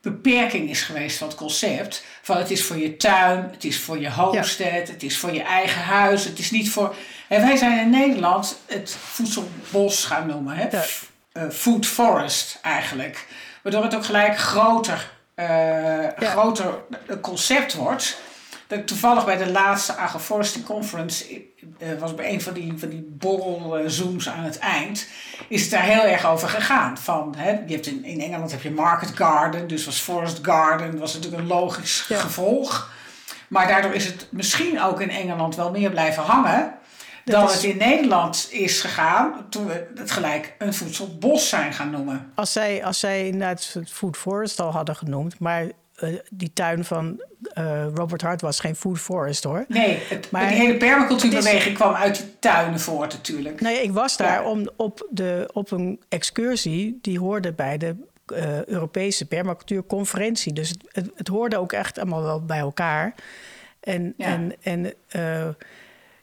beperking 0.00 0.70
is 0.70 0.82
geweest 0.82 1.18
van 1.18 1.28
het 1.28 1.36
concept. 1.36 2.04
Van 2.22 2.36
het 2.36 2.50
is 2.50 2.64
voor 2.64 2.76
je 2.76 2.96
tuin, 2.96 3.48
het 3.50 3.64
is 3.64 3.80
voor 3.80 4.00
je 4.00 4.10
homestead, 4.10 4.86
ja. 4.86 4.92
het 4.92 5.02
is 5.02 5.18
voor 5.18 5.32
je 5.32 5.42
eigen 5.42 5.82
huis. 5.82 6.24
Het 6.24 6.38
is 6.38 6.50
niet 6.50 6.70
voor. 6.70 6.94
En 7.28 7.40
wij 7.40 7.56
zijn 7.56 7.80
in 7.80 7.90
Nederland 7.90 8.58
het 8.66 8.90
voedselbos 8.90 10.04
gaan 10.04 10.26
noemen. 10.26 10.56
Hè? 10.56 10.68
Ja. 10.70 10.84
Uh, 11.32 11.50
food 11.50 11.86
forest 11.86 12.58
eigenlijk. 12.62 13.26
Waardoor 13.62 13.82
het 13.82 13.94
ook 13.94 14.04
gelijk 14.04 14.38
groter, 14.38 15.10
uh, 15.36 15.46
ja. 16.02 16.30
groter 16.30 16.74
concept 17.20 17.74
wordt. 17.74 18.20
Dat 18.70 18.86
toevallig 18.86 19.24
bij 19.24 19.36
de 19.36 19.50
laatste 19.50 19.96
agroforestry 19.96 20.62
conference 20.62 21.42
uh, 21.78 21.98
was 21.98 22.14
bij 22.14 22.32
een 22.32 22.40
van 22.40 22.52
die, 22.52 22.72
van 22.76 22.88
die 22.88 23.08
borrelzooms 23.10 24.28
aan 24.28 24.44
het 24.44 24.58
eind, 24.58 25.06
is 25.48 25.62
het 25.62 25.70
daar 25.70 25.82
heel 25.82 26.04
erg 26.04 26.26
over 26.26 26.48
gegaan. 26.48 26.98
Van, 26.98 27.34
hè, 27.36 27.50
je 27.50 27.74
hebt 27.74 27.86
in, 27.86 28.04
in 28.04 28.20
Engeland 28.20 28.50
heb 28.50 28.62
je 28.62 28.70
market 28.70 29.10
garden, 29.14 29.68
dus 29.68 29.84
was 29.84 30.00
forest 30.00 30.38
garden, 30.42 30.98
was 30.98 31.14
natuurlijk 31.14 31.42
een 31.42 31.48
logisch 31.48 32.04
ja. 32.08 32.18
gevolg. 32.18 32.90
Maar 33.48 33.68
daardoor 33.68 33.94
is 33.94 34.04
het 34.04 34.26
misschien 34.30 34.80
ook 34.80 35.00
in 35.00 35.10
Engeland 35.10 35.56
wel 35.56 35.70
meer 35.70 35.90
blijven 35.90 36.22
hangen 36.22 36.78
dan 37.30 37.44
is... 37.44 37.52
het 37.52 37.62
in 37.62 37.76
Nederland 37.76 38.48
is 38.50 38.80
gegaan 38.80 39.46
toen 39.48 39.66
we 39.66 39.86
het 39.94 40.10
gelijk 40.10 40.54
een 40.58 40.74
voedselbos 40.74 41.48
zijn 41.48 41.72
gaan 41.72 41.90
noemen. 41.90 42.32
Als 42.34 42.52
zij, 42.52 42.84
als 42.84 42.98
zij 42.98 43.26
inderdaad 43.26 43.70
het 43.72 43.92
food 43.92 44.16
forest 44.16 44.60
al 44.60 44.72
hadden 44.72 44.96
genoemd, 44.96 45.38
maar 45.38 45.66
uh, 46.02 46.18
die 46.30 46.52
tuin 46.52 46.84
van 46.84 47.22
uh, 47.58 47.86
Robert 47.94 48.22
Hart 48.22 48.40
was 48.40 48.60
geen 48.60 48.76
food 48.76 48.98
forest 48.98 49.44
hoor. 49.44 49.64
Nee, 49.68 49.98
het, 50.08 50.30
maar 50.30 50.48
die 50.48 50.58
hele 50.58 50.76
permacultuurbeweging 50.76 51.74
kwam 51.74 51.94
uit 51.94 52.16
die 52.16 52.38
tuinen 52.38 52.80
voort 52.80 53.12
natuurlijk. 53.12 53.60
Nee, 53.60 53.82
ik 53.82 53.92
was 53.92 54.16
daar 54.16 54.42
ja. 54.42 54.50
om, 54.50 54.68
op, 54.76 55.06
de, 55.10 55.50
op 55.52 55.70
een 55.70 56.00
excursie 56.08 56.98
die 57.02 57.18
hoorde 57.18 57.52
bij 57.52 57.78
de 57.78 57.96
uh, 58.32 58.64
Europese 58.64 59.26
permacultuurconferentie. 59.26 60.52
Dus 60.52 60.68
het, 60.68 60.82
het, 60.92 61.10
het, 61.14 61.28
hoorde 61.28 61.58
ook 61.58 61.72
echt 61.72 61.98
allemaal 61.98 62.22
wel 62.22 62.44
bij 62.44 62.58
elkaar. 62.58 63.14
En, 63.80 64.14
ja. 64.16 64.26
en, 64.26 64.52
en 64.62 64.94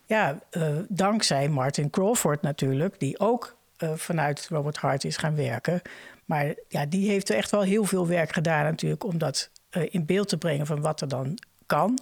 ja, 0.06 0.40
dankzij 0.88 1.50
Martin 1.50 1.90
Crawford 1.90 2.42
natuurlijk, 2.42 3.00
die 3.00 3.20
ook 3.20 3.56
vanuit 3.96 4.48
Robert 4.50 4.78
Hart 4.78 5.04
is 5.04 5.18
gaan 5.18 5.36
werken. 5.36 5.82
Maar 6.26 6.54
ja, 6.68 6.86
die 6.86 7.10
heeft 7.10 7.30
echt 7.30 7.52
wel 7.52 7.62
heel 7.62 7.84
veel 7.84 8.08
werk 8.08 8.34
gedaan 8.34 8.64
natuurlijk 8.64 9.04
om 9.04 9.18
dat 9.18 9.50
uh, 9.50 9.57
in 9.86 10.06
beeld 10.06 10.30
te 10.30 10.38
brengen 10.38 10.66
van 10.66 10.82
wat 10.82 11.02
er 11.02 11.08
dan 11.08 11.38
kan. 11.66 12.00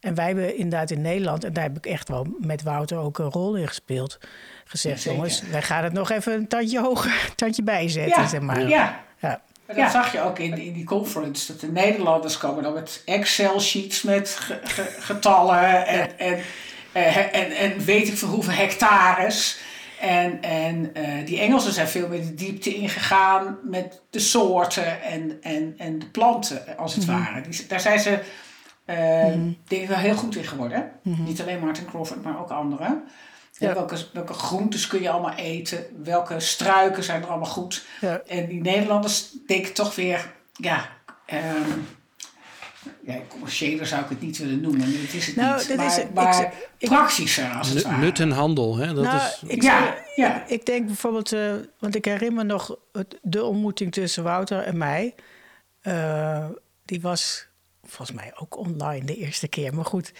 En 0.00 0.14
wij 0.14 0.26
hebben 0.26 0.56
inderdaad 0.56 0.90
in 0.90 1.00
Nederland, 1.00 1.44
en 1.44 1.52
daar 1.52 1.64
heb 1.64 1.76
ik 1.76 1.86
echt 1.86 2.08
wel 2.08 2.26
met 2.40 2.62
Wouter 2.62 2.98
ook 2.98 3.18
een 3.18 3.30
rol 3.30 3.56
in 3.56 3.68
gespeeld, 3.68 4.18
gezegd: 4.64 5.02
ja, 5.02 5.12
jongens, 5.12 5.42
wij 5.42 5.62
gaan 5.62 5.84
het 5.84 5.92
nog 5.92 6.10
even 6.10 6.32
een 6.32 6.48
tandje 6.48 6.80
hoger, 6.80 7.10
een 7.28 7.34
tandje 7.34 7.62
bijzetten. 7.62 8.22
Ja, 8.22 8.28
zeg 8.28 8.40
maar. 8.40 8.68
ja. 8.68 9.04
ja. 9.20 9.42
Maar 9.66 9.76
dat 9.76 9.90
zag 9.90 10.12
je 10.12 10.20
ook 10.20 10.38
in, 10.38 10.58
in 10.58 10.72
die 10.72 10.84
conference. 10.84 11.52
Dat 11.52 11.60
de 11.60 11.72
Nederlanders 11.72 12.38
komen 12.38 12.62
dan 12.62 12.72
met 12.72 13.02
Excel-sheets 13.04 14.02
met 14.02 14.36
ge, 14.40 14.60
ge, 14.64 14.96
getallen 14.98 15.86
en, 15.86 16.18
en, 16.18 16.38
en, 16.92 17.32
en, 17.32 17.50
en 17.50 17.84
weet 17.84 18.08
ik 18.08 18.16
veel 18.16 18.28
hoeveel 18.28 18.52
hectares. 18.52 19.58
En, 20.00 20.42
en 20.42 20.90
uh, 20.96 21.26
die 21.26 21.40
Engelsen 21.40 21.72
zijn 21.72 21.88
veel 21.88 22.08
meer 22.08 22.20
de 22.20 22.34
diepte 22.34 22.74
ingegaan 22.74 23.58
met 23.62 24.02
de 24.10 24.18
soorten 24.18 25.02
en, 25.02 25.38
en, 25.42 25.74
en 25.78 25.98
de 25.98 26.06
planten, 26.06 26.76
als 26.76 26.94
het 26.94 27.06
mm 27.06 27.14
-hmm. 27.14 27.24
ware. 27.24 27.40
Die, 27.40 27.66
daar 27.66 27.80
zijn 27.80 28.00
ze, 28.00 28.22
uh, 28.86 29.24
mm 29.24 29.30
-hmm. 29.30 29.56
denk 29.66 29.82
ik, 29.82 29.88
wel 29.88 29.98
heel 29.98 30.16
goed 30.16 30.36
in 30.36 30.44
geworden. 30.44 30.90
Mm 31.02 31.14
-hmm. 31.14 31.24
Niet 31.24 31.40
alleen 31.40 31.60
Martin 31.60 31.86
Crawford, 31.86 32.22
maar 32.22 32.40
ook 32.40 32.50
anderen. 32.50 33.04
Ja. 33.58 33.74
Welke, 33.74 33.96
welke 34.12 34.32
groentes 34.32 34.86
kun 34.86 35.02
je 35.02 35.10
allemaal 35.10 35.34
eten? 35.34 35.86
Welke 36.02 36.40
struiken 36.40 37.04
zijn 37.04 37.22
er 37.22 37.28
allemaal 37.28 37.50
goed? 37.50 37.86
Ja. 38.00 38.20
En 38.26 38.46
die 38.46 38.60
Nederlanders 38.60 39.30
denken 39.46 39.72
toch 39.72 39.94
weer, 39.94 40.32
ja, 40.52 40.88
um, 41.32 41.86
ja, 43.06 43.20
commerciëler 43.28 43.86
zou 43.86 44.02
ik 44.02 44.08
het 44.08 44.20
niet 44.20 44.38
willen 44.38 44.60
noemen. 44.60 44.80
Het 44.80 45.14
is 45.14 45.26
het 45.26 45.36
nou, 45.36 45.58
niet. 45.58 45.68
Dat 45.68 45.76
maar, 45.76 45.86
is, 45.86 46.04
maar 46.14 46.54
ik, 46.78 46.88
praktischer 46.88 47.50
als 47.50 47.68
het 47.68 47.82
ware. 47.82 47.98
Nut 47.98 48.20
en 48.20 48.30
handel, 48.30 48.76
hè? 48.76 48.94
Dat 48.94 49.04
nou, 49.04 49.16
is... 49.16 49.42
ik, 49.46 49.62
ja, 49.62 49.96
ja. 50.14 50.46
ik 50.46 50.66
denk 50.66 50.86
bijvoorbeeld, 50.86 51.32
uh, 51.32 51.54
want 51.78 51.94
ik 51.94 52.04
herinner 52.04 52.44
me 52.44 52.52
nog 52.52 52.78
het, 52.92 53.18
de 53.22 53.44
ontmoeting 53.44 53.92
tussen 53.92 54.22
Wouter 54.22 54.58
en 54.58 54.78
mij. 54.78 55.14
Uh, 55.82 56.46
die 56.84 57.00
was 57.00 57.46
volgens 57.82 58.12
mij 58.12 58.32
ook 58.34 58.56
online 58.56 59.04
de 59.04 59.16
eerste 59.16 59.48
keer. 59.48 59.74
Maar 59.74 59.84
goed, 59.84 60.12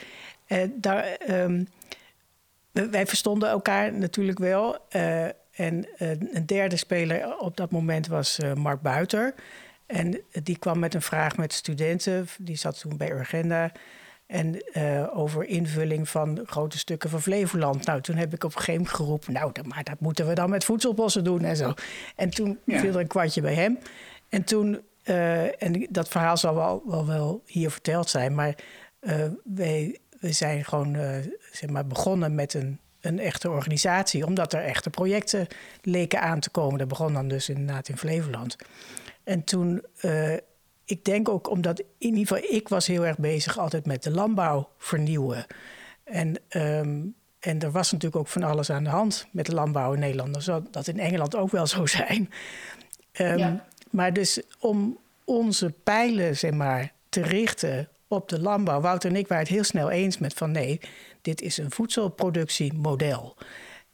uh, 0.49 0.59
daar, 0.75 1.17
um, 1.31 1.69
wij 2.73 3.07
verstonden 3.07 3.49
elkaar 3.49 3.93
natuurlijk 3.93 4.39
wel. 4.39 4.87
en 5.55 5.87
een 5.97 6.47
derde 6.47 6.77
speler 6.77 7.39
op 7.39 7.57
dat 7.57 7.71
moment 7.71 8.07
was 8.07 8.39
Mark 8.55 8.81
Buiter. 8.81 9.35
En 9.87 10.21
die 10.43 10.59
kwam 10.59 10.79
met 10.79 10.95
een 10.95 11.03
vraag 11.03 11.37
met 11.37 11.53
studenten. 11.53 12.29
Die 12.39 12.57
zat 12.57 12.81
toen 12.81 12.97
bij 12.97 13.13
Urgenda. 13.13 13.73
En 14.27 14.63
uh, 14.73 15.19
over 15.19 15.45
invulling 15.45 16.09
van 16.09 16.41
grote 16.47 16.79
stukken 16.79 17.11
van 17.11 17.23
Flevoland. 17.23 17.87
Nou, 17.87 18.01
toen 18.01 18.17
heb 18.17 18.35
ik 18.35 18.45
op 18.45 18.51
een 18.51 18.57
gegeven 18.57 18.81
moment 18.81 18.97
geroepen... 18.97 19.33
nou, 19.33 19.53
maar 19.67 19.85
dat 19.85 20.01
moeten 20.01 20.27
we 20.27 20.35
dan 20.35 20.51
met 20.51 20.65
voedselbossen 20.65 21.25
doen 21.25 21.45
en 21.45 21.57
zo. 21.57 21.75
En 22.17 22.31
toen 22.31 22.59
ja. 22.65 22.79
viel 22.79 22.95
er 22.95 23.01
een 23.01 23.07
kwartje 23.07 23.41
bij 23.41 23.55
hem. 23.55 23.79
En 24.29 24.45
toen... 24.45 24.81
Uh, 25.05 25.63
en 25.63 25.87
dat 25.91 26.09
verhaal 26.09 26.37
zal 26.37 26.55
wel, 26.55 26.83
wel, 26.87 27.07
wel 27.07 27.43
hier 27.47 27.71
verteld 27.71 28.11
zijn... 28.11 28.35
maar 28.35 28.55
uh, 29.01 29.15
wij, 29.45 29.99
we 30.21 30.33
zijn 30.33 30.65
gewoon 30.65 30.97
zeg 31.53 31.71
maar 31.71 31.87
begonnen 31.87 32.35
met 32.35 32.55
een, 32.55 32.79
een 33.01 33.19
echte 33.19 33.51
organisatie... 33.51 34.27
omdat 34.27 34.53
er 34.53 34.63
echte 34.63 34.91
projecten 34.91 35.47
leken 35.83 36.21
aan 36.21 36.41
te 36.41 36.51
komen. 36.51 36.79
Dat 36.79 36.89
begon 36.89 37.13
dan 37.13 37.29
dus 37.29 37.49
inderdaad 37.49 37.89
in 37.89 37.99
Flevoland... 37.99 38.57
En 39.25 39.45
toen, 39.45 39.85
uh, 40.03 40.33
ik 40.85 41.05
denk 41.05 41.29
ook 41.29 41.51
omdat 41.51 41.81
in 41.81 41.87
ieder 41.99 42.27
geval 42.27 42.57
ik 42.57 42.69
was 42.69 42.87
heel 42.87 43.07
erg 43.07 43.19
bezig 43.19 43.59
altijd 43.59 43.87
met 43.87 44.03
de 44.03 44.11
landbouw 44.11 44.69
vernieuwen. 44.79 45.47
En, 46.05 46.37
um, 46.49 47.15
en 47.39 47.61
er 47.61 47.71
was 47.71 47.93
natuurlijk 47.93 48.21
ook 48.21 48.29
van 48.29 48.43
alles 48.43 48.71
aan 48.71 48.85
de 48.85 48.91
hand 48.91 49.27
met 49.31 49.47
de 49.47 49.55
landbouw 49.55 49.93
in 49.93 50.01
Nederland. 50.01 50.35
Dat 50.35 50.43
zal 50.43 50.63
dat 50.71 50.87
in 50.87 50.99
Engeland 50.99 51.37
ook 51.37 51.51
wel 51.51 51.67
zo 51.67 51.87
zijn. 52.01 52.31
Um, 53.21 53.39
ja. 53.39 53.67
Maar 53.91 54.13
dus 54.13 54.43
om 54.59 54.99
onze 55.25 55.73
pijlen 55.85 56.37
zeg 56.37 56.53
maar, 56.53 56.93
te 57.09 57.23
richten 57.23 57.89
op 58.09 58.29
de 58.29 58.41
landbouw. 58.41 58.81
Wouter 58.81 59.11
en 59.11 59.17
ik 59.17 59.29
waren 59.29 59.45
het 59.45 59.55
heel 59.55 59.65
snel 59.65 59.91
eens 59.91 60.19
met 60.19 60.35
van 60.35 60.51
nee, 60.51 60.81
dit 61.23 61.41
is 61.41 61.59
een 61.59 61.71
voedselproductiemodel. 61.71 63.37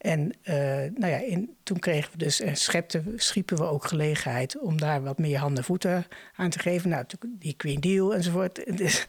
En 0.00 0.32
uh, 0.44 0.54
nou 0.94 1.06
ja, 1.06 1.16
in, 1.16 1.56
toen 1.62 1.78
kregen 1.78 2.12
we 2.12 2.18
dus 2.18 2.40
en 2.40 2.56
schepten, 2.56 3.12
schiepen 3.16 3.56
we 3.56 3.64
ook 3.64 3.84
gelegenheid 3.84 4.58
om 4.58 4.78
daar 4.78 5.02
wat 5.02 5.18
meer 5.18 5.38
handen 5.38 5.58
en 5.58 5.64
voeten 5.64 6.06
aan 6.36 6.50
te 6.50 6.58
geven. 6.58 6.90
Nou, 6.90 7.04
die 7.26 7.54
Green 7.56 7.80
Deal 7.80 8.14
enzovoort. 8.14 8.60
Dus, 8.80 9.06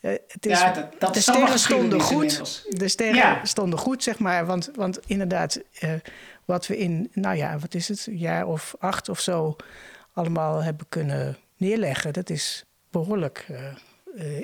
uh, 0.00 0.10
het 0.28 0.46
is, 0.46 0.60
ja, 0.60 0.72
dat, 0.72 0.94
dat 0.98 1.14
de 1.14 1.20
sterren 1.20 1.58
stonden 1.58 2.00
goed. 2.00 2.64
De 2.68 2.88
sterren 2.88 3.16
ja. 3.16 3.44
stonden 3.44 3.78
goed, 3.78 4.02
zeg 4.02 4.18
maar. 4.18 4.46
Want, 4.46 4.70
want 4.74 5.00
inderdaad, 5.06 5.60
uh, 5.80 5.92
wat 6.44 6.66
we 6.66 6.78
in, 6.78 7.10
nou 7.12 7.36
ja, 7.36 7.58
wat 7.58 7.74
is 7.74 7.88
het, 7.88 8.06
een 8.06 8.18
jaar 8.18 8.46
of 8.46 8.74
acht 8.78 9.08
of 9.08 9.20
zo 9.20 9.56
allemaal 10.12 10.62
hebben 10.62 10.86
kunnen 10.88 11.36
neerleggen, 11.56 12.12
dat 12.12 12.30
is 12.30 12.64
behoorlijk 12.90 13.46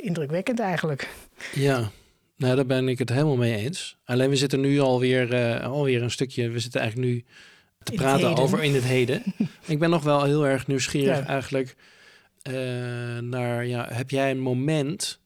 indrukwekkend 0.00 0.60
eigenlijk. 0.60 1.08
Ja. 1.54 1.90
Nou, 2.42 2.56
daar 2.56 2.66
ben 2.66 2.88
ik 2.88 2.98
het 2.98 3.08
helemaal 3.08 3.36
mee 3.36 3.56
eens. 3.56 3.96
Alleen 4.04 4.30
we 4.30 4.36
zitten 4.36 4.60
nu 4.60 4.80
alweer, 4.80 5.32
uh, 5.32 5.66
alweer 5.66 6.02
een 6.02 6.10
stukje, 6.10 6.50
we 6.50 6.58
zitten 6.58 6.80
eigenlijk 6.80 7.12
nu 7.12 7.24
te 7.82 7.92
praten 7.92 8.36
over 8.36 8.62
in 8.62 8.74
het 8.74 8.84
heden. 8.84 9.22
ik 9.66 9.78
ben 9.78 9.90
nog 9.90 10.02
wel 10.02 10.24
heel 10.24 10.46
erg 10.46 10.66
nieuwsgierig 10.66 11.18
ja. 11.18 11.26
eigenlijk 11.26 11.76
uh, 12.50 12.54
naar, 13.18 13.66
ja, 13.66 13.88
heb 13.92 14.10
jij 14.10 14.30
een 14.30 14.40
moment 14.40 15.20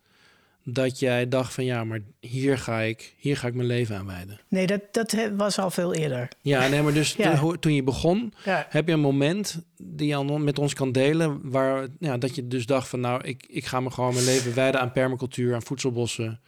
dat 0.64 0.98
jij 0.98 1.28
dacht 1.28 1.52
van 1.52 1.64
ja, 1.64 1.84
maar 1.84 2.00
hier 2.20 2.58
ga 2.58 2.80
ik, 2.80 3.14
hier 3.18 3.36
ga 3.36 3.46
ik 3.46 3.54
mijn 3.54 3.68
leven 3.68 3.96
aan 3.96 4.06
wijden? 4.06 4.40
Nee, 4.48 4.66
dat, 4.66 4.80
dat 4.90 5.16
was 5.36 5.58
al 5.58 5.70
veel 5.70 5.94
eerder. 5.94 6.28
Ja, 6.40 6.68
nee, 6.68 6.82
maar 6.82 6.92
dus 6.92 7.14
ja. 7.18 7.38
toen, 7.38 7.58
toen, 7.58 7.74
je 7.74 7.82
begon, 7.82 8.32
ja. 8.44 8.66
heb 8.68 8.86
je 8.86 8.92
een 8.92 9.00
moment 9.00 9.62
die 9.76 10.08
je 10.08 10.38
met 10.38 10.58
ons 10.58 10.74
kan 10.74 10.92
delen, 10.92 11.50
waar 11.50 11.86
ja, 11.98 12.18
dat 12.18 12.34
je 12.34 12.46
dus 12.46 12.66
dacht 12.66 12.88
van 12.88 13.00
nou, 13.00 13.24
ik, 13.24 13.46
ik 13.48 13.64
ga 13.64 13.80
me 13.80 13.90
gewoon 13.90 14.14
mijn 14.14 14.26
leven 14.26 14.54
wijden 14.54 14.80
aan 14.80 14.92
permacultuur, 14.92 15.54
aan 15.54 15.62
voedselbossen. 15.62 16.40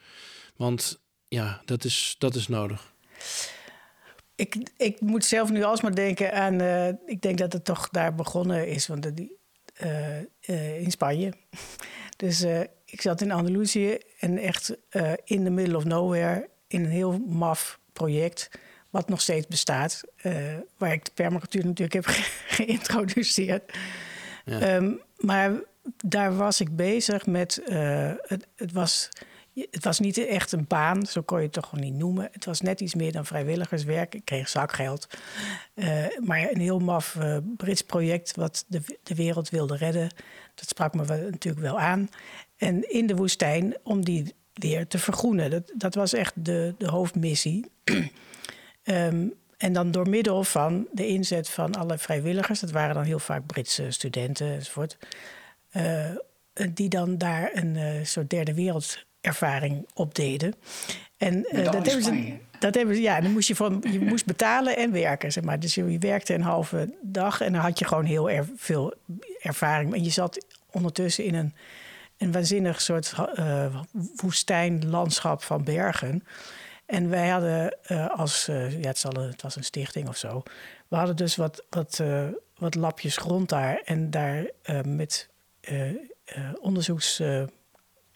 Want 0.59 0.99
ja, 1.27 1.61
dat 1.65 1.83
is, 1.83 2.15
dat 2.17 2.35
is 2.35 2.47
nodig. 2.47 2.93
Ik, 4.35 4.55
ik 4.77 5.01
moet 5.01 5.25
zelf 5.25 5.49
nu 5.49 5.63
alsmaar 5.63 5.95
denken 5.95 6.33
aan. 6.33 6.61
Uh, 6.61 6.87
ik 6.87 7.21
denk 7.21 7.37
dat 7.37 7.53
het 7.53 7.65
toch 7.65 7.89
daar 7.89 8.15
begonnen 8.15 8.67
is, 8.67 8.87
want 8.87 9.15
die, 9.15 9.37
uh, 9.83 10.17
uh, 10.19 10.81
in 10.81 10.91
Spanje. 10.91 11.33
Dus 12.17 12.45
ik 12.85 13.01
zat 13.01 13.21
in 13.21 13.31
Andalusië 13.31 13.97
en 14.19 14.37
echt 14.37 14.77
in 15.23 15.43
the 15.43 15.49
middle 15.49 15.77
of 15.77 15.83
nowhere 15.83 16.49
in 16.67 16.83
een 16.83 16.91
heel 16.91 17.19
maf 17.19 17.79
project. 17.93 18.49
Wat 18.89 19.09
nog 19.09 19.21
steeds 19.21 19.47
bestaat. 19.47 20.01
waar 20.77 20.93
ik 20.93 21.05
de 21.05 21.11
permacultuur 21.13 21.65
natuurlijk 21.65 21.93
heb 21.93 22.05
ge 22.15 22.23
geïntroduceerd. 22.47 23.73
Ja. 24.45 24.75
Um, 24.75 25.01
maar 25.17 25.51
daar 26.05 26.35
was 26.35 26.61
ik 26.61 26.75
bezig 26.75 27.25
met. 27.25 27.61
het, 28.27 28.47
het 28.55 28.71
was 28.71 29.09
het 29.53 29.83
was 29.83 29.99
niet 29.99 30.17
echt 30.17 30.51
een 30.51 30.65
baan, 30.67 31.05
zo 31.05 31.21
kon 31.21 31.37
je 31.37 31.43
het 31.43 31.53
toch 31.53 31.69
gewoon 31.69 31.83
niet 31.83 31.93
noemen. 31.93 32.29
Het 32.31 32.45
was 32.45 32.61
net 32.61 32.81
iets 32.81 32.95
meer 32.95 33.11
dan 33.11 33.25
vrijwilligerswerk. 33.25 34.15
Ik 34.15 34.25
kreeg 34.25 34.49
zakgeld. 34.49 35.07
Uh, 35.75 36.05
maar 36.19 36.49
een 36.51 36.59
heel 36.59 36.79
maf 36.79 37.15
uh, 37.15 37.37
Brits 37.57 37.81
project 37.81 38.35
wat 38.35 38.65
de, 38.67 38.81
de 39.03 39.15
wereld 39.15 39.49
wilde 39.49 39.75
redden. 39.75 40.09
Dat 40.55 40.67
sprak 40.67 40.93
me 40.93 41.05
natuurlijk 41.05 41.63
wel 41.63 41.79
aan. 41.79 42.09
En 42.57 42.91
in 42.91 43.07
de 43.07 43.15
woestijn 43.15 43.77
om 43.83 44.05
die 44.05 44.33
weer 44.53 44.87
te 44.87 44.99
vergroenen. 44.99 45.49
Dat, 45.49 45.71
dat 45.75 45.95
was 45.95 46.13
echt 46.13 46.33
de, 46.35 46.73
de 46.77 46.87
hoofdmissie. 46.87 47.65
um, 48.83 49.33
en 49.57 49.73
dan 49.73 49.91
door 49.91 50.09
middel 50.09 50.43
van 50.43 50.87
de 50.91 51.07
inzet 51.07 51.49
van 51.49 51.75
alle 51.75 51.97
vrijwilligers, 51.97 52.59
dat 52.59 52.71
waren 52.71 52.95
dan 52.95 53.03
heel 53.03 53.19
vaak 53.19 53.45
Britse 53.45 53.91
studenten 53.91 54.53
enzovoort, 54.53 54.97
uh, 55.71 56.09
die 56.73 56.89
dan 56.89 57.17
daar 57.17 57.49
een 57.53 58.05
soort 58.05 58.29
derde 58.29 58.53
wereld 58.53 59.07
ervaring 59.21 59.87
opdeden. 59.93 60.53
En 61.17 61.45
uh, 61.51 61.65
dat, 61.65 61.73
hebben 61.73 62.03
ze, 62.03 62.37
dat 62.59 62.75
hebben 62.75 62.95
ze, 62.95 63.01
ja, 63.01 63.21
dan 63.21 63.31
moest 63.31 63.47
je 63.47 63.55
van, 63.55 63.83
je 63.91 63.99
moest 63.99 64.25
betalen 64.25 64.77
en 64.77 64.91
werken, 64.91 65.31
zeg 65.31 65.43
maar. 65.43 65.59
Dus 65.59 65.75
je 65.75 65.97
werkte 65.97 66.33
een 66.33 66.41
halve 66.41 66.93
dag 67.01 67.41
en 67.41 67.53
dan 67.53 67.61
had 67.61 67.79
je 67.79 67.85
gewoon 67.85 68.05
heel 68.05 68.29
erg 68.29 68.47
veel 68.55 68.93
ervaring. 69.41 69.93
En 69.93 70.03
je 70.03 70.09
zat 70.09 70.45
ondertussen 70.71 71.23
in 71.23 71.35
een, 71.35 71.53
een 72.17 72.31
waanzinnig 72.31 72.81
soort 72.81 73.13
uh, 73.35 73.81
woestijnlandschap 74.15 75.43
van 75.43 75.63
bergen. 75.63 76.23
En 76.85 77.09
wij 77.09 77.29
hadden 77.29 77.77
uh, 77.87 78.09
als, 78.09 78.45
ja, 78.45 78.87
het, 78.87 78.97
zal, 78.97 79.11
het 79.11 79.41
was 79.41 79.55
een 79.55 79.63
stichting 79.63 80.07
of 80.07 80.17
zo. 80.17 80.43
We 80.87 80.95
hadden 80.95 81.15
dus 81.15 81.35
wat, 81.35 81.65
wat, 81.69 82.03
wat 82.57 82.75
lapjes 82.75 83.17
grond 83.17 83.49
daar 83.49 83.81
en 83.85 84.09
daar 84.09 84.49
met 84.85 85.29
onderzoeks 86.61 87.21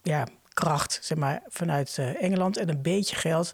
ja, 0.02 0.28
kracht 0.54 1.00
zeg 1.02 1.18
maar, 1.18 1.42
vanuit 1.48 1.98
uh, 2.00 2.24
Engeland 2.24 2.58
en 2.58 2.70
een 2.70 2.82
beetje 2.82 3.16
geld 3.16 3.54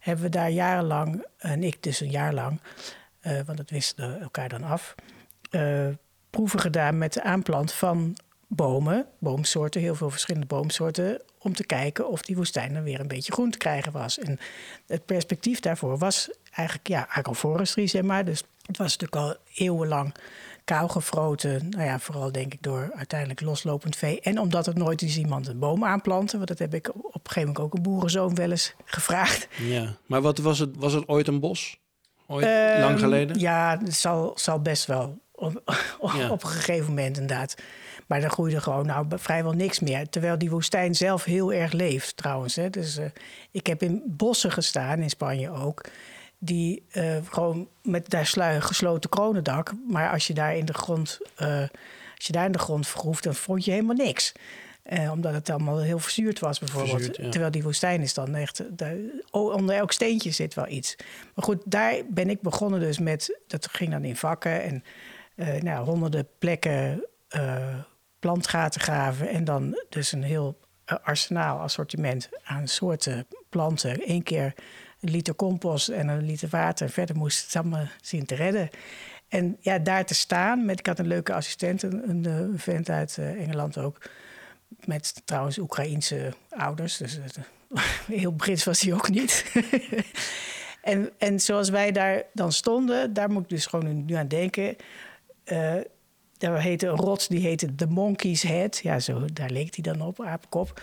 hebben 0.00 0.24
we 0.24 0.30
daar 0.30 0.50
jarenlang, 0.50 1.26
en 1.38 1.62
ik 1.62 1.82
dus 1.82 2.00
een 2.00 2.10
jaar 2.10 2.34
lang, 2.34 2.60
uh, 3.22 3.40
want 3.46 3.58
dat 3.58 3.70
wisten 3.70 4.20
elkaar 4.20 4.48
dan 4.48 4.62
af, 4.62 4.94
uh, 5.50 5.88
proeven 6.30 6.60
gedaan 6.60 6.98
met 6.98 7.12
de 7.12 7.22
aanplant 7.22 7.72
van 7.72 8.16
bomen, 8.46 9.06
boomsoorten, 9.18 9.80
heel 9.80 9.94
veel 9.94 10.10
verschillende 10.10 10.46
boomsoorten, 10.46 11.22
om 11.38 11.54
te 11.54 11.64
kijken 11.64 12.08
of 12.08 12.22
die 12.22 12.36
woestijn 12.36 12.74
dan 12.74 12.82
weer 12.82 13.00
een 13.00 13.08
beetje 13.08 13.32
groen 13.32 13.50
te 13.50 13.58
krijgen 13.58 13.92
was. 13.92 14.18
En 14.18 14.38
het 14.86 15.06
perspectief 15.06 15.60
daarvoor 15.60 15.98
was 15.98 16.30
eigenlijk 16.52 16.88
ja, 16.88 17.06
agroforestry, 17.10 17.86
zeg 17.86 18.02
maar. 18.02 18.24
Dus 18.24 18.42
het 18.66 18.76
was 18.76 18.96
natuurlijk 18.96 19.22
al 19.22 19.36
eeuwenlang 19.54 20.14
gefroten. 20.76 21.68
Nou 21.68 21.84
ja, 21.84 21.98
vooral 21.98 22.32
denk 22.32 22.52
ik 22.52 22.62
door 22.62 22.90
uiteindelijk 22.96 23.40
loslopend 23.40 23.96
vee. 23.96 24.20
En 24.20 24.38
omdat 24.38 24.66
er 24.66 24.76
nooit 24.76 25.02
eens 25.02 25.16
iemand 25.16 25.46
een 25.48 25.58
boom 25.58 25.84
aanplanten. 25.84 26.36
Want 26.36 26.48
dat 26.48 26.58
heb 26.58 26.74
ik 26.74 26.88
op 26.88 27.04
een 27.04 27.20
gegeven 27.22 27.40
moment 27.40 27.58
ook 27.58 27.74
een 27.74 27.82
boerenzoon 27.82 28.34
wel 28.34 28.50
eens 28.50 28.74
gevraagd. 28.84 29.48
Ja, 29.58 29.96
maar 30.06 30.22
wat 30.22 30.38
was 30.38 30.58
het? 30.58 30.76
Was 30.76 30.92
het 30.92 31.08
ooit 31.08 31.28
een 31.28 31.40
bos? 31.40 31.78
Ooit, 32.26 32.44
um, 32.44 32.80
lang 32.80 32.98
geleden? 32.98 33.38
Ja, 33.38 33.78
het 33.84 33.94
zal, 33.94 34.32
zal 34.34 34.60
best 34.60 34.86
wel. 34.86 35.18
Op, 35.32 35.62
ja. 36.14 36.30
op 36.30 36.42
een 36.42 36.48
gegeven 36.48 36.86
moment 36.86 37.18
inderdaad. 37.18 37.54
Maar 38.06 38.22
er 38.22 38.30
groeide 38.30 38.60
gewoon 38.60 38.86
nou, 38.86 39.06
vrijwel 39.14 39.52
niks 39.52 39.80
meer. 39.80 40.08
Terwijl 40.08 40.38
die 40.38 40.50
woestijn 40.50 40.94
zelf 40.94 41.24
heel 41.24 41.52
ererg 41.52 41.72
leeft 41.72 42.16
trouwens. 42.16 42.56
Hè. 42.56 42.70
Dus 42.70 42.98
uh, 42.98 43.04
ik 43.50 43.66
heb 43.66 43.82
in 43.82 44.02
bossen 44.06 44.52
gestaan, 44.52 44.98
in 44.98 45.10
Spanje 45.10 45.50
ook 45.50 45.80
die 46.38 46.86
uh, 46.92 47.16
gewoon 47.30 47.68
met 47.82 48.10
daar 48.10 48.26
sluier 48.26 48.62
gesloten 48.62 49.10
kronendak. 49.10 49.72
Maar 49.88 50.10
als 50.10 50.26
je 50.26 50.34
daar 50.34 50.56
in 50.56 50.64
de 50.64 50.74
grond, 50.74 51.18
uh, 51.38 51.60
als 52.16 52.26
je 52.26 52.32
daar 52.32 52.44
in 52.44 52.52
de 52.52 52.58
grond 52.58 52.86
vergroeft, 52.86 53.24
dan 53.24 53.34
vond 53.34 53.64
je 53.64 53.70
helemaal 53.70 53.96
niks. 53.96 54.32
Uh, 54.92 55.10
omdat 55.12 55.32
het 55.32 55.50
allemaal 55.50 55.78
heel 55.78 55.98
verzuurd 55.98 56.38
was, 56.38 56.58
bijvoorbeeld. 56.58 56.94
Verzuurd, 56.94 57.16
ja. 57.16 57.30
Terwijl 57.30 57.52
die 57.52 57.62
woestijn 57.62 58.00
is 58.00 58.14
dan 58.14 58.34
echt. 58.34 58.78
Daar, 58.78 58.96
onder 59.30 59.76
elk 59.76 59.92
steentje 59.92 60.30
zit 60.30 60.54
wel 60.54 60.68
iets. 60.68 60.96
Maar 61.34 61.44
goed, 61.44 61.62
daar 61.64 61.94
ben 62.08 62.30
ik 62.30 62.40
begonnen 62.40 62.80
dus 62.80 62.98
met. 62.98 63.38
Dat 63.46 63.68
ging 63.72 63.90
dan 63.90 64.04
in 64.04 64.16
vakken 64.16 64.62
en 64.62 64.82
nou, 65.62 65.84
honderden 65.84 66.28
plekken 66.38 67.06
plantgaten 68.18 68.80
graven. 68.80 69.28
En 69.28 69.44
dan 69.44 69.82
dus 69.88 70.12
een 70.12 70.22
heel 70.22 70.58
arsenaal, 71.02 71.58
assortiment 71.58 72.28
aan 72.44 72.68
soorten 72.68 73.26
planten. 73.48 74.10
Eén 74.10 74.22
keer 74.22 74.54
een 75.00 75.10
liter 75.10 75.34
compost 75.34 75.88
en 75.88 76.08
een 76.08 76.24
liter 76.24 76.48
water. 76.48 76.90
Verder 76.90 77.16
moest 77.16 77.44
het 77.44 77.56
allemaal 77.56 77.86
zien 78.00 78.26
te 78.26 78.34
redden. 78.34 78.68
En 79.28 79.56
ja, 79.60 79.78
daar 79.78 80.04
te 80.06 80.14
staan 80.14 80.64
met, 80.64 80.78
ik 80.78 80.86
had 80.86 80.98
een 80.98 81.06
leuke 81.06 81.32
assistent, 81.32 81.82
een, 81.82 82.24
een 82.24 82.58
vent 82.58 82.90
uit 82.90 83.16
uh, 83.20 83.42
Engeland 83.42 83.78
ook. 83.78 84.00
Met 84.84 85.22
trouwens 85.24 85.58
Oekraïense 85.58 86.32
ouders. 86.48 86.96
Dus 86.96 87.18
uh, 87.18 87.82
heel 88.20 88.32
Brits 88.32 88.64
was 88.64 88.80
hij 88.80 88.92
ook 88.92 89.08
niet. 89.08 89.52
en, 90.82 91.10
en 91.18 91.40
zoals 91.40 91.68
wij 91.68 91.92
daar 91.92 92.22
dan 92.32 92.52
stonden, 92.52 93.12
daar 93.12 93.30
moet 93.30 93.42
ik 93.42 93.48
dus 93.48 93.66
gewoon 93.66 94.04
nu 94.04 94.14
aan 94.14 94.28
denken. 94.28 94.76
Uh, 95.44 95.74
daar 96.38 96.60
heette 96.60 96.86
een 96.86 96.96
rots, 96.96 97.28
die 97.28 97.40
heette 97.40 97.74
The 97.74 97.86
Monkey's 97.86 98.42
Head. 98.42 98.78
Ja, 98.78 99.00
zo, 99.00 99.24
daar 99.32 99.50
leek 99.50 99.74
hij 99.74 99.92
dan 99.92 100.06
op, 100.06 100.22
apenkop. 100.22 100.82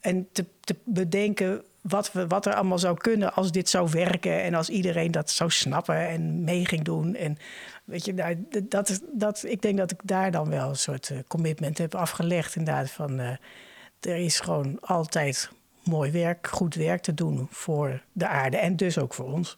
En 0.00 0.28
te 0.30 0.44
bedenken 0.84 1.64
wat, 1.88 2.12
we, 2.12 2.26
wat 2.26 2.46
er 2.46 2.54
allemaal 2.54 2.78
zou 2.78 2.96
kunnen 2.96 3.34
als 3.34 3.52
dit 3.52 3.68
zou 3.68 3.88
werken. 3.90 4.42
En 4.42 4.54
als 4.54 4.68
iedereen 4.68 5.10
dat 5.10 5.30
zou 5.30 5.50
snappen 5.50 6.08
en 6.08 6.44
mee 6.44 6.66
ging 6.66 6.84
doen. 6.84 7.14
En 7.14 7.38
weet 7.84 8.04
je, 8.04 8.14
nou, 8.14 8.46
dat, 8.68 9.00
dat, 9.12 9.44
ik 9.46 9.62
denk 9.62 9.78
dat 9.78 9.90
ik 9.90 10.00
daar 10.02 10.30
dan 10.30 10.48
wel 10.48 10.68
een 10.68 10.76
soort 10.76 11.08
uh, 11.08 11.18
commitment 11.28 11.78
heb 11.78 11.94
afgelegd. 11.94 12.56
Inderdaad, 12.56 12.90
van 12.90 13.20
uh, 13.20 13.28
er 14.00 14.16
is 14.16 14.40
gewoon 14.40 14.80
altijd 14.80 15.50
mooi 15.84 16.10
werk, 16.10 16.46
goed 16.46 16.74
werk 16.74 17.02
te 17.02 17.14
doen 17.14 17.46
voor 17.50 18.02
de 18.12 18.26
aarde. 18.26 18.56
En 18.56 18.76
dus 18.76 18.98
ook 18.98 19.14
voor 19.14 19.32
ons. 19.32 19.56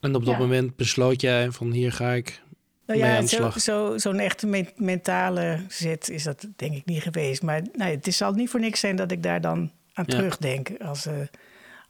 En 0.00 0.14
op 0.14 0.24
dat 0.24 0.34
ja. 0.34 0.40
moment 0.40 0.76
besloot 0.76 1.20
jij 1.20 1.50
van 1.50 1.70
hier 1.70 1.92
ga 1.92 2.12
ik 2.12 2.42
nou 2.86 2.98
ja, 2.98 3.26
zo'n 3.26 3.52
zo, 3.52 3.98
zo 3.98 4.12
echte 4.12 4.46
me 4.46 4.66
mentale 4.76 5.60
zit 5.68 6.10
is 6.10 6.22
dat 6.22 6.46
denk 6.56 6.74
ik 6.74 6.84
niet 6.84 7.02
geweest. 7.02 7.42
Maar 7.42 7.62
nou, 7.72 7.90
het 7.90 8.14
zal 8.14 8.32
niet 8.32 8.50
voor 8.50 8.60
niks 8.60 8.80
zijn 8.80 8.96
dat 8.96 9.10
ik 9.10 9.22
daar 9.22 9.40
dan 9.40 9.70
aan 9.92 10.04
ja. 10.08 10.16
terugdenk. 10.16 10.70
Als, 10.80 11.06
uh, 11.06 11.14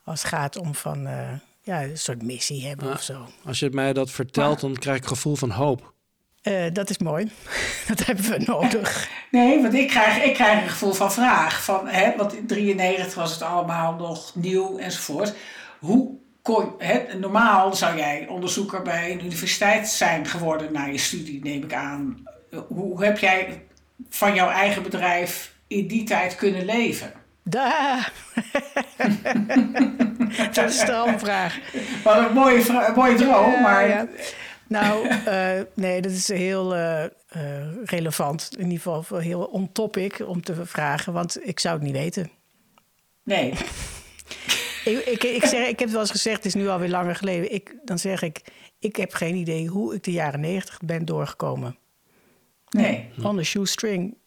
als 0.07 0.21
het 0.21 0.31
gaat 0.31 0.57
om 0.57 0.75
van 0.75 1.07
uh, 1.07 1.29
ja, 1.61 1.83
een 1.83 1.97
soort 1.97 2.21
missie 2.21 2.67
hebben 2.67 2.87
ja. 2.87 2.93
of 2.93 3.01
zo. 3.01 3.27
Als 3.45 3.59
je 3.59 3.69
mij 3.69 3.93
dat 3.93 4.11
vertelt, 4.11 4.61
maar, 4.61 4.71
dan 4.71 4.79
krijg 4.79 4.97
ik 4.97 5.05
gevoel 5.05 5.35
van 5.35 5.51
hoop. 5.51 5.93
Eh, 6.41 6.65
dat 6.73 6.89
is 6.89 6.97
mooi. 6.97 7.31
dat 7.87 8.05
hebben 8.05 8.29
we 8.29 8.43
nodig. 8.45 9.09
Nee, 9.31 9.61
want 9.61 9.73
ik 9.73 9.87
krijg, 9.87 10.23
ik 10.23 10.33
krijg 10.33 10.61
een 10.61 10.69
gevoel 10.69 10.93
van 10.93 11.11
vraag. 11.11 11.63
Van, 11.63 11.87
hè, 11.87 12.15
want 12.15 12.35
in 12.35 12.47
93 12.47 13.13
was 13.15 13.31
het 13.31 13.41
allemaal 13.41 13.93
nog 13.93 14.35
nieuw 14.35 14.77
enzovoort. 14.77 15.35
Hoe 15.79 16.17
kon, 16.41 16.73
hè, 16.77 17.17
normaal 17.19 17.73
zou 17.73 17.97
jij 17.97 18.27
onderzoeker 18.27 18.81
bij 18.81 19.11
een 19.11 19.23
universiteit 19.25 19.87
zijn 19.87 20.25
geworden 20.25 20.73
na 20.73 20.85
je 20.85 20.97
studie, 20.97 21.43
neem 21.43 21.63
ik 21.63 21.73
aan. 21.73 22.23
Hoe 22.67 23.03
heb 23.03 23.17
jij 23.17 23.63
van 24.09 24.35
jouw 24.35 24.49
eigen 24.49 24.83
bedrijf 24.83 25.53
in 25.67 25.87
die 25.87 26.03
tijd 26.03 26.35
kunnen 26.35 26.65
leven? 26.65 27.13
Daar. 27.49 28.11
dat 30.53 30.69
is 30.69 30.79
de 30.79 30.91
hamvraag. 30.91 31.59
Wat 32.03 32.17
een 32.17 32.33
mooie, 32.33 32.61
vra- 32.61 32.93
mooie 32.95 33.15
droom, 33.15 33.51
Ja, 33.51 33.59
maar... 33.61 33.87
ja. 33.87 34.07
Nou, 34.67 35.07
eh, 35.07 35.61
nee, 35.73 36.01
dat 36.01 36.11
is 36.11 36.27
heel 36.27 36.75
eh, 36.75 37.03
eh, 37.03 37.09
relevant. 37.85 38.49
In 38.57 38.71
ieder 38.71 38.93
geval 38.93 39.19
heel 39.19 39.43
on-topic 39.43 40.19
om 40.27 40.41
te 40.41 40.65
vragen, 40.65 41.13
want 41.13 41.47
ik 41.47 41.59
zou 41.59 41.75
het 41.75 41.83
niet 41.83 41.93
weten. 41.95 42.31
Nee, 43.23 43.53
Ik, 44.85 44.97
ik, 45.05 45.23
ik, 45.23 45.45
zeg, 45.45 45.61
ik 45.67 45.79
heb 45.79 45.79
het 45.79 45.91
wel 45.91 46.01
eens 46.01 46.11
gezegd, 46.11 46.35
het 46.35 46.45
is 46.45 46.53
nu 46.53 46.67
alweer 46.67 46.89
langer 46.89 47.15
geleden. 47.15 47.53
Ik, 47.53 47.75
dan 47.85 47.99
zeg 47.99 48.21
ik, 48.21 48.41
ik 48.79 48.95
heb 48.95 49.13
geen 49.13 49.35
idee 49.35 49.67
hoe 49.67 49.95
ik 49.95 50.03
de 50.03 50.11
jaren 50.11 50.39
negentig 50.39 50.79
ben 50.85 51.05
doorgekomen. 51.05 51.77
nee. 52.69 53.09
On 53.23 53.37
the 53.37 53.43
shoestring. 53.43 54.17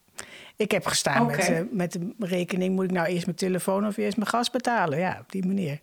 Ik 0.55 0.71
heb 0.71 0.85
gestaan 0.85 1.25
met, 1.25 1.49
eh, 1.49 1.59
met 1.71 1.91
de 1.91 2.13
rekening. 2.19 2.75
Moet 2.75 2.83
ik 2.83 2.91
nou 2.91 3.07
eerst 3.07 3.25
mijn 3.25 3.37
telefoon 3.37 3.87
of 3.87 3.97
eerst 3.97 4.17
mijn 4.17 4.29
gas 4.29 4.49
betalen? 4.49 4.99
Ja, 4.99 5.17
op 5.21 5.31
die 5.31 5.45
manier. 5.45 5.79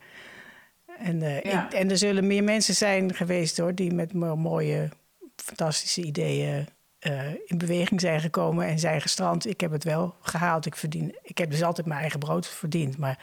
En, 0.99 1.23
eh, 1.23 1.41
Ja. 1.43 1.65
ik- 1.67 1.73
en 1.73 1.91
er 1.91 1.99
zullen 1.99 2.27
meer 2.27 2.45
mensen 2.45 2.75
zijn 2.75 3.15
geweest 3.15 3.59
hoor, 3.59 3.75
die 3.75 3.93
met 3.95 4.13
mo- 4.13 4.37
mooie, 4.37 4.89
fantastische 5.37 6.03
ideeën 6.03 6.67
eh, 6.99 7.29
in 7.47 7.59
beweging 7.59 8.01
zijn 8.01 8.21
gekomen 8.21 8.67
en 8.67 8.79
zijn 8.79 9.01
gestrand. 9.01 9.47
Ik 9.47 9.61
heb 9.61 9.71
het 9.71 9.85
wel 9.85 10.15
gehaald. 10.23 10.67
Ik, 10.67 10.77
verdien, 10.77 11.17
ik 11.23 11.39
heb 11.39 11.51
dus 11.51 11.63
altijd 11.63 11.87
mijn 11.87 12.01
eigen 12.01 12.19
brood 12.19 12.49
verdiend. 12.49 12.99
Maar 12.99 13.19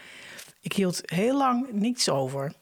ik 0.61 0.73
hield 0.73 1.01
heel 1.05 1.37
lang 1.37 1.67
niets 1.71 2.09
over. 2.09 2.53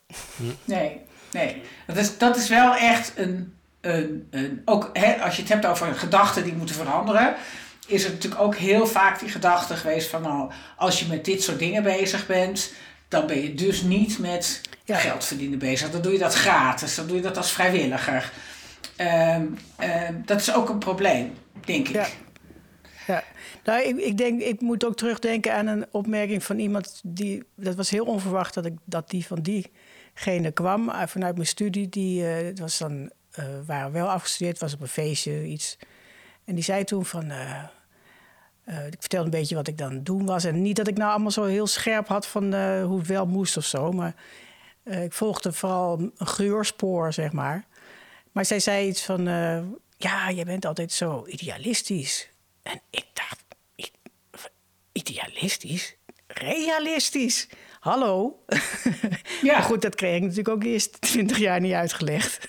Nee, 0.66 1.00
nee. 1.32 1.62
Dat 1.88 1.98
is, 1.98 2.18
dat 2.18 2.38
is 2.38 2.50
wel 2.50 2.76
echt 2.76 3.18
een. 3.18 3.54
een, 3.82 4.28
een 4.32 4.62
ook 4.66 4.90
hè, 4.94 5.14
als 5.22 5.36
je 5.36 5.42
het 5.42 5.52
hebt 5.52 5.66
over 5.66 5.94
gedachten 5.96 6.44
die 6.44 6.54
moeten 6.56 6.76
veranderen. 6.76 7.36
Is 7.88 8.04
er 8.04 8.12
natuurlijk 8.12 8.42
ook 8.42 8.56
heel 8.56 8.88
vaak 8.88 9.20
die 9.20 9.30
gedachte 9.30 9.76
geweest 9.76 10.10
van 10.10 10.22
nou, 10.22 10.52
als 10.78 11.00
je 11.00 11.06
met 11.06 11.26
dit 11.26 11.44
soort 11.44 11.60
dingen 11.60 11.84
bezig 11.84 12.28
bent, 12.28 12.74
dan 13.08 13.28
ben 13.28 13.42
je 13.42 13.54
dus 13.54 13.82
niet 13.82 14.20
met 14.20 14.62
Ja. 14.86 14.98
geld 14.98 15.26
verdienen 15.26 15.60
bezig. 15.60 15.92
Dan 15.92 16.02
doe 16.02 16.12
je 16.12 16.20
dat 16.20 16.34
gratis, 16.34 16.96
dan 16.96 17.08
doe 17.08 17.16
je 17.16 17.22
dat 17.22 17.38
als 17.38 17.52
vrijwilliger. 17.52 18.32
Ehm, 18.96 19.46
ehm, 19.78 20.14
dat 20.26 20.40
is 20.40 20.54
ook 20.54 20.70
een 20.70 20.78
probleem, 20.78 21.34
denk 21.66 21.88
ik. 21.88 21.94
Ja. 21.96 22.08
Ja, 23.08 23.24
nou, 23.64 23.82
ik, 23.82 23.98
ik 23.98 24.18
denk, 24.18 24.42
ik 24.42 24.62
moet 24.62 24.86
ook 24.86 24.96
terugdenken 24.96 25.54
aan 25.54 25.68
een 25.68 25.86
opmerking 25.92 26.44
van 26.44 26.60
iemand 26.60 27.02
die. 27.04 27.44
Dat 27.56 27.76
was 27.76 27.90
heel 27.90 28.06
onverwacht 28.06 28.54
dat, 28.54 28.66
ik, 28.66 28.74
dat 28.86 29.10
die 29.10 29.26
van 29.26 29.42
diegene 29.42 30.52
kwam 30.52 30.90
eh, 30.90 31.08
vanuit 31.08 31.36
mijn 31.36 31.48
studie. 31.48 31.90
Die 31.90 32.28
eh, 32.28 32.56
was 32.56 32.78
dan, 32.78 33.12
eh, 33.32 33.46
waren 33.66 33.92
wel 33.92 34.10
afgestudeerd, 34.10 34.60
was 34.60 34.74
op 34.74 34.82
een 34.82 34.88
feestje, 34.88 35.46
iets. 35.46 35.78
En 36.46 36.56
die 36.56 36.64
zei 36.64 36.84
toen 36.84 37.06
van. 37.06 37.32
eh, 37.32 37.64
eh, 38.64 38.86
ik 38.88 38.96
vertelde 39.00 39.26
een 39.26 39.32
beetje 39.40 39.56
wat 39.56 39.68
ik 39.68 39.78
dan 39.78 39.88
aan 39.90 39.94
het 39.96 40.06
doen 40.06 40.26
was. 40.26 40.44
En 40.44 40.62
niet 40.62 40.76
dat 40.76 40.88
ik 40.88 40.98
nou 40.98 41.12
allemaal 41.12 41.32
zo 41.32 41.44
heel 41.44 41.68
scherp 41.68 42.08
had 42.08 42.28
van 42.28 42.54
eh, 42.54 42.84
hoe 42.86 42.98
het 42.98 43.08
wel 43.08 43.26
moest 43.26 43.58
of 43.58 43.66
zo. 43.66 43.92
Maar 43.92 44.16
ik 44.84 45.14
volgde 45.14 45.54
vooral 45.54 46.00
een 46.00 46.28
geurspoor, 46.28 47.14
zeg 47.14 47.32
maar. 47.32 47.66
Maar 48.32 48.46
zij 48.46 48.60
zei 48.60 48.88
iets 48.88 49.04
van... 49.04 49.24
ja, 49.98 50.30
je 50.30 50.46
bent 50.46 50.66
altijd 50.66 50.92
zo 50.92 51.26
idealistisch. 51.28 52.30
En 52.64 52.82
ik 52.90 53.06
dacht, 53.14 53.44
i- 53.80 53.92
idealistisch? 54.92 55.96
Realistisch? 56.28 57.48
Hallo? 57.80 58.40
Ja. 59.42 59.54
Maar 59.54 59.62
goed, 59.64 59.82
dat 59.82 59.96
kreeg 59.96 60.16
ik 60.16 60.22
natuurlijk 60.22 60.50
ook 60.50 60.64
eerst 60.64 61.02
twintig 61.02 61.38
jaar 61.38 61.60
niet 61.60 61.74
uitgelegd. 61.74 62.48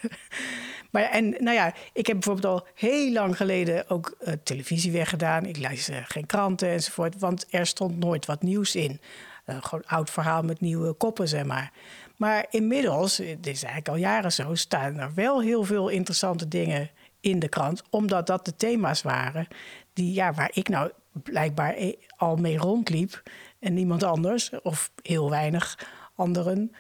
Maar 0.95 1.03
en 1.03 1.29
nou 1.29 1.57
ja, 1.57 1.75
ik 1.93 2.07
heb 2.07 2.21
bijvoorbeeld 2.21 2.55
al 2.55 2.67
heel 2.75 3.13
lang 3.13 3.37
geleden 3.37 3.91
ook 3.91 4.17
eh, 4.19 4.33
televisie 4.43 4.93
weggedaan. 4.93 5.47
Ik 5.47 5.57
lees 5.57 5.89
eh, 5.89 5.97
geen 6.05 6.27
kranten 6.27 6.69
enzovoort, 6.69 7.19
want 7.19 7.47
er 7.51 7.67
stond 7.67 7.99
nooit 7.99 8.27
wat 8.27 8.43
nieuws 8.43 8.75
in. 8.75 9.01
Eh, 9.45 9.57
gewoon 9.61 9.85
oud 9.87 10.11
verhaal 10.11 10.43
met 10.43 10.61
nieuwe 10.61 10.93
koppen, 10.93 11.29
zeg 11.29 11.45
maar. 11.45 11.73
Maar 12.17 12.47
inmiddels, 12.51 13.17
dit 13.17 13.47
is 13.47 13.63
eigenlijk 13.63 13.89
al 13.89 13.97
jaren 13.97 14.33
zo, 14.33 14.55
staan 14.55 14.99
er 14.99 15.15
wel 15.15 15.43
heel 15.43 15.65
veel 15.65 15.89
interessante 15.89 16.49
dingen 16.49 16.91
in 17.21 17.39
de 17.39 17.49
krant. 17.49 17.83
Omdat 17.91 18.27
dat 18.27 18.45
de 18.45 18.57
thema's 18.57 19.03
waren 19.03 19.47
die, 19.93 20.13
ja, 20.13 20.33
waar 20.33 20.51
ik 20.53 20.69
nou 20.69 20.91
blijkbaar 21.13 21.77
al 22.17 22.37
mee 22.37 22.59
rondliep. 22.59 23.23
En 23.59 23.75
niemand 23.75 24.03
anders, 24.03 24.51
of 24.63 24.91
heel 25.03 25.31
weinig 25.31 25.79
anderen. 26.15 26.73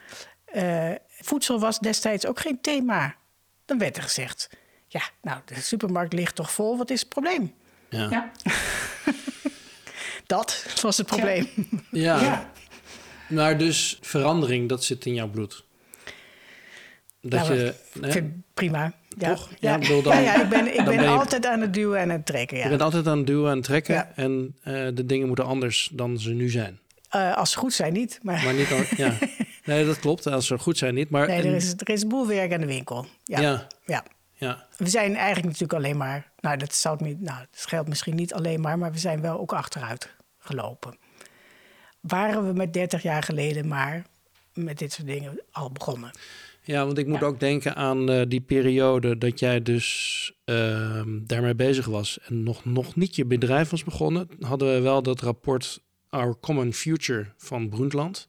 Voedsel 1.08 1.60
was 1.60 1.78
destijds 1.78 2.26
ook 2.26 2.40
geen 2.40 2.60
thema. 2.60 3.14
Dan 3.64 3.78
werd 3.78 3.96
er 3.96 4.02
gezegd: 4.02 4.50
Ja, 4.88 5.02
nou, 5.22 5.40
de 5.44 5.54
supermarkt 5.60 6.12
ligt 6.12 6.34
toch 6.34 6.52
vol, 6.52 6.76
wat 6.76 6.90
is 6.90 7.00
het 7.00 7.08
probleem? 7.08 7.54
Ja. 7.90 8.08
Ja. 8.10 8.30
Dat 10.26 10.64
was 10.82 10.96
het 10.96 11.06
probleem. 11.06 11.48
Ja. 11.90 12.20
Ja. 12.20 12.52
Maar 13.28 13.58
dus 13.58 13.98
verandering, 14.00 14.68
dat 14.68 14.84
zit 14.84 15.06
in 15.06 15.14
jouw 15.14 15.28
bloed. 15.28 15.64
Dat 17.20 17.40
Nou, 17.48 17.54
je... 17.54 17.74
Ik 18.00 18.12
vind 18.12 18.32
prima. 18.54 18.92
Ja. 19.18 19.28
Toch? 19.34 19.48
Ja, 19.50 19.56
Ja, 19.70 19.74
ik 19.74 19.80
bedoel, 19.80 20.02
dan- 20.02 20.14
ja, 20.14 20.20
ja, 20.20 20.42
ik 20.42 20.48
ben, 20.48 20.66
ik 20.66 20.76
ben, 20.76 20.84
ben 20.84 21.02
je- 21.02 21.08
altijd 21.08 21.46
aan 21.46 21.60
het 21.60 21.74
duwen 21.74 21.98
en 21.98 22.10
aan 22.10 22.16
het 22.16 22.26
trekken. 22.26 22.58
Je 22.58 22.68
bent 22.68 22.82
altijd 22.82 23.06
aan 23.06 23.18
het 23.18 23.26
duwen 23.26 23.50
en 23.52 23.60
trekken. 23.60 23.94
Ja. 23.94 24.12
En 24.14 24.56
eh, 24.62 24.72
de 24.94 25.06
dingen 25.06 25.26
moeten 25.26 25.44
anders 25.46 25.88
dan 25.92 26.18
ze 26.18 26.30
nu 26.30 26.48
zijn. 26.50 26.78
Eh, 27.08 27.36
als 27.36 27.50
ze 27.50 27.58
goed 27.58 27.72
zijn, 27.72 27.92
niet. 27.92 28.18
Maar, 28.22 28.44
Maar 28.44 28.54
niet 28.54 28.70
al, 28.72 28.82
ja. 28.96 29.12
Nee, 29.64 29.86
dat 29.86 29.98
klopt. 29.98 30.26
Als 30.26 30.46
ze 30.46 30.58
goed 30.58 30.78
zijn, 30.78 30.94
niet. 30.94 31.10
Maar 31.10 31.26
nee, 31.26 31.38
er 31.38 31.54
is, 31.54 31.72
er 31.76 31.90
is 31.90 32.02
een 32.02 32.08
boel 32.08 32.26
werk 32.26 32.52
aan 32.52 32.60
de 32.60 32.66
winkel. 32.66 33.06
Ja. 33.24 33.40
ja. 33.40 33.66
ja. 33.86 34.04
ja. 34.32 34.66
We 34.76 34.88
zijn 34.88 35.14
eigenlijk 35.14 35.46
natuurlijk 35.46 35.72
alleen 35.72 35.96
maar. 35.96 36.30
Nou, 36.40 36.56
dat, 36.56 36.74
zal 36.74 36.96
niet, 36.98 37.20
nou, 37.20 37.38
dat 37.50 37.66
geldt 37.66 37.88
misschien 37.88 38.14
niet 38.14 38.34
alleen 38.34 38.60
maar, 38.60 38.78
maar 38.78 38.92
we 38.92 38.98
zijn 38.98 39.20
wel 39.20 39.40
ook 39.40 39.52
achteruit 39.52 40.14
gelopen. 40.38 40.98
Waren 42.00 42.46
we 42.46 42.52
met 42.52 42.72
30 42.72 43.02
jaar 43.02 43.22
geleden 43.22 43.68
maar 43.68 44.06
met 44.54 44.78
dit 44.78 44.92
soort 44.92 45.06
dingen 45.06 45.40
al 45.50 45.70
begonnen? 45.72 46.10
Ja, 46.62 46.84
want 46.84 46.98
ik 46.98 47.06
moet 47.06 47.20
Ja. 47.20 47.26
ook 47.26 47.40
denken 47.40 47.76
aan 47.76 48.10
eh, 48.10 48.22
die 48.28 48.40
periode 48.40 49.18
dat 49.18 49.38
jij 49.38 49.62
dus 49.62 50.32
ehm, 50.44 51.18
daarmee 51.24 51.54
bezig 51.54 51.86
was 51.86 52.18
en 52.20 52.42
nog, 52.42 52.64
nog 52.64 52.96
niet 52.96 53.16
je 53.16 53.24
bedrijf 53.26 53.70
was 53.70 53.84
begonnen. 53.84 54.28
Hadden 54.40 54.74
we 54.74 54.80
wel 54.80 55.02
dat 55.02 55.20
rapport 55.20 55.80
Our 56.10 56.40
Common 56.40 56.72
Future 56.72 57.26
van 57.36 57.68
Brundtland. 57.68 58.28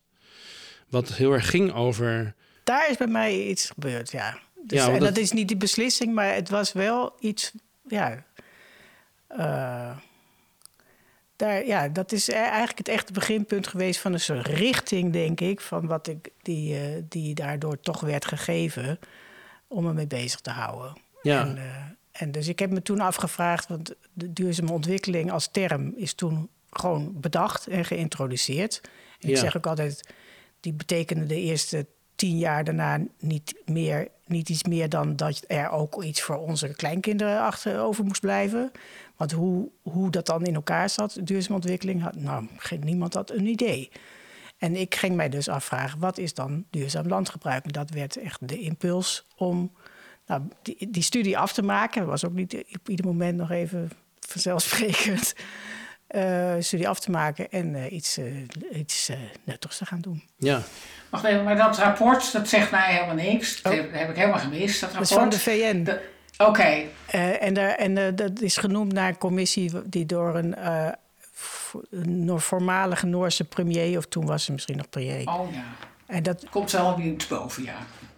Wat 0.95 1.09
heel 1.13 1.31
erg 1.33 1.49
ging 1.49 1.73
over. 1.73 2.33
Daar 2.63 2.89
is 2.89 2.97
bij 2.97 3.07
mij 3.07 3.41
iets 3.43 3.69
gebeurd, 3.69 4.11
ja. 4.11 4.37
Dus, 4.61 4.79
Ja, 4.79 4.87
en 4.87 4.99
dat... 4.99 5.01
dat- 5.15 5.17
is 5.17 5.31
niet 5.31 5.47
die 5.47 5.57
beslissing, 5.57 6.13
maar 6.13 6.33
het 6.33 6.49
was 6.49 6.71
wel 6.73 7.15
iets, 7.19 7.51
ja. 7.87 8.23
eh, 9.27 9.97
daar, 11.35 11.65
ja, 11.65 11.87
dat 11.87 12.11
is 12.11 12.27
e- 12.27 12.33
eigenlijk 12.33 12.77
het 12.77 12.87
echte 12.87 13.13
beginpunt 13.13 13.67
geweest 13.67 13.99
van 13.99 14.13
een 14.13 14.19
soort 14.19 14.47
richting, 14.47 15.13
denk 15.13 15.41
ik, 15.41 15.61
van 15.61 15.87
wat 15.87 16.07
ik, 16.07 16.29
die, 16.41 16.75
eh, 16.79 17.01
die 17.09 17.33
daardoor 17.35 17.79
toch 17.79 17.99
werd 17.99 18.25
gegeven 18.25 18.99
om 19.67 19.83
me 19.83 19.93
mee 19.93 20.07
bezig 20.07 20.39
te 20.39 20.49
houden. 20.49 20.97
Ja, 21.21 21.41
En, 21.41 21.57
eh, 21.57 21.63
en 22.11 22.31
dus 22.31 22.47
ik 22.47 22.59
heb 22.59 22.69
me 22.71 22.81
toen 22.81 22.99
afgevraagd, 22.99 23.67
want 23.67 23.93
de 24.13 24.33
duurzame 24.33 24.71
ontwikkeling 24.71 25.31
als 25.31 25.47
term 25.51 25.93
is 25.95 26.13
toen 26.13 26.49
gewoon 26.71 27.19
bedacht 27.19 27.67
en 27.67 27.85
geïntroduceerd. 27.85 28.81
En 29.19 29.29
ik 29.29 29.35
Ja. 29.35 29.41
zeg 29.41 29.57
ook 29.57 29.67
altijd, 29.67 30.09
die 30.65 30.73
betekende 30.73 31.25
de 31.25 31.41
eerste 31.41 31.87
tien 32.15 32.37
jaar 32.37 32.63
daarna 32.63 32.99
niet, 33.19 33.55
meer, 33.65 34.07
niet 34.25 34.49
iets 34.49 34.63
meer 34.63 34.89
dan 34.89 35.15
dat 35.15 35.43
er 35.47 35.69
ook 35.69 36.03
iets 36.03 36.21
voor 36.21 36.37
onze 36.37 36.75
kleinkinderen 36.75 37.41
achterover 37.41 38.03
moest 38.03 38.21
blijven. 38.21 38.71
Want 39.15 39.31
hoe, 39.31 39.69
hoe 39.81 40.09
dat 40.09 40.25
dan 40.25 40.45
in 40.45 40.55
elkaar 40.55 40.89
zat, 40.89 41.17
duurzame 41.23 41.55
ontwikkeling, 41.55 42.01
had 42.01 42.15
nou, 42.15 42.47
geen, 42.57 42.79
niemand 42.79 43.13
had 43.13 43.31
een 43.31 43.45
idee. 43.45 43.91
En 44.57 44.75
ik 44.75 44.95
ging 44.95 45.15
mij 45.15 45.29
dus 45.29 45.49
afvragen, 45.49 45.99
wat 45.99 46.17
is 46.17 46.33
dan 46.33 46.65
duurzaam 46.69 47.07
landgebruik? 47.07 47.65
En 47.65 47.71
dat 47.71 47.89
werd 47.89 48.17
echt 48.17 48.47
de 48.47 48.59
impuls 48.59 49.27
om 49.35 49.71
nou, 50.25 50.41
die, 50.61 50.89
die 50.89 51.03
studie 51.03 51.37
af 51.37 51.53
te 51.53 51.61
maken. 51.61 52.01
Dat 52.01 52.09
was 52.09 52.25
ook 52.25 52.33
niet 52.33 52.65
op 52.73 52.89
ieder 52.89 53.05
moment 53.05 53.37
nog 53.37 53.51
even 53.51 53.91
vanzelfsprekend. 54.19 55.35
Eh, 56.07 56.53
studie 56.59 56.87
af 56.87 56.99
te 56.99 57.11
maken 57.11 57.51
en 57.51 57.75
eh, 57.75 57.91
iets, 57.91 58.17
eh, 58.17 58.25
iets 58.73 59.09
eh, 59.09 59.17
nuttigs 59.43 59.77
te 59.77 59.85
gaan 59.85 60.01
doen. 60.01 60.23
ja. 60.37 60.61
Wacht 61.09 61.23
even, 61.27 61.43
maar 61.43 61.55
dat 61.55 61.77
rapport, 61.77 62.31
dat 62.31 62.47
zegt 62.47 62.71
mij 62.71 62.93
helemaal 62.93 63.15
niks. 63.15 63.61
Dat 63.61 63.71
Oh. 63.73 63.79
heb, 63.79 63.93
heb 63.93 64.09
ik 64.09 64.15
helemaal 64.15 64.39
gemist, 64.39 64.81
dat 64.81 64.91
Dat 64.93 65.01
is 65.01 65.09
rapport. 65.09 65.35
van 65.35 65.53
de 65.53 65.59
VN. 65.73 65.83
De- 65.83 66.01
Oké, 66.37 66.83
Eh, 67.05 67.41
en 67.43 67.53
daar, 67.53 67.69
en 67.75 68.15
dat 68.15 68.41
is 68.41 68.57
genoemd 68.57 68.93
naar 68.93 69.07
een 69.07 69.17
commissie 69.17 69.71
die 69.89 70.05
door 70.05 70.35
een, 70.35 70.55
eh, 70.55 70.87
Noor- 72.05 72.41
voormalige 72.41 73.05
Noorse 73.05 73.43
premier, 73.43 73.97
of 73.97 74.05
toen 74.05 74.25
was 74.25 74.43
ze 74.43 74.51
misschien 74.51 74.77
nog 74.77 74.89
premier. 74.89 75.27
oh 75.27 75.53
ja. 75.53 75.63
En 76.05 76.23
dat, 76.23 76.45
Komt 76.49 76.71
wel 76.71 76.97
niet 76.97 77.27
boven, 77.29 77.63
ja. 77.63 77.75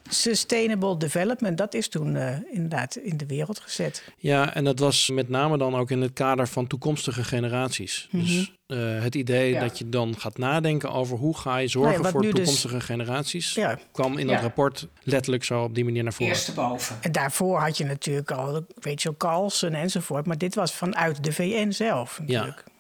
Sustainable 0.10 0.98
Development, 0.98 1.58
dat 1.58 1.74
is 1.74 1.88
toen 1.88 2.16
uh, 2.16 2.30
inderdaad 2.52 2.96
in 2.96 3.18
de 3.18 3.26
wereld 3.26 3.60
gezet. 3.60 4.04
Ja, 4.18 4.54
en 4.54 4.64
dat 4.64 4.80
was 4.80 5.10
met 5.10 5.30
name 5.30 5.58
dan 5.58 5.76
ook 5.76 5.92
in 5.92 6.02
het 6.02 6.14
kader 6.14 6.48
van 6.48 6.68
toekomstige 6.68 7.24
generaties. 7.24 8.08
Mm 8.12 8.20
-hmm. 8.20 8.30
Dus 8.30 8.52
uh, 8.68 9.02
het 9.02 9.16
idee 9.16 9.52
ja. 9.52 9.60
dat 9.60 9.78
je 9.78 9.90
dan 9.90 10.20
gaat 10.20 10.38
nadenken 10.38 10.92
over 10.92 11.18
hoe 11.18 11.38
ga 11.38 11.58
je 11.58 11.68
zorgen 11.68 11.92
nou 11.92 12.04
ja, 12.04 12.12
voor 12.12 12.22
toekomstige 12.22 12.76
dus, 12.76 12.86
generaties, 12.86 13.54
ja. 13.54 13.80
kwam 13.92 14.18
in 14.18 14.28
dat 14.28 14.42
rapport 14.42 14.88
letterlijk 15.04 15.44
zo 15.44 15.64
op 15.64 15.76
die 15.76 15.84
manier 15.84 16.04
naar 16.04 16.14
voren. 16.14 16.34
Eerste 16.34 16.54
boven. 16.54 16.98
En 17.02 17.12
daarvoor 17.12 17.60
had 17.60 17.78
je 17.78 17.86
natuurlijk 17.86 18.32
al 18.32 18.66
Rachel 18.80 19.16
Carlson 19.18 19.74
enzovoort, 19.74 20.26
maar 20.26 20.38
dit 20.38 20.56
was 20.56 20.74
vanuit 20.74 21.24
de 21.24 21.34
VN 21.34 21.72
zelf 21.72 22.20
natuurlijk. 22.20 22.64
Ja. 22.66 22.76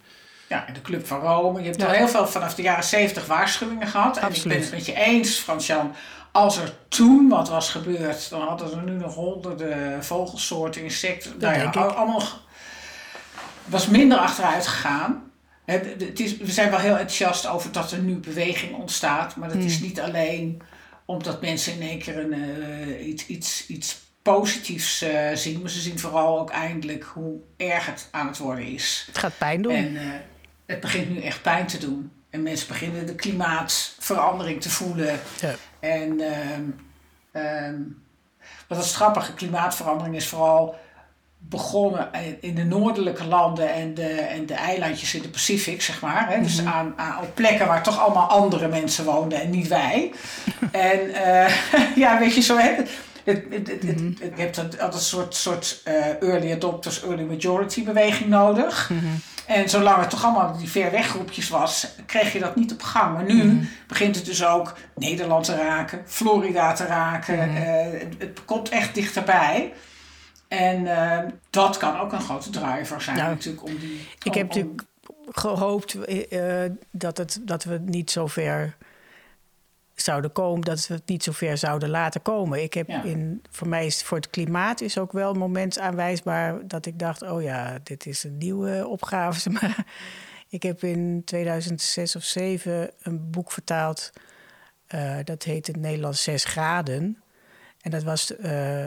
Ja, 0.48 0.66
de 0.74 0.82
Club 0.82 1.08
van 1.08 1.20
Rome. 1.20 1.60
Je 1.60 1.66
hebt 1.66 1.84
al 1.84 1.92
heel 1.92 2.08
veel 2.08 2.28
vanaf 2.28 2.56
de 2.56 2.62
jaren 2.62 2.84
zeventig 2.84 3.26
waarschuwingen 3.26 3.88
gehad. 3.88 4.18
En 4.18 4.24
Absoluut. 4.24 4.44
ik 4.44 4.52
ben 4.52 4.62
het 4.62 4.72
met 4.72 4.86
je 4.86 5.04
eens, 5.04 5.38
Frans-Jan. 5.38 5.96
Als 6.32 6.58
er 6.58 6.74
toen 6.88 7.30
wat 7.30 7.50
was 7.50 7.70
gebeurd, 7.70 8.30
dan 8.30 8.42
hadden 8.42 8.78
er 8.78 8.84
nu 8.84 8.92
nog 8.92 9.16
honderden 9.16 10.04
vogelsoorten, 10.04 10.84
insecten. 10.84 11.40
Dat 11.40 11.52
nou 11.52 11.63
ja, 11.63 11.82
allemaal 11.82 12.24
was 13.66 13.88
minder 13.88 14.18
achteruit 14.18 14.68
gegaan. 14.68 15.32
Het 15.66 16.20
is, 16.20 16.38
we 16.38 16.52
zijn 16.52 16.70
wel 16.70 16.80
heel 16.80 16.98
enthousiast 16.98 17.48
over 17.48 17.72
dat 17.72 17.92
er 17.92 18.00
nu 18.00 18.16
beweging 18.16 18.76
ontstaat. 18.76 19.36
Maar 19.36 19.50
dat 19.50 19.58
is 19.58 19.80
niet 19.80 20.00
alleen 20.00 20.62
omdat 21.06 21.42
mensen 21.42 21.74
in 21.74 21.82
één 21.82 22.00
keer 22.00 22.18
een, 22.18 22.34
uh, 22.34 23.08
iets, 23.08 23.28
iets, 23.28 23.68
iets 23.68 24.00
positiefs 24.22 25.04
uh, 25.04 25.30
zien. 25.34 25.62
Maar 25.62 25.70
ze 25.70 25.80
zien 25.80 26.00
vooral 26.00 26.40
ook 26.40 26.50
eindelijk 26.50 27.04
hoe 27.04 27.40
erg 27.58 27.86
het 27.86 28.08
aan 28.12 28.28
het 28.28 28.38
worden 28.38 28.66
is. 28.66 29.04
Het 29.08 29.18
gaat 29.18 29.38
pijn 29.38 29.62
doen. 29.62 29.72
En 29.72 29.94
uh, 29.94 30.02
het 30.66 30.80
begint 30.80 31.10
nu 31.10 31.22
echt 31.22 31.42
pijn 31.42 31.68
te 31.68 31.78
doen. 31.78 32.12
En 32.30 32.44
mensen 32.44 32.68
beginnen 32.68 33.06
de 33.06 33.16
klimaatverandering 33.16 34.62
te 34.62 34.70
voelen. 34.70 35.20
Ja. 35.40 35.56
En 35.80 36.22
um, 36.22 36.80
um, 37.42 38.04
wat 38.68 38.84
is 38.84 38.96
grappige 38.96 39.34
klimaatverandering 39.34 40.16
is 40.16 40.28
vooral 40.28 40.76
begonnen 41.40 42.10
in 42.40 42.56
de 42.56 42.63
noordelijke 42.63 43.26
landen 43.26 43.74
en 43.74 43.94
de, 43.94 44.08
en 44.08 44.46
de 44.46 44.54
eilandjes 44.54 45.13
in 45.13 45.22
de 45.22 45.30
Pacific, 45.30 45.82
zeg 45.82 46.02
maar. 46.02 46.30
Hè? 46.30 46.42
Dus 46.42 46.66
aan, 46.66 46.94
aan, 46.96 47.22
op 47.22 47.36
plekken 47.36 47.68
waar 47.68 47.84
toch 47.84 48.00
allemaal 48.00 48.28
andere 48.28 48.68
mensen 48.68 49.06
woonden 49.06 49.42
en 49.42 49.50
niet 49.50 49.68
wij. 49.68 50.13
en 50.72 51.00
uh, 51.10 51.50
ja, 52.04 52.20
weet 52.20 52.36
je, 52.36 52.42
zo 52.42 52.58
hè, 52.58 52.76
het, 53.24 53.44
het, 53.50 53.68
het, 53.68 53.84
mm-hmm. 53.84 54.16
je 54.20 54.42
hebt 54.42 54.58
altijd 54.58 54.94
een 54.94 55.00
soort, 55.00 55.36
soort 55.36 55.82
uh, 55.88 56.22
early 56.22 56.52
adopters, 56.52 57.04
early 57.04 57.24
majority 57.24 57.84
beweging 57.84 58.30
nodig. 58.30 58.90
Mm-hmm. 58.90 59.22
En 59.48 59.70
zolang 59.70 60.00
het 60.00 60.10
toch 60.10 60.24
allemaal 60.24 60.58
die 60.58 60.70
ver 60.70 60.92
weg 60.92 61.08
groepjes 61.08 61.50
was, 61.50 61.88
kreeg 62.06 62.34
je 62.34 62.40
dat 62.40 62.56
niet 62.56 62.72
op 62.72 62.82
gang. 62.82 63.14
Maar 63.14 63.24
nu 63.24 63.34
mm-hmm. 63.34 63.70
begint 63.88 64.16
het 64.16 64.26
dus 64.26 64.46
ook 64.46 64.74
Nederland 64.96 65.46
te 65.46 65.56
raken, 65.56 66.02
Florida 66.06 66.74
te 66.74 66.86
raken. 66.86 67.50
Uh, 67.50 68.00
het, 68.00 68.16
het, 68.18 68.46
komt 68.46 68.70
echt 68.70 68.96
dichterbij. 68.96 69.74
En 70.48 70.82
uh, 70.82 71.20
dat 71.50 71.78
kan 71.78 72.00
ook 72.00 72.12
een 72.12 72.22
grote 72.22 72.50
driver 72.50 73.02
zijn 73.02 73.18
nou, 73.18 73.30
natuurlijk 73.30 73.64
om 73.64 73.78
die... 73.78 74.08
Ik 74.24 74.34
heb 74.34 74.48
natuurlijk 74.48 74.84
gehoopt 75.32 75.96
uh, 75.96 76.64
dat, 76.92 77.18
het, 77.18 77.40
dat 77.42 77.64
we 77.64 77.80
niet 77.86 78.12
zo 78.12 78.28
ver 78.28 78.76
zouden 80.02 80.32
komen, 80.32 80.62
dat 80.62 80.88
we 80.88 80.94
het 80.94 81.08
niet 81.08 81.24
zo 81.24 81.32
ver 81.32 81.58
zouden 81.58 81.90
laten 81.90 82.22
komen. 82.22 82.64
Ik 82.64 82.74
heb 82.74 82.88
ja. 82.88 83.04
in, 83.04 83.42
voor 83.52 83.68
mij 83.68 83.86
is 83.86 84.04
voor 84.04 84.18
het 84.18 84.30
klimaat 84.30 84.82
is 84.82 84.98
ook 84.98 85.12
wel 85.12 85.32
een 85.32 85.38
moment 85.38 85.80
aanwijsbaar 85.80 86.68
dat 86.68 86.86
ik 86.86 87.00
dacht: 87.00 87.22
oh 87.22 87.42
ja, 87.42 87.80
dit 87.84 88.06
is 88.06 88.24
een 88.24 88.38
nieuwe 88.38 88.88
opgave. 88.88 89.50
Maar 89.60 89.86
ik 90.50 90.64
heb 90.64 90.84
in 90.84 91.22
2006 91.26 92.16
of 92.16 92.24
2007 92.24 92.92
een 93.02 93.30
boek 93.30 93.52
vertaald. 93.52 94.12
Uh, 94.96 95.18
dat 95.24 95.44
heet 95.44 95.68
het 95.68 95.76
Nederlands 95.76 96.24
6 96.24 96.44
graden. 96.44 97.22
En 97.82 97.92
dat 97.92 98.04
was 98.04 98.32
uh, 98.32 98.86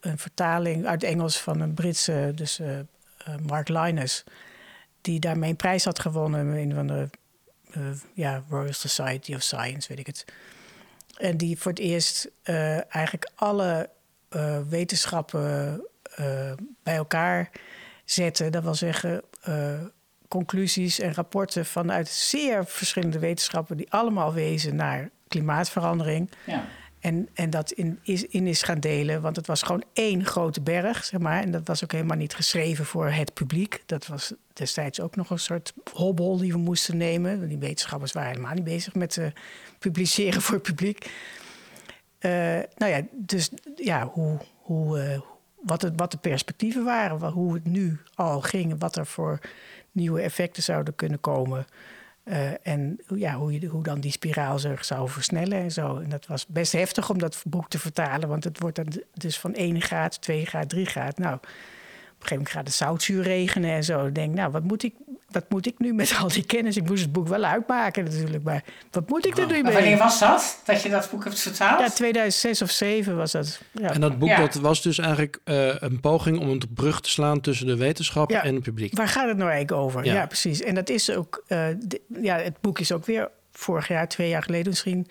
een 0.00 0.18
vertaling 0.18 0.86
uit 0.86 1.02
Engels 1.02 1.40
van 1.40 1.60
een 1.60 1.74
Britse, 1.74 2.32
dus 2.34 2.60
uh, 2.60 2.78
Mark 3.46 3.68
Linus, 3.68 4.24
die 5.00 5.20
daarmee 5.20 5.50
een 5.50 5.56
prijs 5.56 5.84
had 5.84 5.98
gewonnen. 5.98 6.46
Een 6.48 6.74
van 6.74 6.86
de 6.86 7.08
uh, 7.76 7.84
ja, 8.14 8.42
Royal 8.48 8.72
Society 8.72 9.34
of 9.34 9.42
Science, 9.42 9.88
weet 9.88 9.98
ik 9.98 10.06
het. 10.06 10.24
En 11.16 11.36
die 11.36 11.58
voor 11.58 11.70
het 11.70 11.80
eerst 11.80 12.30
uh, 12.44 12.94
eigenlijk 12.94 13.30
alle 13.34 13.90
uh, 14.30 14.58
wetenschappen 14.68 15.80
bij 16.82 16.96
elkaar 16.96 17.50
zetten. 18.04 18.52
Dat 18.52 18.62
wil 18.62 18.74
zeggen, 18.74 19.22
conclusies 20.28 21.00
en 21.00 21.14
rapporten 21.14 21.66
vanuit 21.66 22.08
zeer 22.08 22.66
verschillende 22.66 23.18
wetenschappen... 23.18 23.76
die 23.76 23.92
allemaal 23.92 24.32
wezen 24.32 24.76
naar 24.76 25.10
klimaatverandering. 25.28 26.30
Ja. 26.46 26.64
En, 27.02 27.28
en 27.34 27.50
dat 27.50 27.70
in 27.70 27.98
is, 28.02 28.26
in 28.26 28.46
is 28.46 28.62
gaan 28.62 28.80
delen, 28.80 29.20
want 29.22 29.36
het 29.36 29.46
was 29.46 29.62
gewoon 29.62 29.84
één 29.92 30.24
grote 30.24 30.60
berg, 30.60 31.04
zeg 31.04 31.20
maar. 31.20 31.42
En 31.42 31.50
dat 31.50 31.66
was 31.66 31.84
ook 31.84 31.92
helemaal 31.92 32.16
niet 32.16 32.34
geschreven 32.34 32.84
voor 32.84 33.10
het 33.10 33.34
publiek. 33.34 33.82
Dat 33.86 34.06
was 34.06 34.32
destijds 34.52 35.00
ook 35.00 35.16
nog 35.16 35.30
een 35.30 35.38
soort 35.38 35.72
hobbel 35.92 36.36
die 36.36 36.52
we 36.52 36.58
moesten 36.58 36.96
nemen. 36.96 37.48
Die 37.48 37.58
wetenschappers 37.58 38.12
waren 38.12 38.30
helemaal 38.30 38.54
niet 38.54 38.64
bezig 38.64 38.94
met 38.94 39.16
uh, 39.16 39.26
publiceren 39.78 40.42
voor 40.42 40.54
het 40.54 40.62
publiek. 40.62 41.10
Uh, 42.20 42.30
nou 42.76 42.92
ja, 42.92 43.02
dus 43.12 43.50
ja, 43.76 44.06
hoe, 44.06 44.38
hoe, 44.54 44.98
uh, 44.98 45.20
wat, 45.62 45.82
het, 45.82 45.92
wat 45.96 46.10
de 46.10 46.18
perspectieven 46.18 46.84
waren, 46.84 47.30
hoe 47.30 47.54
het 47.54 47.64
nu 47.64 47.98
al 48.14 48.40
ging, 48.40 48.74
wat 48.78 48.96
er 48.96 49.06
voor 49.06 49.38
nieuwe 49.92 50.20
effecten 50.20 50.62
zouden 50.62 50.94
kunnen 50.94 51.20
komen. 51.20 51.66
Uh, 52.24 52.66
en 52.66 52.98
ja, 53.14 53.34
hoe, 53.34 53.60
je, 53.60 53.66
hoe 53.66 53.82
dan 53.82 54.00
die 54.00 54.10
spiraal 54.10 54.58
zich 54.58 54.84
zou 54.84 55.08
versnellen 55.08 55.58
en 55.58 55.70
zo. 55.70 55.96
En 55.96 56.08
dat 56.08 56.26
was 56.26 56.46
best 56.46 56.72
heftig 56.72 57.10
om 57.10 57.18
dat 57.18 57.42
boek 57.46 57.68
te 57.68 57.78
vertalen, 57.78 58.28
want 58.28 58.44
het 58.44 58.58
wordt 58.58 58.76
dan 58.76 59.02
dus 59.14 59.38
van 59.38 59.54
1 59.54 59.80
graad, 59.80 60.20
2 60.20 60.46
graad, 60.46 60.68
3 60.68 60.86
graad. 60.86 61.18
Nou, 61.18 61.38
een 62.22 62.28
gegeven 62.28 62.36
moment 62.36 62.54
gaat 62.54 62.66
het 62.66 62.74
zoutzuur 62.74 63.22
regenen 63.22 63.70
en 63.70 63.84
zo. 63.84 64.06
Ik 64.06 64.14
denk, 64.14 64.34
nou, 64.34 64.50
wat 64.50 64.62
moet, 64.62 64.82
ik, 64.82 64.94
wat 65.30 65.44
moet 65.48 65.66
ik 65.66 65.78
nu 65.78 65.92
met 65.92 66.16
al 66.20 66.28
die 66.28 66.46
kennis? 66.46 66.76
Ik 66.76 66.88
moest 66.88 67.02
het 67.02 67.12
boek 67.12 67.28
wel 67.28 67.44
uitmaken 67.44 68.04
natuurlijk, 68.04 68.44
maar 68.44 68.64
wat 68.90 69.08
moet 69.08 69.26
ik 69.26 69.38
er 69.38 69.46
nu 69.46 69.62
mee? 69.62 69.72
Wanneer 69.72 69.98
was 69.98 70.18
dat, 70.18 70.60
dat 70.64 70.82
je 70.82 70.88
dat 70.88 71.10
boek 71.10 71.24
hebt 71.24 71.40
vertaald? 71.40 71.80
Ja, 71.80 71.88
2006 71.88 72.62
of 72.62 72.72
2007 72.72 73.16
was 73.16 73.32
dat. 73.32 73.60
Ja. 73.72 73.92
En 73.92 74.00
dat 74.00 74.18
boek, 74.18 74.28
ja. 74.28 74.40
dat 74.40 74.54
was 74.54 74.82
dus 74.82 74.98
eigenlijk 74.98 75.38
uh, 75.44 75.74
een 75.78 76.00
poging 76.00 76.38
om 76.38 76.48
een 76.48 76.62
brug 76.74 77.00
te 77.00 77.10
slaan 77.10 77.40
tussen 77.40 77.66
de 77.66 77.76
wetenschap 77.76 78.30
ja. 78.30 78.42
en 78.44 78.54
het 78.54 78.62
publiek. 78.62 78.96
Waar 78.96 79.08
gaat 79.08 79.28
het 79.28 79.36
nou 79.36 79.50
eigenlijk 79.50 79.82
over? 79.82 80.04
Ja, 80.04 80.26
precies. 80.26 80.60
En 80.60 80.74
dat 80.74 80.88
is 80.88 81.10
ook, 81.10 81.44
uh, 81.48 81.66
de, 81.78 82.00
ja, 82.22 82.36
het 82.36 82.60
boek 82.60 82.78
is 82.78 82.92
ook 82.92 83.06
weer 83.06 83.30
vorig 83.52 83.88
jaar, 83.88 84.08
twee 84.08 84.28
jaar 84.28 84.42
geleden 84.42 84.68
misschien, 84.68 85.06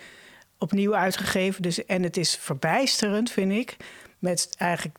opnieuw 0.57 0.95
uitgegeven. 0.95 1.61
Dus, 1.61 1.85
en 1.85 2.03
het 2.03 2.17
is 2.17 2.37
verbijsterend, 2.41 3.31
vind 3.31 3.51
ik, 3.51 3.77
met 4.19 4.49
eigenlijk 4.57 4.97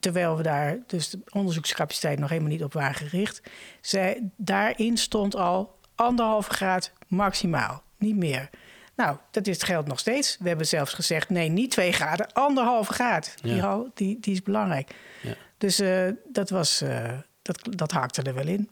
terwijl 0.00 0.36
we 0.36 0.42
daar 0.42 0.78
dus 0.86 1.10
de 1.10 1.18
onderzoekscapaciteit 1.32 2.18
nog 2.18 2.28
helemaal 2.28 2.50
niet 2.50 2.64
op 2.64 2.72
waren 2.72 2.94
gericht. 2.94 3.42
Zij, 3.80 4.30
daarin 4.36 4.96
stond 4.96 5.36
al 5.36 5.78
anderhalve 5.94 6.50
graad 6.50 6.92
maximaal, 7.06 7.82
niet 7.98 8.16
meer. 8.16 8.50
Nou, 8.96 9.16
dat 9.30 9.46
is 9.46 9.54
het 9.54 9.64
geldt 9.64 9.88
nog 9.88 9.98
steeds. 9.98 10.36
We 10.40 10.48
hebben 10.48 10.66
zelfs 10.66 10.92
gezegd: 10.92 11.30
nee, 11.30 11.48
niet 11.48 11.70
twee 11.70 11.92
graden, 11.92 12.32
anderhalve 12.32 12.92
graad. 12.92 13.34
Ja. 13.42 13.76
Die, 13.76 13.90
die, 13.94 14.20
die 14.20 14.32
is 14.32 14.42
belangrijk. 14.42 14.94
Ja. 15.22 15.34
Dus 15.58 15.80
uh, 15.80 16.08
dat 16.32 16.50
was, 16.50 16.82
uh, 16.82 17.08
dat, 17.42 17.60
dat 17.70 17.92
haakte 17.92 18.22
er 18.22 18.34
wel 18.34 18.46
in. 18.46 18.70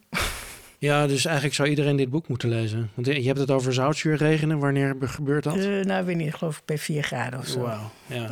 Ja, 0.77 1.07
dus 1.07 1.25
eigenlijk 1.25 1.55
zou 1.55 1.69
iedereen 1.69 1.95
dit 1.95 2.09
boek 2.09 2.27
moeten 2.27 2.49
lezen. 2.49 2.91
Want 2.93 3.07
je 3.07 3.27
hebt 3.27 3.39
het 3.39 3.51
over 3.51 3.73
zoutzuurregenen. 3.73 4.59
Wanneer 4.59 4.95
gebeurt 4.99 5.43
dat? 5.43 5.55
Uh, 5.55 5.83
nou, 5.83 5.99
ik 5.99 6.05
weet 6.05 6.15
niet, 6.15 6.27
ik 6.27 6.35
geloof 6.35 6.65
bij 6.65 6.77
vier 6.77 7.03
graden 7.03 7.39
of 7.39 7.47
zo. 7.47 7.59
Wauw, 7.59 7.91
ja. 8.05 8.29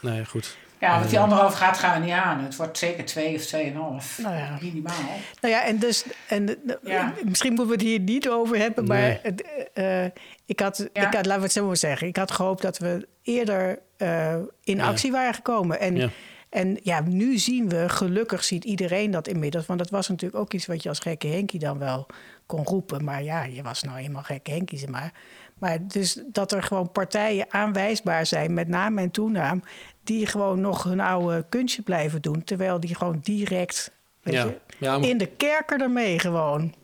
Nee, 0.00 0.24
goed. 0.24 0.56
Ja, 0.82 0.98
want 0.98 1.10
die 1.10 1.18
anderhalf 1.20 1.54
graad 1.54 1.78
gaan 1.78 2.00
we 2.00 2.06
niet 2.06 2.14
aan. 2.14 2.44
Het 2.44 2.56
wordt 2.56 2.78
zeker 2.78 3.04
twee 3.04 3.34
of 3.34 3.44
tweeënhalf. 3.46 4.18
Nou 4.22 4.36
ja. 4.36 4.58
Minimaal. 4.60 4.94
Nou 5.40 5.54
ja, 5.54 5.64
en 5.64 5.78
dus... 5.78 6.04
En, 6.28 6.58
Ja. 6.82 7.12
Misschien 7.24 7.48
moeten 7.52 7.66
we 7.66 7.72
het 7.72 7.82
hier 7.82 8.00
niet 8.00 8.28
over 8.28 8.56
hebben, 8.56 8.86
maar 8.86 9.00
Nee. 9.00 9.18
het, 9.22 9.44
eh, 9.74 10.04
ik, 10.46 10.60
had, 10.60 10.88
Ja. 10.92 11.06
ik 11.06 11.14
had, 11.14 11.26
laten 11.26 11.36
we 11.36 11.42
het 11.42 11.52
zo 11.52 11.66
maar 11.66 11.76
zeggen, 11.76 12.06
ik 12.06 12.16
had 12.16 12.30
gehoopt 12.30 12.62
dat 12.62 12.78
we 12.78 13.08
eerder 13.22 13.78
eh, 13.96 14.34
in 14.64 14.76
Ja. 14.76 14.86
actie 14.86 15.12
waren 15.12 15.34
gekomen. 15.34 15.80
En 15.80 15.96
Ja. 15.96 16.08
En 16.48 16.78
ja, 16.82 17.00
nu 17.00 17.38
zien 17.38 17.68
we, 17.68 17.88
gelukkig 17.88 18.44
ziet 18.44 18.64
iedereen 18.64 19.10
dat 19.10 19.28
inmiddels. 19.28 19.66
Want 19.66 19.78
dat 19.78 19.90
was 19.90 20.08
natuurlijk 20.08 20.40
ook 20.42 20.52
iets 20.52 20.66
wat 20.66 20.82
je 20.82 20.88
als 20.88 20.98
gekke 20.98 21.26
Henkie 21.26 21.58
dan 21.60 21.78
wel 21.78 22.06
kon 22.46 22.64
roepen. 22.64 23.04
Maar 23.04 23.22
ja, 23.22 23.44
je 23.44 23.62
was 23.62 23.82
nou 23.82 23.98
eenmaal 23.98 24.22
gekke 24.22 24.50
Henkie, 24.50 24.78
zeg 24.78 24.88
maar. 24.88 25.12
Maar 25.58 25.78
dus 25.86 26.22
dat 26.26 26.52
er 26.52 26.62
gewoon 26.62 26.92
partijen 26.92 27.46
aanwijsbaar 27.48 28.26
zijn, 28.26 28.54
met 28.54 28.68
naam 28.68 28.98
en 28.98 29.10
toenaam... 29.10 29.62
die 30.04 30.26
gewoon 30.26 30.60
nog 30.60 30.82
hun 30.82 31.00
oude 31.00 31.44
kunstje 31.48 31.82
blijven 31.82 32.22
doen. 32.22 32.44
Terwijl 32.44 32.80
die 32.80 32.94
gewoon 32.94 33.18
direct, 33.22 33.90
weet 34.22 34.34
Ja. 34.34 34.44
je, 34.44 34.58
Ja, 34.78 34.98
maar- 34.98 35.08
in 35.08 35.18
de 35.18 35.26
kerker 35.26 35.80
ermee 35.80 36.18
gewoon. 36.18 36.74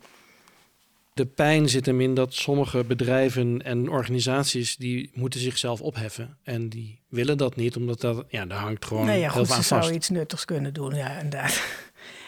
De 1.14 1.26
pijn 1.26 1.68
zit 1.68 1.86
hem 1.86 2.00
in 2.00 2.14
dat 2.14 2.34
sommige 2.34 2.84
bedrijven 2.84 3.62
en 3.62 3.88
organisaties... 3.90 4.76
die 4.76 5.10
moeten 5.14 5.40
zichzelf 5.40 5.80
opheffen. 5.80 6.36
En 6.42 6.68
die 6.68 7.00
willen 7.08 7.36
dat 7.38 7.56
niet, 7.56 7.76
omdat 7.76 8.00
dat... 8.00 8.24
Ja, 8.28 8.46
daar 8.46 8.58
hangt 8.58 8.84
gewoon 8.84 9.06
nee, 9.06 9.20
ja, 9.20 9.22
heel 9.22 9.30
goed, 9.30 9.40
aan 9.40 9.46
ze 9.46 9.52
vast. 9.54 9.68
zouden 9.68 9.94
iets 9.94 10.08
nuttigs 10.08 10.44
kunnen 10.44 10.72
doen, 10.74 10.94
ja, 10.94 11.16
inderdaad. 11.16 11.62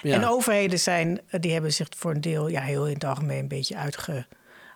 Ja. 0.02 0.14
En 0.14 0.24
overheden 0.28 0.78
zijn, 0.78 1.20
die 1.40 1.52
hebben 1.52 1.72
zich 1.72 1.86
voor 1.96 2.10
een 2.14 2.20
deel 2.20 2.48
ja, 2.48 2.60
heel 2.60 2.86
in 2.86 2.94
het 2.94 3.04
algemeen 3.04 3.38
een 3.38 3.48
beetje 3.48 3.76
uitge, 3.76 4.26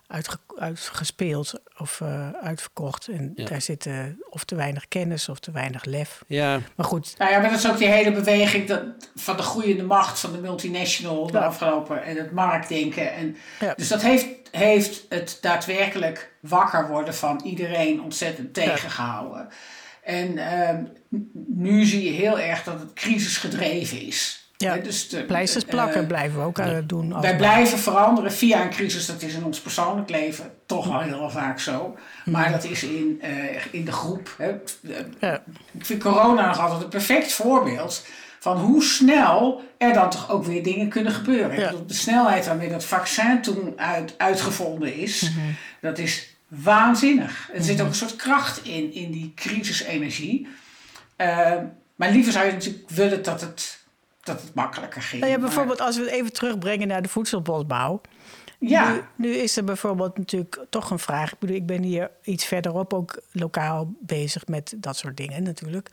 uitge- 0.07 0.37
uitgespeeld 0.57 1.53
of 1.77 2.01
eh, 2.01 2.29
uitverkocht. 2.29 3.07
En 3.07 3.31
Ja. 3.35 3.45
daar 3.45 3.61
zitten 3.61 4.19
of 4.29 4.43
te 4.43 4.55
weinig 4.55 4.87
kennis 4.87 5.29
of 5.29 5.39
te 5.39 5.51
weinig 5.51 5.85
lef. 5.85 6.23
Ja, 6.27 6.59
Maar 6.75 6.85
goed, 6.85 7.15
Nou 7.17 7.31
ja, 7.31 7.39
maar 7.39 7.49
dat 7.49 7.59
is 7.59 7.69
ook 7.69 7.77
die 7.77 7.87
hele 7.87 8.11
beweging 8.11 8.67
dat, 8.67 8.83
van 9.15 9.37
de 9.37 9.43
groeiende 9.43 9.83
macht 9.83 10.19
van 10.19 10.31
de 10.31 10.37
multinational 10.37 11.27
de 11.27 11.33
Ja. 11.37 11.45
afgelopen 11.45 12.03
en 12.03 12.17
het 12.17 12.31
marktdenken. 12.31 13.13
En, 13.13 13.35
Ja. 13.59 13.73
Dus 13.73 13.87
dat 13.87 14.01
heeft, 14.01 14.27
heeft 14.51 15.05
het 15.09 15.37
daadwerkelijk 15.41 16.31
wakker 16.41 16.87
worden 16.87 17.15
van 17.15 17.41
iedereen 17.43 18.01
ontzettend 18.01 18.53
tegengehouden. 18.53 19.47
En 20.03 20.37
ehm, 20.37 20.83
nu 21.47 21.85
zie 21.85 22.03
je 22.03 22.11
heel 22.11 22.39
erg 22.39 22.63
dat 22.63 22.79
het 22.79 22.93
crisisgedreven 22.93 24.01
is. 24.01 24.44
Ja, 24.57 24.77
dus 24.77 25.09
de, 25.09 25.23
pleisters 25.23 25.63
eh, 25.63 25.69
plakken 25.69 26.07
blijven 26.07 26.39
we 26.39 26.45
ook 26.45 26.59
aan 26.59 26.67
het 26.69 26.89
doen. 26.89 27.09
wij 27.09 27.19
maar- 27.21 27.35
blijven 27.35 27.77
veranderen 27.79 28.31
via 28.31 28.61
een 28.61 28.69
crisis. 28.69 29.05
Dat 29.05 29.21
is 29.21 29.33
in 29.33 29.43
ons 29.43 29.59
persoonlijk 29.59 30.09
leven 30.09 30.51
toch 30.65 30.87
wel 30.87 30.99
heel 30.99 31.29
vaak 31.29 31.59
zo. 31.59 31.95
Maar 32.25 32.51
dat 32.51 32.63
is 32.63 32.83
in, 32.83 33.17
eh, 33.21 33.31
in 33.71 33.85
de 33.85 33.91
groep. 33.91 34.35
Hè. 34.37 34.51
Ja. 35.19 35.43
Ik 35.71 35.85
vind 35.85 36.01
corona 36.03 36.47
nog 36.47 36.59
altijd 36.59 36.81
een 36.83 36.89
perfect 36.89 37.31
voorbeeld 37.33 38.05
van 38.39 38.57
hoe 38.57 38.83
snel 38.83 39.63
er 39.77 39.93
dan 39.93 40.09
toch 40.09 40.29
ook 40.31 40.45
weer 40.45 40.63
dingen 40.63 40.89
kunnen 40.89 41.11
gebeuren. 41.13 41.59
Ja. 41.59 41.71
de 41.87 41.93
snelheid 41.93 42.45
waarmee 42.45 42.69
dat 42.69 42.85
vaccin 42.85 43.41
toen 43.41 43.73
uit, 43.75 44.13
uitgevonden 44.17 44.95
is, 44.95 45.21
Mhm. 45.21 45.39
dat 45.81 45.97
is 45.97 46.35
waanzinnig. 46.47 47.49
Er 47.53 47.63
zit 47.63 47.81
ook 47.81 47.87
een 47.87 47.95
soort 47.95 48.15
kracht 48.15 48.63
in, 48.65 48.93
in 48.93 49.11
die 49.11 49.31
crisisenergie. 49.35 50.47
Eh, 51.15 51.51
maar 51.95 52.09
liever 52.11 52.31
zou 52.31 52.45
je 52.45 52.51
natuurlijk 52.51 52.89
willen 52.89 53.23
dat 53.23 53.41
het, 53.41 53.79
dat 54.25 54.41
het 54.41 54.53
makkelijker 54.53 55.01
ging. 55.01 55.21
Nou 55.21 55.33
ja, 55.33 55.37
Maar- 55.39 55.47
bijvoorbeeld 55.47 55.81
als 55.81 55.97
we 55.97 56.01
het 56.03 56.11
even 56.11 56.33
terugbrengen 56.33 56.87
naar 56.87 57.01
de 57.01 57.09
voedselbosbouw. 57.09 58.01
ja. 58.59 58.91
Nu, 58.93 59.01
nu 59.15 59.35
is 59.35 59.57
er 59.57 59.63
bijvoorbeeld 59.63 60.17
natuurlijk 60.17 60.65
toch 60.69 60.89
een 60.89 60.99
vraag. 60.99 61.31
Ik 61.33 61.39
bedoel, 61.39 61.55
ik 61.55 61.65
ben 61.65 61.81
hier 61.83 62.11
iets 62.23 62.45
verderop 62.45 62.93
ook 62.93 63.21
lokaal 63.31 63.93
bezig 63.99 64.47
met 64.47 64.73
dat 64.77 64.97
soort 64.97 65.17
dingen 65.17 65.43
natuurlijk. 65.43 65.89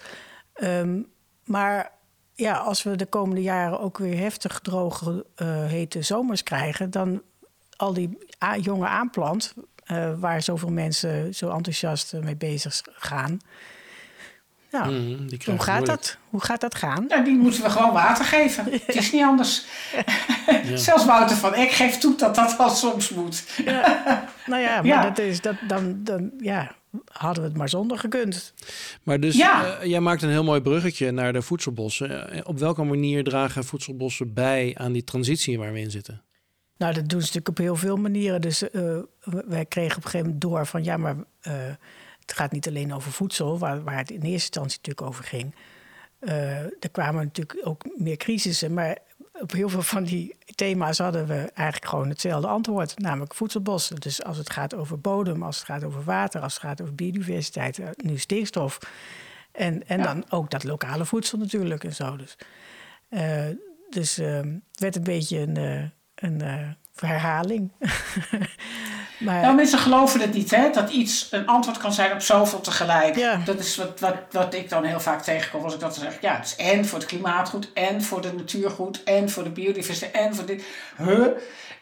Ehm, 0.55 1.01
maar 1.45 1.91
ja, 2.35 2.57
als 2.57 2.83
we 2.83 2.97
de 2.97 3.07
komende 3.07 3.43
jaren 3.43 3.81
ook 3.81 3.99
weer 3.99 4.19
heftig 4.19 4.61
droge, 4.61 5.27
eh, 5.35 5.65
hete 5.65 6.03
zomers 6.03 6.43
krijgen, 6.43 6.91
dan 6.91 7.23
al 7.77 7.93
die 7.93 8.19
jonge 8.61 8.87
aanplant, 8.87 9.55
eh, 9.85 10.13
waar 10.19 10.43
zoveel 10.43 10.71
mensen 10.71 11.35
zo 11.35 11.51
enthousiast 11.51 12.13
mee 12.13 12.37
bezig 12.37 12.83
gaan. 12.93 13.39
Ja, 14.73 14.85
mhm, 14.85 15.27
die 15.27 15.41
hoe 15.47 15.63
gaat 15.63 15.87
dat? 15.87 16.17
Hoe 16.31 16.41
gaat 16.41 16.61
dat 16.61 16.75
gaan? 16.75 17.05
Nou, 17.09 17.25
die 17.25 17.37
moeten 17.37 17.63
we 17.63 17.71
gewoon 17.71 17.93
water 17.93 18.25
geven. 18.25 18.65
Het 18.87 18.95
is 18.95 19.13
niet 19.13 19.23
anders. 19.25 19.65
Zelfs 20.75 21.05
Wouter 21.05 21.37
van 21.37 21.55
Eck 21.55 21.71
geeft 21.71 22.01
toe 22.01 22.17
dat 22.17 22.35
dat 22.35 22.57
wel 22.57 22.69
soms 22.71 23.09
moet. 23.11 23.45
Nou 24.47 24.63
ja, 24.63 24.77
maar 24.77 24.87
Ja. 24.87 25.03
dat 25.03 25.19
is 25.19 25.41
dat 25.41 25.55
dan, 25.69 26.01
dan 26.05 26.31
ja, 26.39 26.75
hadden 27.13 27.43
we 27.43 27.49
het 27.49 27.59
maar 27.59 27.69
zonder 27.69 27.99
gekund. 27.99 28.55
Maar 29.03 29.21
dus, 29.21 29.37
Ja. 29.37 29.65
eh, 29.79 29.89
jij 29.89 30.01
maakt 30.01 30.23
een 30.23 30.31
heel 30.31 30.45
mooi 30.45 30.61
bruggetje 30.61 31.11
naar 31.11 31.33
de 31.33 31.43
voedselbossen. 31.43 32.31
Eh, 32.31 32.41
op 32.45 32.59
welke 32.59 32.83
manier 32.85 33.25
dragen 33.25 33.65
voedselbossen 33.65 34.35
bij 34.35 34.75
aan 34.79 34.93
die 34.93 35.05
transitie 35.05 35.59
waar 35.59 35.73
we 35.73 35.81
in 35.81 35.91
zitten? 35.91 36.23
Nou, 36.77 36.95
dat 36.95 37.09
doen 37.09 37.21
ze 37.21 37.27
natuurlijk 37.27 37.49
op 37.49 37.59
heel 37.59 37.77
veel 37.77 37.97
manieren. 37.97 38.41
Dus 38.41 38.71
eh, 38.71 38.97
wij 39.47 39.65
kregen 39.65 39.97
op 39.97 40.05
een 40.05 40.11
gegeven 40.11 40.27
moment 40.27 40.41
door 40.41 40.67
van 40.67 40.85
ja, 40.85 40.97
maar 40.97 41.17
eh, 41.41 41.53
het 42.27 42.33
gaat 42.33 42.53
niet 42.53 42.69
alleen 42.69 42.95
over 42.95 43.13
voedsel, 43.13 43.59
waar, 43.59 43.83
waar 43.83 43.97
het 43.97 44.11
in 44.11 44.17
eerste 44.17 44.31
instantie 44.33 44.79
natuurlijk 44.79 45.07
over 45.07 45.25
ging. 45.25 45.55
Eh, 46.19 46.59
er 46.59 46.91
kwamen 46.93 47.25
natuurlijk 47.25 47.67
ook 47.67 47.85
meer 47.97 48.17
crisissen, 48.17 48.75
maar 48.75 48.99
op 49.33 49.53
heel 49.53 49.69
veel 49.69 49.83
van 49.83 50.05
die 50.05 50.37
thema's 50.55 50.99
hadden 50.99 51.27
we 51.27 51.35
eigenlijk 51.55 51.87
gewoon 51.87 52.09
hetzelfde 52.09 52.47
antwoord, 52.49 52.99
namelijk 52.99 53.35
voedselbossen. 53.35 53.97
Dus 53.97 54.23
als 54.25 54.37
het 54.39 54.51
gaat 54.51 54.75
over 54.75 55.01
bodem, 55.01 55.43
als 55.43 55.57
het 55.57 55.65
gaat 55.67 55.85
over 55.85 56.05
water, 56.05 56.41
als 56.41 56.53
het 56.55 56.63
gaat 56.63 56.81
over 56.81 56.95
biodiversiteit, 56.95 57.79
eh, 57.79 57.89
nu 57.97 58.19
stikstof. 58.19 58.79
En, 59.53 59.89
en 59.89 59.99
Ja. 59.99 60.05
dan 60.05 60.25
ook 60.29 60.51
dat 60.51 60.65
lokale 60.65 61.05
voedsel 61.05 61.39
natuurlijk 61.39 61.85
en 61.85 61.95
zo. 61.95 62.17
Dus, 62.17 62.37
eh, 63.09 63.47
dus 63.91 64.19
eh, 64.19 64.37
het 64.37 64.81
werd 64.81 64.97
een 64.97 65.03
beetje 65.05 65.39
een, 65.39 65.91
een 66.15 66.43
herhaling. 66.95 67.73
maar 69.25 69.41
Nou, 69.43 69.55
mensen 69.55 69.79
geloven 69.79 70.21
het 70.21 70.33
niet, 70.33 70.51
hè? 70.51 70.71
Dat 70.71 70.91
iets 70.91 71.29
een 71.31 71.47
antwoord 71.47 71.79
kan 71.79 71.93
zijn 71.93 72.13
op 72.13 72.21
zoveel 72.21 72.61
tegelijk. 72.61 73.17
Ja. 73.17 73.37
Dat 73.45 73.59
is 73.59 73.77
wat, 73.77 74.01
wat, 74.01 74.15
wat 74.31 74.55
ik 74.55 74.69
dan 74.69 74.85
heel 74.85 75.01
vaak 75.01 75.23
tegenkom 75.23 75.65
als 75.65 75.75
ik 75.75 75.81
dat 75.81 75.95
zeg. 75.95 76.21
Ja, 76.21 76.35
het 76.37 76.45
is 76.45 76.57
en 76.57 76.87
voor 76.87 76.99
het 76.99 77.09
klimaat 77.09 77.49
goed, 77.49 77.73
en 77.73 78.03
voor 78.03 78.21
de 78.21 78.33
natuur 78.33 78.71
goed, 78.71 79.03
en 79.05 79.31
voor 79.31 79.45
de 79.45 79.51
biodiversiteit, 79.51 80.13
en 80.15 80.35
voor 80.35 80.47
dit. 80.47 80.65
Huh? 80.97 81.27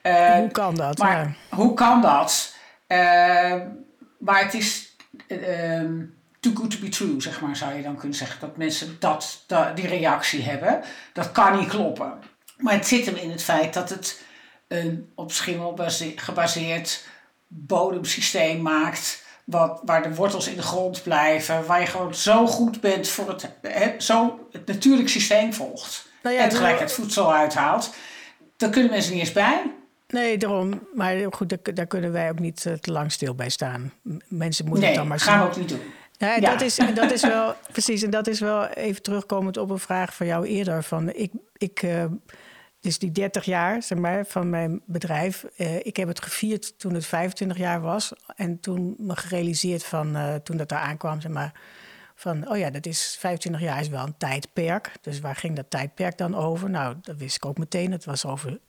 Eh, 0.02 0.34
hoe 0.34 0.50
kan 0.50 0.74
dat? 0.74 0.98
Maar 0.98 1.16
Ja. 1.50 1.56
hoe 1.56 1.74
kan 1.74 2.02
dat? 2.02 2.54
Eh, 2.86 3.54
maar 4.18 4.42
het 4.44 4.54
is 4.54 4.96
eh, 5.26 5.74
ehm, 5.78 5.92
too 6.40 6.52
good 6.54 6.70
to 6.70 6.76
be 6.80 6.88
true, 6.88 7.20
zeg 7.20 7.40
maar, 7.40 7.56
zou 7.56 7.74
je 7.74 7.82
dan 7.82 7.96
kunnen 7.96 8.16
zeggen. 8.16 8.40
Dat 8.40 8.56
mensen 8.56 8.96
dat, 8.98 9.44
dat, 9.46 9.76
die 9.76 9.86
reactie 9.86 10.42
hebben. 10.42 10.80
Dat 11.12 11.32
kan 11.32 11.58
niet 11.58 11.68
kloppen. 11.68 12.12
Maar 12.56 12.74
het 12.74 12.86
zit 12.86 13.06
hem 13.06 13.14
in 13.16 13.30
het 13.30 13.42
feit 13.42 13.74
dat 13.74 13.90
het 13.90 14.20
een 14.68 15.12
op 15.14 15.32
schimmel 15.32 15.74
base- 15.74 16.12
gebaseerd 16.16 17.04
bodemsysteem 17.52 18.62
maakt. 18.62 19.24
Wat, 19.44 19.80
waar 19.84 20.02
de 20.02 20.14
wortels 20.14 20.48
in 20.48 20.56
de 20.56 20.62
grond 20.62 21.02
blijven. 21.02 21.66
Waar 21.66 21.80
je 21.80 21.86
gewoon 21.86 22.14
zo 22.14 22.46
goed 22.46 22.80
bent 22.80 23.08
voor 23.08 23.28
het, 23.28 24.02
zo 24.02 24.48
het 24.52 24.66
natuurlijk 24.66 25.08
systeem 25.08 25.52
volgt. 25.52 26.08
Nou 26.22 26.34
ja, 26.36 26.42
en 26.42 26.48
tegelijkertijd 26.48 26.92
voedsel 26.92 27.34
uithaalt. 27.34 27.94
Daar 28.56 28.70
kunnen 28.70 28.90
mensen 28.90 29.12
niet 29.12 29.20
eens 29.20 29.32
bij. 29.32 29.72
Nee, 30.08 30.38
daarom. 30.38 30.86
Maar 30.94 31.16
goed, 31.30 31.48
daar, 31.48 31.74
daar 31.74 31.86
kunnen 31.86 32.12
wij 32.12 32.30
ook 32.30 32.38
niet 32.38 32.66
eh, 32.66 32.72
te 32.72 32.92
lang 32.92 33.12
stil 33.12 33.34
bij 33.34 33.48
staan. 33.48 33.92
Mensen 34.28 34.64
moeten 34.64 34.82
Nee, 34.84 34.90
het 34.90 34.98
dan 35.00 35.08
maar 35.08 35.20
gaan 35.20 35.48
we 35.48 35.54
zien. 35.54 35.62
ook 35.62 35.68
niet 35.70 35.78
doen. 35.78 35.92
Ja, 36.18 36.34
en 36.34 36.40
Ja. 36.40 36.50
Dat, 36.50 36.60
is, 36.60 36.78
dat 36.94 37.10
is 37.12 37.22
wel 37.22 37.54
precies. 37.72 38.02
En 38.02 38.10
dat 38.10 38.26
is 38.26 38.40
wel 38.40 38.66
even 38.66 39.02
terugkomend 39.02 39.56
op 39.56 39.70
een 39.70 39.78
vraag 39.78 40.14
van 40.14 40.26
jou 40.26 40.46
eerder. 40.46 40.82
Van 40.82 41.12
ik, 41.12 41.30
ik, 41.56 41.82
eh, 41.82 42.04
dus 42.80 42.98
die 42.98 43.12
30 43.12 43.44
jaar 43.44 43.82
zeg 43.82 43.98
maar, 43.98 44.26
van 44.26 44.50
mijn 44.50 44.80
bedrijf. 44.84 45.44
eh, 45.56 45.76
ik 45.76 45.96
heb 45.96 46.08
het 46.08 46.22
gevierd 46.22 46.78
toen 46.78 46.94
het 46.94 47.06
25 47.06 47.58
jaar 47.58 47.80
was. 47.80 48.12
En 48.36 48.60
toen 48.60 48.94
me 48.98 49.16
gerealiseerd 49.16 49.84
van 49.84 50.16
eh, 50.16 50.34
toen 50.34 50.56
dat 50.56 50.68
daar 50.68 50.80
aankwam, 50.80 51.20
zeg 51.20 51.32
maar. 51.32 51.60
Van, 52.14 52.50
oh 52.50 52.58
ja, 52.58 52.70
dat 52.70 52.86
is 52.86 53.16
25 53.18 53.62
jaar 53.62 53.80
is 53.80 53.88
wel 53.88 54.06
een 54.06 54.16
tijdperk. 54.16 54.92
Dus 55.00 55.20
waar 55.20 55.36
ging 55.36 55.56
dat 55.56 55.70
tijdperk 55.70 56.18
dan 56.18 56.36
over? 56.36 56.70
Nou, 56.70 56.96
dat 57.02 57.16
wist 57.16 57.36
ik 57.36 57.44
ook 57.44 57.58
meteen. 57.58 57.92
Het 57.92 58.04
was 58.04 58.24
over 58.24 58.60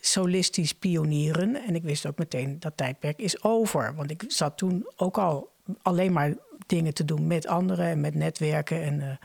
solistisch 0.00 0.72
pionieren. 0.72 1.56
En 1.66 1.74
ik 1.74 1.82
wist 1.82 2.06
ook 2.06 2.18
meteen 2.18 2.60
dat 2.60 2.76
tijdperk 2.76 3.18
is 3.18 3.42
over. 3.42 3.94
Want 3.94 4.10
ik 4.10 4.24
zat 4.28 4.58
toen 4.58 4.86
ook 4.96 5.18
al 5.18 5.52
alleen 5.82 6.12
maar 6.12 6.34
dingen 6.66 6.94
te 6.94 7.04
doen 7.04 7.26
met 7.26 7.46
anderen 7.46 7.86
en 7.86 8.00
met 8.00 8.14
netwerken 8.14 8.82
en 8.82 9.00
eh, 9.00 9.16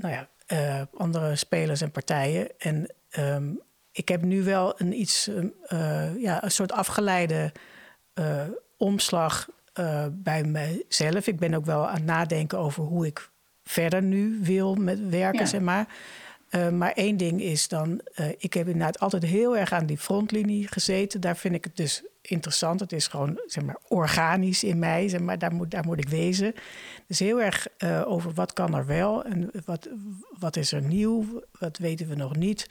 nou 0.00 0.14
ja, 0.14 0.28
andere 0.94 1.36
spelers 1.36 1.80
en 1.80 1.90
partijen. 1.90 2.48
En 2.58 2.88
ehm, 3.12 3.52
ik 3.92 4.08
heb 4.08 4.22
nu 4.22 4.42
wel 4.42 4.80
een 4.80 5.00
iets, 5.00 5.28
ehm, 5.28 5.46
eh, 5.66 6.16
ja, 6.22 6.44
een 6.44 6.50
soort 6.50 6.72
afgeleide 6.72 7.52
eh, 8.14 8.42
omslag 8.76 9.48
eh, 9.72 10.06
bij 10.10 10.44
mezelf. 10.44 11.26
Ik 11.26 11.38
ben 11.38 11.54
ook 11.54 11.64
wel 11.64 11.88
aan 11.88 11.94
het 11.94 12.04
nadenken 12.04 12.58
over 12.58 12.82
hoe 12.82 13.06
ik 13.06 13.30
verder 13.64 14.02
nu 14.02 14.38
wil 14.42 14.74
met 14.74 15.08
werken, 15.08 15.40
Ja. 15.40 15.46
zeg 15.46 15.60
maar. 15.60 15.86
Eh, 16.52 16.68
maar 16.68 16.92
één 16.92 17.16
ding 17.16 17.40
is 17.40 17.68
dan, 17.68 18.00
eh, 18.14 18.28
ik 18.38 18.54
heb 18.54 18.66
inderdaad 18.66 18.98
altijd 18.98 19.22
heel 19.22 19.56
erg 19.56 19.72
aan 19.72 19.86
die 19.86 19.98
frontlinie 19.98 20.68
gezeten. 20.68 21.20
Daar 21.20 21.36
vind 21.36 21.54
ik 21.54 21.64
het 21.64 21.76
dus 21.76 22.02
interessant. 22.22 22.80
Het 22.80 22.92
is 22.92 23.06
gewoon, 23.06 23.40
zeg 23.46 23.64
maar, 23.64 23.78
organisch 23.88 24.64
in 24.64 24.78
mij. 24.78 25.08
Zeg 25.08 25.20
maar, 25.20 25.38
daar, 25.38 25.52
moet, 25.52 25.70
daar 25.70 25.84
moet 25.84 25.98
ik 25.98 26.08
wezen. 26.08 26.54
Dus 27.06 27.18
heel 27.18 27.40
erg 27.40 27.66
eh, 27.76 28.02
over 28.06 28.32
wat 28.32 28.52
kan 28.52 28.74
er 28.74 28.86
wel 28.86 29.24
en 29.24 29.50
wat, 29.64 29.88
wat 30.38 30.56
is 30.56 30.72
er 30.72 30.82
nieuw, 30.82 31.42
wat 31.58 31.78
weten 31.78 32.08
we 32.08 32.14
nog 32.14 32.36
niet. 32.36 32.66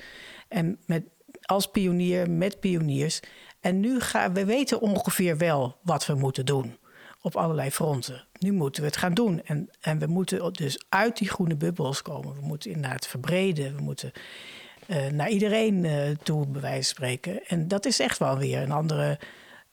En 0.47 0.77
met, 0.85 1.03
als 1.41 1.67
pionier, 1.67 2.29
met 2.29 2.59
pioniers. 2.59 3.19
En 3.59 3.79
nu 3.79 3.99
gaan 3.99 4.33
we 4.33 4.45
weten 4.45 4.81
ongeveer 4.81 5.37
wel 5.37 5.77
wat 5.83 6.05
we 6.05 6.13
moeten 6.13 6.45
doen 6.45 6.77
op 7.21 7.35
allerlei 7.35 7.71
fronten. 7.71 8.25
Nu 8.41 8.51
moeten 8.51 8.81
we 8.81 8.87
het 8.87 8.97
gaan 8.97 9.13
doen. 9.13 9.41
En, 9.45 9.69
en 9.81 9.99
we 9.99 10.05
moeten 10.05 10.53
dus 10.53 10.79
uit 10.89 11.17
die 11.17 11.29
groene 11.29 11.55
bubbels 11.55 12.01
komen. 12.01 12.33
We 12.35 12.41
moeten 12.41 12.71
inderdaad 12.71 13.07
verbreden. 13.07 13.75
We 13.75 13.81
moeten 13.81 14.11
eh, 14.87 15.07
naar 15.07 15.29
iedereen 15.29 15.85
eh, 15.85 15.93
toe, 16.23 16.47
bij 16.47 16.61
wijze 16.61 16.75
van 16.75 16.83
spreken. 16.83 17.47
En 17.47 17.67
dat 17.67 17.85
is 17.85 17.99
echt 17.99 18.17
wel 18.17 18.37
weer 18.37 18.61
een 18.61 18.71
andere 18.71 19.19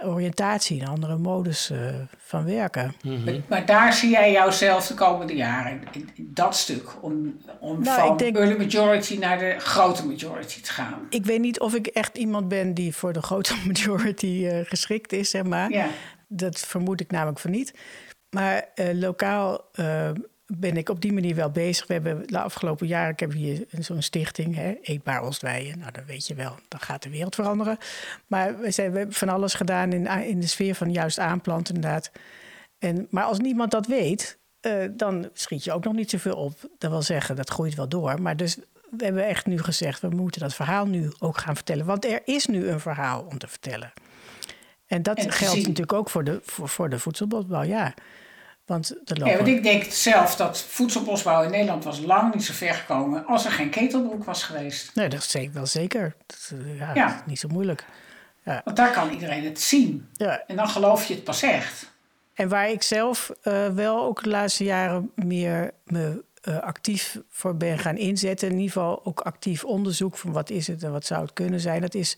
oriëntatie, 0.05 0.81
een 0.81 0.87
andere 0.89 1.17
modus 1.17 1.71
eh, 1.71 1.79
van 2.19 2.45
werken. 2.45 2.95
Maar, 3.03 3.35
maar 3.49 3.67
daar 3.67 3.93
zie 3.93 4.11
jij 4.11 4.33
jouzelf 4.33 4.87
de 4.87 4.95
komende 4.95 5.35
jaren, 5.35 5.81
in, 5.93 6.09
in 6.15 6.31
dat 6.35 6.57
stuk, 6.57 7.03
om, 7.03 7.37
om 7.61 7.83
Nou, 7.83 8.09
van 8.09 8.17
denk- 8.17 8.37
early 8.37 8.57
majority 8.57 9.19
naar 9.19 9.39
de 9.39 9.55
grote 9.59 10.07
majority 10.07 10.61
te 10.61 10.73
gaan. 10.73 11.07
Ik 11.11 11.25
weet 11.25 11.41
niet 11.41 11.61
of 11.61 11.75
ik 11.75 11.87
echt 11.87 12.17
iemand 12.17 12.49
ben 12.49 12.75
die 12.75 12.95
voor 12.95 13.13
de 13.13 13.23
grote 13.23 13.55
majority 13.67 14.47
eh, 14.47 14.61
geschikt 14.65 15.13
is, 15.13 15.31
zeg 15.31 15.43
maar. 15.43 15.71
Ja. 15.71 15.87
Dat 16.29 16.59
vermoed 16.59 17.01
ik 17.01 17.11
namelijk 17.11 17.39
van 17.39 17.51
niet. 17.51 17.75
Maar 18.31 18.69
eh, 18.75 18.95
lokaal 18.95 19.69
eh, 19.73 20.11
ben 20.47 20.77
ik 20.77 20.89
op 20.89 21.01
die 21.01 21.13
manier 21.13 21.35
wel 21.35 21.51
bezig. 21.51 21.87
We 21.87 21.93
hebben 21.93 22.27
de 22.27 22.41
afgelopen 22.41 22.87
jaren, 22.87 23.13
ik 23.13 23.21
heb 23.21 23.33
hier 23.33 23.67
zo'n 23.79 24.03
stichting, 24.03 24.55
hè, 24.55 24.75
Eetbaar 24.83 25.23
Ostwijen. 25.23 25.79
Nou, 25.79 25.93
dan 25.93 26.05
weet 26.05 26.27
je 26.27 26.35
wel, 26.35 26.55
dan 26.69 26.81
gaat 26.81 27.03
de 27.03 27.11
wereld 27.11 27.35
veranderen. 27.35 27.79
Maar 28.27 28.59
we, 28.59 28.71
zijn, 28.71 28.93
we 28.93 28.99
hebben 28.99 29.17
van 29.17 29.29
alles 29.29 29.55
gedaan 29.55 29.93
in, 29.93 30.07
in 30.07 30.41
de 30.41 30.47
sfeer 30.47 30.75
van 30.75 30.93
juist 30.93 31.19
aanplanten 31.19 31.75
inderdaad. 31.75 32.11
En, 32.79 33.07
maar 33.11 33.25
als 33.25 33.39
niemand 33.39 33.71
dat 33.71 33.87
weet, 33.87 34.39
uh, 34.67 34.85
dan 34.91 35.29
schiet 35.33 35.65
je 35.65 35.73
ook 35.73 35.85
nog 35.85 35.95
niet 35.95 36.11
zoveel 36.11 36.37
op. 36.37 36.55
Dat 36.79 36.91
wil 36.91 37.03
zeggen, 37.03 37.37
dat 37.37 37.51
groeit 37.51 37.75
wel 37.75 37.89
door. 37.89 38.23
Maar 38.23 38.37
dus 38.37 38.57
we 38.91 39.05
hebben 39.05 39.27
echt 39.27 39.47
nu 39.47 39.59
gezegd, 39.59 40.01
we 40.01 40.09
moeten 40.09 40.41
dat 40.41 40.55
verhaal 40.55 40.87
nu 40.87 41.13
ook 41.19 41.39
gaan 41.39 41.55
vertellen. 41.55 41.87
Want 41.87 42.05
er 42.05 42.21
is 42.25 42.47
nu 42.47 42.69
een 42.69 42.81
verhaal 42.81 43.27
om 43.31 43.39
te 43.39 43.49
vertellen. 43.49 43.93
En 44.89 45.03
dat 45.03 45.35
geldt 45.35 45.57
natuurlijk 45.57 45.93
ook 45.93 46.11
voor 46.11 46.25
de, 46.25 46.41
voor, 46.45 46.69
voor 46.69 46.89
de 46.89 46.99
voedselbosbouw, 46.99 47.63
ja. 47.63 47.95
Want, 48.67 48.95
de 49.05 49.15
ja, 49.25 49.37
want 49.37 49.49
ik 49.49 49.63
denk 49.63 49.85
zelf 49.85 50.37
dat 50.37 50.61
voedselbosbouw 50.61 51.43
in 51.43 51.51
Nederland 51.51 51.85
was 51.85 52.01
lang 52.01 52.35
niet 52.35 52.45
zo 52.45 52.53
ver 52.53 52.75
gekomen 52.75 53.27
als 53.27 53.45
er 53.45 53.51
geen 53.51 53.71
ketelbroek 53.71 54.25
was 54.25 54.43
geweest. 54.43 54.95
Nee, 54.95 55.09
dat 55.09 55.23
is 55.35 55.49
wel 55.53 55.67
zeker. 55.67 56.15
Dat, 56.27 56.53
eh, 56.61 56.79
ja, 56.95 57.07
is 57.07 57.21
niet 57.27 57.39
zo 57.39 57.49
moeilijk. 57.49 57.85
Ja. 58.45 58.61
Want 58.65 58.77
daar 58.77 58.93
kan 58.93 59.11
iedereen 59.11 59.45
het 59.45 59.61
zien. 59.61 60.09
Ja. 60.13 60.43
En 60.47 60.57
dan 60.57 60.69
geloof 60.69 61.05
je 61.05 61.15
het 61.15 61.25
pas 61.25 61.43
echt. 61.43 61.91
En 62.35 62.49
waar 62.49 62.71
ik 62.71 62.83
zelf 62.83 63.33
uh, 63.45 63.69
wel 63.69 64.05
ook 64.05 64.23
de 64.23 64.31
laatste 64.31 64.65
jaren 64.65 65.11
meer 65.15 65.71
me 65.85 66.25
uh, 66.45 66.59
actief 66.59 67.19
voor 67.31 67.57
ben 67.57 67.79
gaan 67.79 67.97
inzetten, 67.97 68.49
in 68.49 68.55
ieder 68.55 68.73
geval 68.73 69.05
ook 69.05 69.21
actief 69.21 69.65
onderzoek 69.65 70.17
van 70.17 70.33
wat 70.33 70.51
is 70.51 70.67
het 70.67 70.83
en 70.83 70.93
wat 70.93 71.07
zou 71.07 71.23
het 71.23 71.33
kunnen 71.33 71.61
zijn, 71.61 71.81
dat 71.81 71.95
is 71.95 72.17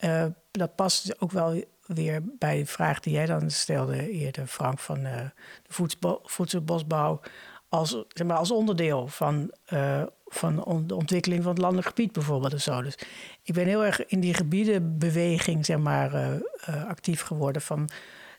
uh, 0.00 0.24
dat 0.50 0.74
past 0.74 1.20
ook 1.20 1.32
wel 1.32 1.64
weer 1.86 2.22
bij 2.38 2.58
de 2.58 2.66
vraag 2.66 3.00
die 3.00 3.12
jij 3.12 3.26
dan 3.26 3.50
stelde 3.50 4.10
eerder, 4.10 4.46
Frank, 4.46 4.78
van 4.78 4.98
uh, 4.98 5.16
de 5.62 5.86
voedselbosbouw 6.24 7.20
als, 7.68 8.04
zeg 8.08 8.26
maar, 8.26 8.36
als 8.36 8.50
onderdeel 8.50 9.06
van, 9.06 9.50
uh, 9.72 10.02
van 10.26 10.84
de 10.86 10.94
ontwikkeling 10.94 11.42
van 11.42 11.52
het 11.52 11.60
landelijk 11.60 11.88
gebied 11.88 12.12
bijvoorbeeld. 12.12 12.52
En 12.52 12.60
zo. 12.60 12.82
Dus 12.82 12.98
ik 13.42 13.54
ben 13.54 13.66
heel 13.66 13.84
erg 13.84 14.06
in 14.06 14.20
die 14.20 14.34
gebiedenbeweging 14.34 15.66
zeg 15.66 15.78
maar, 15.78 16.14
uh, 16.14 16.84
actief 16.88 17.22
geworden. 17.22 17.62
Van, 17.62 17.88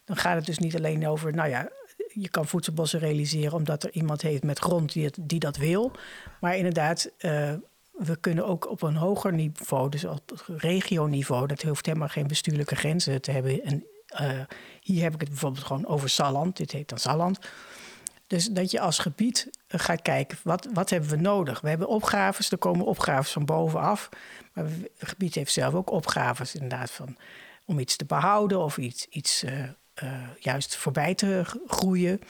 dan 0.06 0.16
gaat 0.16 0.36
het 0.36 0.46
dus 0.46 0.58
niet 0.58 0.76
alleen 0.76 1.08
over, 1.08 1.34
nou 1.34 1.50
ja, 1.50 1.70
je 2.14 2.30
kan 2.30 2.48
voedselbossen 2.48 3.00
realiseren 3.00 3.54
omdat 3.54 3.84
er 3.84 3.92
iemand 3.92 4.22
heeft 4.22 4.44
met 4.44 4.60
grond 4.60 4.94
die, 4.94 5.12
die 5.20 5.40
dat 5.40 5.58
wil. 5.58 5.92
Maar 6.40 6.56
inderdaad, 6.56 7.12
we 7.98 8.18
kunnen 8.20 8.46
ook 8.46 8.70
op 8.70 8.82
een 8.82 8.96
hoger 8.96 9.34
niveau, 9.34 9.90
dus 9.90 10.06
op 10.06 10.46
regioniveau, 10.48 11.48
dat 11.48 11.62
hoeft 11.62 11.86
helemaal 11.86 12.08
geen 12.08 12.28
bestuurlijke 12.28 12.76
grenzen 12.76 13.22
te 13.22 13.32
hebben. 13.32 13.64
En 13.64 13.86
uh, 14.22 14.42
hier 14.82 15.04
heb 15.04 15.14
ik 15.14 15.20
het 15.20 15.30
bijvoorbeeld 15.30 15.66
gewoon 15.66 15.88
over 15.88 16.10
Salland, 16.10 16.58
dit 16.58 16.72
heet 16.72 16.90
dan 16.90 16.98
Salland. 16.98 17.40
Dus 18.28 18.46
dat 18.46 18.72
je 18.72 18.80
als 18.80 19.00
gebied 19.00 19.50
eh, 19.68 19.80
gaat 19.80 20.02
kijken, 20.02 20.38
wat, 20.44 20.68
wat 20.74 20.90
hebben 20.90 21.10
we 21.10 21.16
nodig? 21.16 21.62
We 21.62 21.70
hebben 21.70 21.88
opgaves, 21.88 22.52
er 22.52 22.58
komen 22.58 22.86
opgaves 22.86 23.32
van 23.32 23.46
bovenaf. 23.46 24.10
Maar 24.54 24.66
het 24.98 25.10
gebied 25.10 25.36
heeft 25.36 25.52
zelf 25.52 25.74
ook 25.74 25.92
opgaves 25.92 26.54
inderdaad 26.54 26.92
van, 26.92 27.18
om 27.66 27.80
iets 27.80 27.96
te 27.96 28.06
behouden 28.06 28.60
of 28.60 28.78
iets, 28.78 29.06
iets 29.10 29.44
uh, 29.44 29.64
juist 30.40 30.76
voorbij 30.76 31.16
te 31.16 31.44
groeien. 31.68 32.22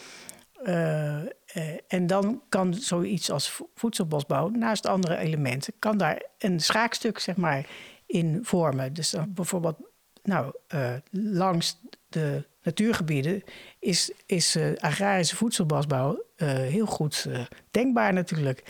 Uh, 0.63 1.21
uh, 1.55 1.77
en 1.87 2.07
dan 2.07 2.41
kan 2.49 2.73
zoiets 2.73 3.31
als 3.31 3.61
voedselbosbouw, 3.75 4.49
naast 4.49 4.85
andere 4.85 5.17
elementen, 5.17 5.73
kan 5.79 5.97
daar 5.97 6.23
een 6.37 6.59
schaakstuk 6.59 7.19
zeg 7.19 7.35
maar, 7.35 7.67
in 8.05 8.39
vormen. 8.43 8.93
Dus 8.93 9.09
dan 9.09 9.33
bijvoorbeeld, 9.33 9.77
nou, 10.23 10.53
uh, 10.73 10.93
langs 11.11 11.81
de 12.09 12.43
natuurgebieden 12.63 13.43
is, 13.79 14.11
is 14.25 14.57
agrarische 14.77 15.35
voedselbosbouw 15.35 16.23
heel 16.35 16.85
goed 16.85 17.27
denkbaar 17.71 18.13
natuurlijk. 18.13 18.63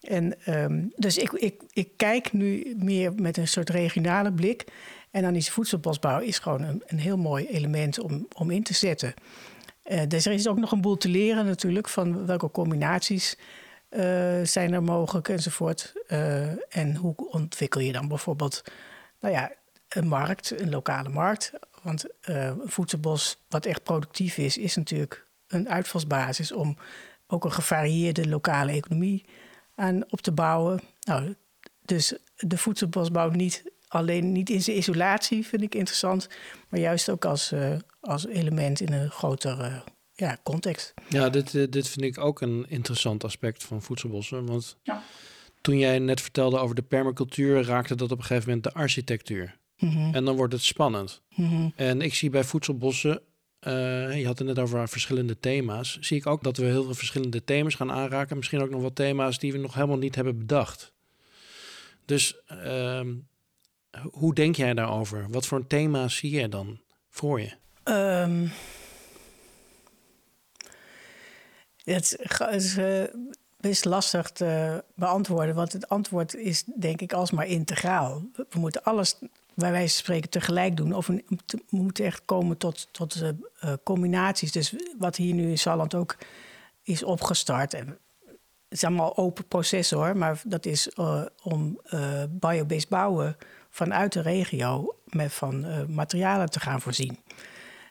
En 0.00 0.34
um, 0.46 0.92
dus 0.96 1.18
ik, 1.18 1.32
ik, 1.32 1.62
ik 1.72 1.88
kijk 1.96 2.32
nu 2.32 2.74
meer 2.78 3.14
met 3.14 3.36
een 3.36 3.48
soort 3.48 3.70
regionale 3.70 4.32
blik. 4.32 4.64
En 5.10 5.22
dan 5.22 5.34
is 5.34 5.50
voedselbosbouw 5.50 6.20
is 6.20 6.38
gewoon 6.38 6.62
een, 6.62 6.82
een 6.86 6.98
heel 6.98 7.16
mooi 7.16 7.46
element 7.46 7.98
om, 7.98 8.26
om 8.34 8.50
in 8.50 8.62
te 8.62 8.74
zetten. 8.74 9.14
Uh, 9.88 10.02
dus 10.08 10.26
er 10.26 10.32
is 10.32 10.48
ook 10.48 10.58
nog 10.58 10.72
een 10.72 10.80
boel 10.80 10.96
te 10.96 11.08
leren 11.08 11.46
natuurlijk 11.46 11.88
van 11.88 12.26
welke 12.26 12.50
combinaties 12.50 13.36
uh, 13.90 14.00
zijn 14.42 14.72
er 14.72 14.82
mogelijk 14.82 15.28
enzovoort. 15.28 15.92
Uh, 16.08 16.76
en 16.76 16.96
hoe 16.96 17.14
ontwikkel 17.16 17.80
je 17.80 17.92
dan 17.92 18.08
bijvoorbeeld 18.08 18.62
nou 19.20 19.34
ja, 19.34 19.52
een 19.88 20.08
markt, 20.08 20.60
een 20.60 20.70
lokale 20.70 21.08
markt. 21.08 21.52
Want 21.82 22.04
een 22.20 22.60
voedselbos 22.64 23.44
wat 23.48 23.66
echt 23.66 23.82
productief 23.82 24.38
is, 24.38 24.58
is 24.58 24.76
natuurlijk 24.76 25.26
een 25.46 25.68
uitvalsbasis 25.68 26.52
om 26.52 26.76
ook 27.26 27.44
een 27.44 27.52
gevarieerde 27.52 28.28
lokale 28.28 28.72
economie 28.72 29.24
aan 29.74 30.04
op 30.10 30.20
te 30.20 30.32
bouwen. 30.32 30.80
Nou, 31.00 31.34
dus 31.82 32.14
de 32.36 32.58
voedselbosbouw 32.58 33.30
niet 33.30 33.64
alleen 33.96 34.32
niet 34.32 34.50
in 34.50 34.62
zijn 34.62 34.76
isolatie 34.76 35.46
vind 35.46 35.62
ik 35.62 35.74
interessant, 35.74 36.28
maar 36.68 36.80
juist 36.80 37.10
ook 37.10 37.24
als, 37.24 37.52
uh, 37.52 37.76
als 38.00 38.26
element 38.26 38.80
in 38.80 38.92
een 38.92 39.10
grotere 39.10 39.82
ja, 40.12 40.38
context. 40.42 40.94
Ja, 41.08 41.28
dit, 41.28 41.54
eh, 41.54 41.66
dit 41.70 41.88
vind 41.88 42.04
ik 42.04 42.18
ook 42.18 42.40
een 42.40 42.64
interessant 42.68 43.24
aspect 43.24 43.64
van 43.64 43.82
voedselbossen. 43.82 44.46
Want 44.46 44.76
ja. 44.82 45.02
toen 45.60 45.78
jij 45.78 45.98
net 45.98 46.20
vertelde 46.20 46.58
over 46.58 46.74
de 46.74 46.82
permacultuur, 46.82 47.64
raakte 47.64 47.94
dat 47.94 48.12
op 48.12 48.18
een 48.18 48.24
gegeven 48.24 48.48
moment 48.48 48.64
de 48.64 48.72
architectuur. 48.72 49.56
Mm 49.76 50.14
En 50.14 50.24
dan 50.24 50.36
wordt 50.36 50.52
het 50.52 50.62
spannend. 50.62 51.22
Mm 51.34 51.72
En 51.76 52.00
ik 52.00 52.14
zie 52.14 52.30
bij 52.30 52.44
voedselbossen 52.44 53.22
uh, 53.66 54.18
je 54.18 54.26
had 54.26 54.38
het 54.38 54.46
net 54.46 54.58
over 54.58 54.88
verschillende 54.88 55.38
thema's. 55.40 55.98
Zie 56.00 56.16
ik 56.16 56.26
ook 56.26 56.42
dat 56.42 56.56
we 56.56 56.64
heel 56.64 56.84
veel 56.84 56.94
verschillende 56.94 57.44
thema's 57.44 57.74
gaan 57.74 57.92
aanraken. 57.92 58.36
Misschien 58.36 58.60
ook 58.60 58.70
nog 58.70 58.82
wat 58.82 58.94
thema's 58.94 59.38
die 59.38 59.52
we 59.52 59.58
nog 59.58 59.74
helemaal 59.74 59.96
niet 59.96 60.14
hebben 60.14 60.38
bedacht. 60.38 60.92
Dus 62.04 62.36
uh, 62.52 63.00
hoe 64.10 64.34
denk 64.34 64.56
jij 64.56 64.74
daarover? 64.74 65.26
Wat 65.30 65.46
voor 65.46 65.66
thema's 65.66 66.16
zie 66.16 66.30
je 66.30 66.48
dan 66.48 66.80
voor 67.10 67.40
je? 67.40 67.52
Um, 67.84 68.52
het 71.84 72.18
is 72.50 72.76
uh, 72.76 73.04
best 73.60 73.84
lastig 73.84 74.30
te 74.30 74.84
beantwoorden, 74.94 75.54
want 75.54 75.72
het 75.72 75.88
antwoord 75.88 76.34
is 76.34 76.64
denk 76.64 77.00
ik 77.00 77.12
alsmaar 77.12 77.46
integraal. 77.46 78.22
We 78.32 78.58
moeten 78.58 78.82
alles 78.82 79.18
bij 79.54 79.70
wijze 79.70 79.94
van 79.94 80.02
spreken 80.02 80.30
tegelijk 80.30 80.76
doen. 80.76 80.92
Of 80.94 81.06
we 81.06 81.24
moeten 81.70 82.04
echt 82.04 82.22
komen 82.24 82.56
tot, 82.56 82.88
tot 82.90 83.22
uh, 83.22 83.72
combinaties. 83.84 84.52
Dus 84.52 84.74
wat 84.98 85.16
hier 85.16 85.34
nu 85.34 85.50
in 85.50 85.58
Salland 85.58 85.94
ook 85.94 86.16
is 86.82 87.02
opgestart. 87.02 87.74
En 87.74 87.86
het 88.28 88.38
is 88.68 88.84
allemaal 88.84 89.16
open 89.16 89.46
proces 89.46 89.90
hoor, 89.90 90.16
maar 90.16 90.40
dat 90.46 90.66
is 90.66 90.90
uh, 90.94 91.22
om 91.42 91.80
biobased 92.30 92.88
bouwen 92.88 93.36
vanuit 93.76 94.12
de 94.12 94.20
regio 94.20 94.98
met 95.04 95.32
van 95.32 95.64
uh, 95.64 95.84
materialen 95.84 96.50
te 96.50 96.60
gaan 96.60 96.80
voorzien. 96.80 97.18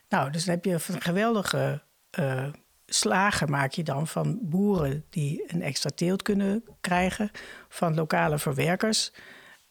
Nou, 0.08 0.30
dus 0.30 0.44
dan 0.44 0.54
heb 0.54 0.64
je 0.64 0.78
geweldige 0.78 1.82
uh, 2.18 2.46
slager 2.86 3.50
maak 3.50 3.72
je 3.72 3.82
dan 3.82 4.06
van 4.06 4.38
boeren 4.42 5.04
die 5.10 5.44
een 5.46 5.62
extra 5.62 5.90
teelt 5.94 6.22
kunnen 6.22 6.64
krijgen, 6.80 7.30
van 7.68 7.94
lokale 7.94 8.38
verwerkers 8.38 9.12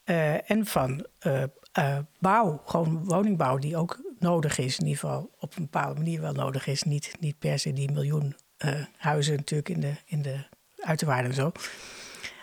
uh, 0.04 0.50
en 0.50 0.66
van 0.66 1.06
bouw, 2.18 2.62
gewoon 2.64 3.04
woningbouw 3.04 3.58
die 3.58 3.76
ook 3.76 4.00
nodig 4.18 4.58
is, 4.58 4.78
in 4.78 4.86
ieder 4.86 5.00
geval 5.00 5.30
op 5.38 5.56
een 5.56 5.62
bepaalde 5.62 5.94
manier 5.94 6.20
wel 6.20 6.32
nodig 6.32 6.66
is, 6.66 6.82
niet, 6.82 7.16
niet 7.20 7.38
per 7.38 7.58
se 7.58 7.72
die 7.72 7.92
miljoen 7.92 8.36
huizen 8.96 9.36
natuurlijk 9.36 9.68
in 9.68 9.80
de, 9.80 9.94
in 10.04 10.22
de 10.22 10.44
uiterwaarden 10.76 11.30
en 11.30 11.36
zo. 11.36 11.52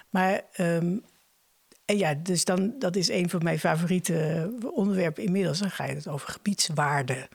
Maar 0.09 0.41
um, 0.57 1.03
ja, 1.97 2.13
dus 2.13 2.45
dan, 2.45 2.73
dat 2.79 2.95
is 2.95 3.09
een 3.09 3.29
van 3.29 3.43
mijn 3.43 3.59
favoriete 3.59 4.51
onderwerpen 4.73 5.23
inmiddels. 5.23 5.59
Dan 5.59 5.71
ga 5.71 5.85
je 5.85 5.95
het 5.95 6.07
over 6.07 6.27
gebiedswaarde. 6.27 7.29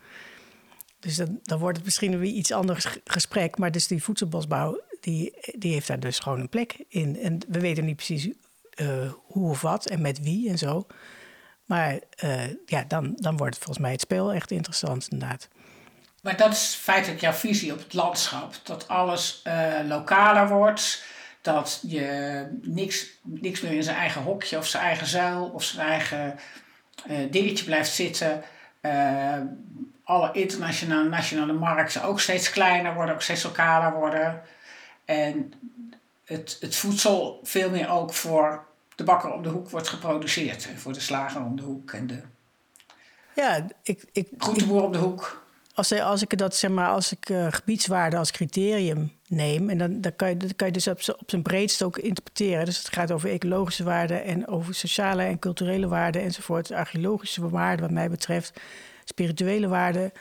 Dus 0.99 1.15
dan, 1.15 1.39
dan 1.43 1.59
wordt 1.59 1.77
het 1.77 1.85
misschien 1.85 2.19
weer 2.19 2.31
iets 2.31 2.51
anders 2.51 2.87
gesprek. 3.05 3.57
Maar 3.57 3.71
dus 3.71 3.87
die 3.87 4.03
voedselbosbouw, 4.03 4.81
die, 5.01 5.33
die 5.57 5.73
heeft 5.73 5.87
daar 5.87 5.99
dus 5.99 6.19
gewoon 6.19 6.39
een 6.39 6.49
plek 6.49 6.83
in. 6.87 7.17
En 7.17 7.39
we 7.47 7.59
weten 7.59 7.85
niet 7.85 7.95
precies 7.95 8.29
uh, 8.75 9.11
hoe 9.25 9.49
of 9.49 9.61
wat 9.61 9.85
en 9.85 10.01
met 10.01 10.21
wie 10.21 10.49
en 10.49 10.57
zo. 10.57 10.87
Maar 11.65 11.99
uh, 12.23 12.43
ja, 12.65 12.83
dan, 12.87 13.13
dan 13.15 13.37
wordt 13.37 13.55
volgens 13.55 13.77
mij 13.77 13.91
het 13.91 14.01
spel 14.01 14.33
echt 14.33 14.51
interessant 14.51 15.07
inderdaad. 15.09 15.47
Maar 16.21 16.37
dat 16.37 16.51
is 16.51 16.77
feitelijk 16.81 17.21
jouw 17.21 17.31
visie 17.31 17.73
op 17.73 17.79
het 17.79 17.93
landschap. 17.93 18.55
Dat 18.63 18.87
alles 18.87 19.41
uh, 19.47 19.79
lokaler 19.87 20.47
wordt 20.47 21.03
dat 21.41 21.79
je 21.87 22.45
niks, 22.61 23.07
niks 23.21 23.61
meer 23.61 23.71
in 23.71 23.83
zijn 23.83 23.97
eigen 23.97 24.21
hokje 24.21 24.57
of 24.57 24.67
zijn 24.67 24.83
eigen 24.83 25.07
zuil 25.07 25.45
of 25.45 25.63
zijn 25.63 25.87
eigen 25.87 26.39
uh, 27.09 27.31
dingetje 27.31 27.65
blijft 27.65 27.91
zitten. 27.91 28.43
Uh, 28.81 29.37
alle 30.03 30.31
internationale 30.31 31.09
nationale 31.09 31.53
markten 31.53 32.03
ook 32.03 32.19
steeds 32.19 32.49
kleiner 32.49 32.93
worden, 32.93 33.15
ook 33.15 33.21
steeds 33.21 33.43
lokaler 33.43 33.93
worden. 33.93 34.41
En 35.05 35.53
het, 36.25 36.57
het 36.59 36.75
voedsel 36.75 37.39
veel 37.43 37.69
meer 37.69 37.89
ook 37.89 38.13
voor 38.13 38.65
de 38.95 39.03
bakker 39.03 39.31
om 39.31 39.43
de 39.43 39.49
hoek 39.49 39.69
wordt 39.69 39.87
geproduceerd. 39.87 40.67
En 40.69 40.79
voor 40.79 40.93
de 40.93 40.99
slager 40.99 41.41
om 41.41 41.55
de 41.55 41.63
hoek 41.63 41.91
en 41.91 42.07
de 42.07 42.21
ja, 43.39 43.65
ik, 43.83 44.03
ik, 44.11 44.27
groenteboer 44.37 44.83
om 44.83 44.91
de 44.91 44.97
hoek. 44.97 45.43
Als, 45.73 45.91
als 45.91 46.21
ik 46.21 46.37
dat 46.37 46.55
zeg 46.55 46.71
maar, 46.71 46.89
als 46.89 47.11
ik 47.11 47.29
uh, 47.29 47.47
gebiedswaarde 47.49 48.17
als 48.17 48.31
criterium 48.31 49.11
neem. 49.29 49.69
En 49.69 49.77
dan, 49.77 50.01
dan, 50.01 50.15
kan, 50.15 50.29
je, 50.29 50.37
dan 50.37 50.55
kan 50.55 50.67
je 50.67 50.73
dus 50.73 50.87
op, 50.87 50.99
op 51.19 51.29
zijn 51.29 51.41
breedst 51.41 51.83
ook 51.83 51.97
interpreteren. 51.97 52.65
Dus 52.65 52.77
het 52.77 52.93
gaat 52.93 53.11
over 53.11 53.29
ecologische 53.29 53.83
waarden 53.83 54.23
en 54.23 54.47
over 54.47 54.75
sociale 54.75 55.23
en 55.23 55.39
culturele 55.39 55.87
waarden 55.87 56.21
enzovoort. 56.21 56.71
Archeologische 56.71 57.49
waarden, 57.49 57.85
wat 57.85 57.93
mij 57.93 58.09
betreft. 58.09 58.59
Spirituele 59.03 59.67
waarden, 59.67 60.11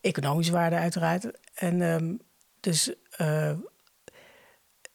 economische 0.00 0.52
waarden 0.52 0.78
uiteraard. 0.78 1.30
En 1.54 1.82
ehm, 1.82 2.14
dus 2.60 2.94
eh, 3.10 3.52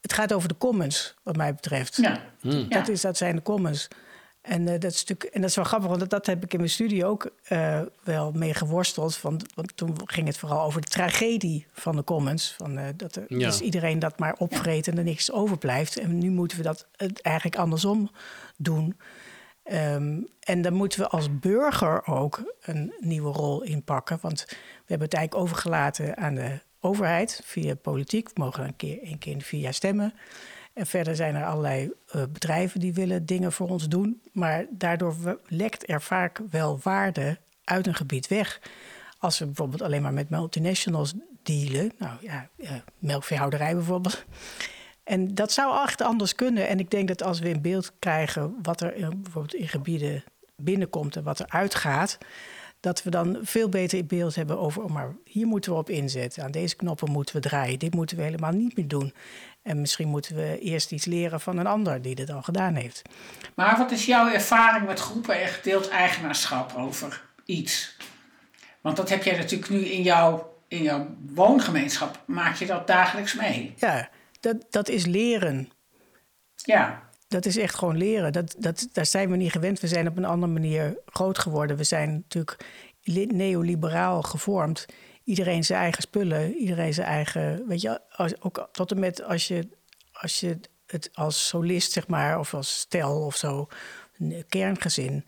het 0.01 0.13
gaat 0.13 0.33
over 0.33 0.47
de 0.47 0.57
commons, 0.57 1.15
wat 1.23 1.35
mij 1.35 1.53
betreft. 1.53 1.95
Ja. 1.95 2.21
Hmm. 2.39 2.51
Ja. 2.51 2.67
Dat, 2.67 2.87
is, 2.87 3.01
dat 3.01 3.17
zijn 3.17 3.35
de 3.35 3.41
commons. 3.41 3.87
En, 4.41 4.67
eh, 4.67 4.79
dat 4.79 4.91
is 4.91 4.99
natuurlijk, 4.99 5.23
en 5.35 5.41
dat 5.41 5.49
is 5.49 5.55
wel 5.55 5.65
grappig, 5.65 5.87
want 5.87 5.99
dat, 5.99 6.09
dat 6.09 6.25
heb 6.25 6.43
ik 6.43 6.53
in 6.53 6.59
mijn 6.59 6.71
studie 6.71 7.05
ook 7.05 7.31
eh, 7.43 7.81
wel 8.03 8.31
mee 8.31 8.53
geworsteld. 8.53 9.21
Want, 9.21 9.53
want 9.53 9.77
toen 9.77 9.95
ging 10.05 10.27
het 10.27 10.37
vooral 10.37 10.65
over 10.65 10.81
de 10.81 10.87
tragedie 10.87 11.67
van 11.73 11.95
de 11.95 12.03
commons. 12.03 12.53
Van, 12.57 12.77
eh, 12.77 12.85
dat 12.95 13.15
er, 13.15 13.25
Ja. 13.27 13.37
Dus 13.37 13.61
iedereen 13.61 13.99
dat 13.99 14.19
maar 14.19 14.35
opvreet 14.37 14.87
en 14.87 14.97
er 14.97 15.03
niks 15.03 15.31
overblijft. 15.31 15.97
En 15.97 16.17
nu 16.17 16.29
moeten 16.29 16.57
we 16.57 16.63
dat 16.63 16.87
eigenlijk 17.21 17.57
andersom 17.57 18.11
doen. 18.57 18.97
Ehm, 19.63 20.19
en 20.39 20.61
dan 20.61 20.73
moeten 20.73 20.99
we 20.99 21.07
als 21.07 21.39
burger 21.39 22.07
ook 22.07 22.55
een 22.61 22.93
nieuwe 22.99 23.31
rol 23.31 23.63
inpakken. 23.63 24.17
Want 24.21 24.45
we 24.47 24.55
hebben 24.85 25.07
het 25.07 25.17
eigenlijk 25.17 25.45
overgelaten 25.45 26.17
aan 26.17 26.35
de 26.35 26.59
overheid 26.79 27.41
via 27.43 27.75
politiek. 27.75 28.27
We 28.27 28.33
mogen 28.41 28.63
een 28.63 28.75
keer, 28.75 29.03
één 29.03 29.17
keer 29.17 29.31
in 29.31 29.37
de 29.37 29.45
vier 29.45 29.61
jaar 29.61 29.73
stemmen. 29.73 30.13
En 30.73 30.85
verder 30.85 31.15
zijn 31.15 31.35
er 31.35 31.45
allerlei 31.45 31.91
eh, 32.07 32.21
bedrijven 32.31 32.79
die 32.79 32.93
willen 32.93 33.25
dingen 33.25 33.51
voor 33.51 33.69
ons 33.69 33.87
doen. 33.87 34.21
Maar 34.31 34.65
daardoor 34.69 35.39
lekt 35.47 35.89
er 35.89 36.01
vaak 36.01 36.41
wel 36.49 36.79
waarde 36.83 37.37
uit 37.63 37.87
een 37.87 37.95
gebied 37.95 38.27
weg. 38.27 38.61
Als 39.17 39.39
we 39.39 39.45
bijvoorbeeld 39.45 39.81
alleen 39.81 40.01
maar 40.01 40.13
met 40.13 40.29
multinationals 40.29 41.13
dealen. 41.43 41.91
Nou 41.97 42.17
ja, 42.21 42.49
eh, 42.57 42.71
melkveehouderij 42.99 43.73
bijvoorbeeld. 43.75 44.25
En 45.03 45.35
dat 45.35 45.51
zou 45.51 45.83
echt 45.83 46.01
anders 46.01 46.35
kunnen. 46.35 46.67
En 46.67 46.79
ik 46.79 46.89
denk 46.91 47.07
dat 47.07 47.23
als 47.23 47.39
we 47.39 47.49
in 47.49 47.61
beeld 47.61 47.91
krijgen 47.99 48.55
wat 48.61 48.81
er 48.81 48.95
in, 48.95 49.21
bijvoorbeeld 49.21 49.53
in 49.53 49.67
gebieden 49.67 50.23
binnenkomt 50.55 51.15
en 51.15 51.23
wat 51.23 51.39
er 51.39 51.49
uitgaat, 51.49 52.17
dat 52.79 53.03
we 53.03 53.09
dan 53.09 53.37
veel 53.41 53.69
beter 53.69 53.97
in 53.97 54.07
beeld 54.07 54.35
hebben 54.35 54.59
over, 54.59 54.83
oh, 54.83 54.89
maar 54.89 55.15
hier 55.25 55.47
moeten 55.47 55.71
we 55.71 55.77
op 55.77 55.89
inzetten. 55.89 56.43
Aan 56.43 56.51
deze 56.51 56.75
knoppen 56.75 57.11
moeten 57.11 57.35
we 57.35 57.41
draaien. 57.41 57.79
Dit 57.79 57.93
moeten 57.93 58.17
we 58.17 58.23
helemaal 58.23 58.51
niet 58.51 58.75
meer 58.75 58.87
doen. 58.87 59.13
En 59.61 59.79
misschien 59.81 60.07
moeten 60.07 60.35
we 60.35 60.59
eerst 60.59 60.91
iets 60.91 61.05
leren 61.05 61.39
van 61.41 61.57
een 61.57 61.67
ander 61.67 62.01
die 62.01 62.15
dit 62.15 62.29
al 62.29 62.41
gedaan 62.41 62.75
heeft. 62.75 63.01
Maar 63.55 63.77
wat 63.77 63.91
is 63.91 64.05
jouw 64.05 64.31
ervaring 64.31 64.85
met 64.85 64.99
groepen 64.99 65.41
en 65.41 65.47
gedeeld 65.47 65.89
eigenaarschap 65.89 66.73
over 66.77 67.23
iets? 67.45 67.97
Want 68.81 68.95
dat 68.97 69.09
heb 69.09 69.23
jij 69.23 69.37
natuurlijk 69.37 69.69
nu 69.71 69.79
in 69.85 70.01
jouw, 70.01 70.57
in 70.67 70.83
jouw 70.83 71.07
woongemeenschap. 71.33 72.23
Maak 72.25 72.55
je 72.55 72.65
dat 72.65 72.87
dagelijks 72.87 73.33
mee? 73.35 73.73
Ja, 73.77 74.09
dat, 74.39 74.55
dat 74.69 74.89
is 74.89 75.05
leren. 75.05 75.69
Ja. 76.55 77.09
Dat 77.27 77.45
is 77.45 77.57
echt 77.57 77.75
gewoon 77.75 77.97
leren. 77.97 78.31
Dat, 78.33 78.55
dat, 78.57 78.87
daar 78.91 79.05
zijn 79.05 79.29
we 79.29 79.37
niet 79.37 79.51
gewend. 79.51 79.79
We 79.79 79.87
zijn 79.87 80.07
op 80.07 80.17
een 80.17 80.25
andere 80.25 80.51
manier 80.51 80.97
groot 81.05 81.39
geworden. 81.39 81.77
We 81.77 81.83
zijn 81.83 82.13
natuurlijk 82.13 82.57
li- 83.03 83.25
neoliberaal 83.25 84.21
gevormd. 84.21 84.85
Iedereen 85.23 85.63
zijn 85.63 85.79
eigen 85.79 86.01
spullen, 86.01 86.53
iedereen 86.55 86.93
zijn 86.93 87.07
eigen. 87.07 87.67
Weet 87.67 87.81
je, 87.81 88.01
als, 88.11 88.41
ook 88.41 88.69
tot 88.71 88.91
en 88.91 88.99
met 88.99 89.23
als 89.23 89.47
je, 89.47 89.69
als 90.11 90.39
je 90.39 90.59
het 90.85 91.09
als 91.13 91.47
solist, 91.47 91.91
zeg 91.91 92.07
maar, 92.07 92.39
of 92.39 92.53
als 92.53 92.79
stel 92.79 93.25
of 93.25 93.35
zo, 93.35 93.67
een 94.17 94.45
kerngezin. 94.49 95.25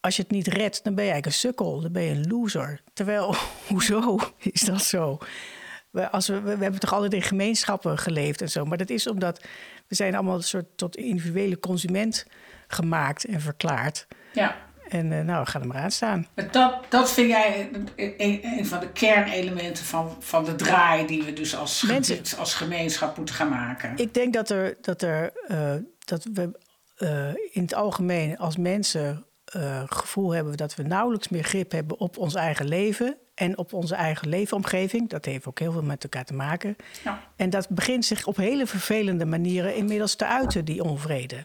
Als 0.00 0.16
je 0.16 0.22
het 0.22 0.30
niet 0.30 0.46
redt, 0.46 0.84
dan 0.84 0.94
ben 0.94 1.04
je 1.04 1.10
eigenlijk 1.10 1.26
een 1.26 1.48
sukkel, 1.48 1.80
dan 1.80 1.92
ben 1.92 2.02
je 2.02 2.10
een 2.10 2.26
loser. 2.26 2.80
Terwijl, 2.92 3.34
hoezo 3.68 4.18
is 4.38 4.60
dat 4.60 4.82
zo? 4.82 5.18
We, 5.90 6.10
als 6.10 6.28
we, 6.28 6.40
we 6.40 6.50
hebben 6.50 6.80
toch 6.80 6.92
altijd 6.92 7.14
in 7.14 7.22
gemeenschappen 7.22 7.98
geleefd 7.98 8.40
en 8.40 8.50
zo. 8.50 8.64
Maar 8.64 8.78
dat 8.78 8.90
is 8.90 9.06
omdat 9.06 9.44
we 9.88 9.94
zijn 9.94 10.14
allemaal 10.14 10.36
een 10.36 10.42
soort 10.42 10.76
tot 10.76 10.96
individuele 10.96 11.58
consument 11.58 12.26
gemaakt 12.66 13.24
en 13.24 13.40
verklaard. 13.40 14.06
ja. 14.32 14.70
En 14.92 15.12
eh, 15.12 15.24
nou, 15.24 15.46
ga 15.46 15.60
er 15.60 15.66
maar 15.66 15.76
aan 15.76 15.90
staan. 15.90 16.26
Dat, 16.50 16.74
dat 16.88 17.12
vind 17.12 17.28
jij 17.28 17.70
een, 17.96 18.66
van 18.66 18.80
de 18.80 18.88
kernelementen 18.88 19.84
van, 19.84 20.16
van 20.18 20.44
de 20.44 20.54
draai 20.54 21.06
die 21.06 21.22
we 21.22 21.32
dus 21.32 21.56
als, 21.56 21.82
Mensen- 21.82 22.16
gebied, 22.16 22.36
als 22.38 22.54
gemeenschap 22.54 23.16
moeten 23.16 23.34
gaan 23.34 23.48
maken. 23.48 23.92
Ik 23.96 24.14
denk 24.14 24.32
dat, 24.32 24.50
er, 24.50 24.76
dat, 24.80 25.02
er, 25.02 25.32
eh, 25.46 25.74
dat 25.98 26.26
we 26.32 26.58
eh, 26.96 27.28
in 27.50 27.62
het 27.62 27.74
algemeen 27.74 28.38
als 28.38 28.56
mensen 28.56 29.26
eh 29.44 29.82
gevoel 29.86 30.30
hebben 30.30 30.56
dat 30.56 30.74
we 30.74 30.82
nauwelijks 30.82 31.28
meer 31.28 31.44
grip 31.44 31.72
hebben 31.72 32.00
op 32.00 32.18
ons 32.18 32.34
eigen 32.34 32.68
leven 32.68 33.16
en 33.34 33.58
op 33.58 33.72
onze 33.72 33.94
eigen 33.94 34.28
leefomgeving. 34.28 35.08
Dat 35.08 35.24
heeft 35.24 35.46
ook 35.46 35.58
heel 35.58 35.72
veel 35.72 35.82
met 35.82 36.02
elkaar 36.02 36.24
te 36.24 36.34
maken. 36.34 36.76
Ja. 37.04 37.22
En 37.36 37.50
dat 37.50 37.68
begint 37.68 38.04
zich 38.04 38.26
op 38.26 38.36
hele 38.36 38.66
vervelende 38.66 39.24
manieren 39.24 39.74
inmiddels 39.74 40.14
te 40.14 40.26
uiten, 40.26 40.64
die 40.64 40.84
onvrede. 40.84 41.44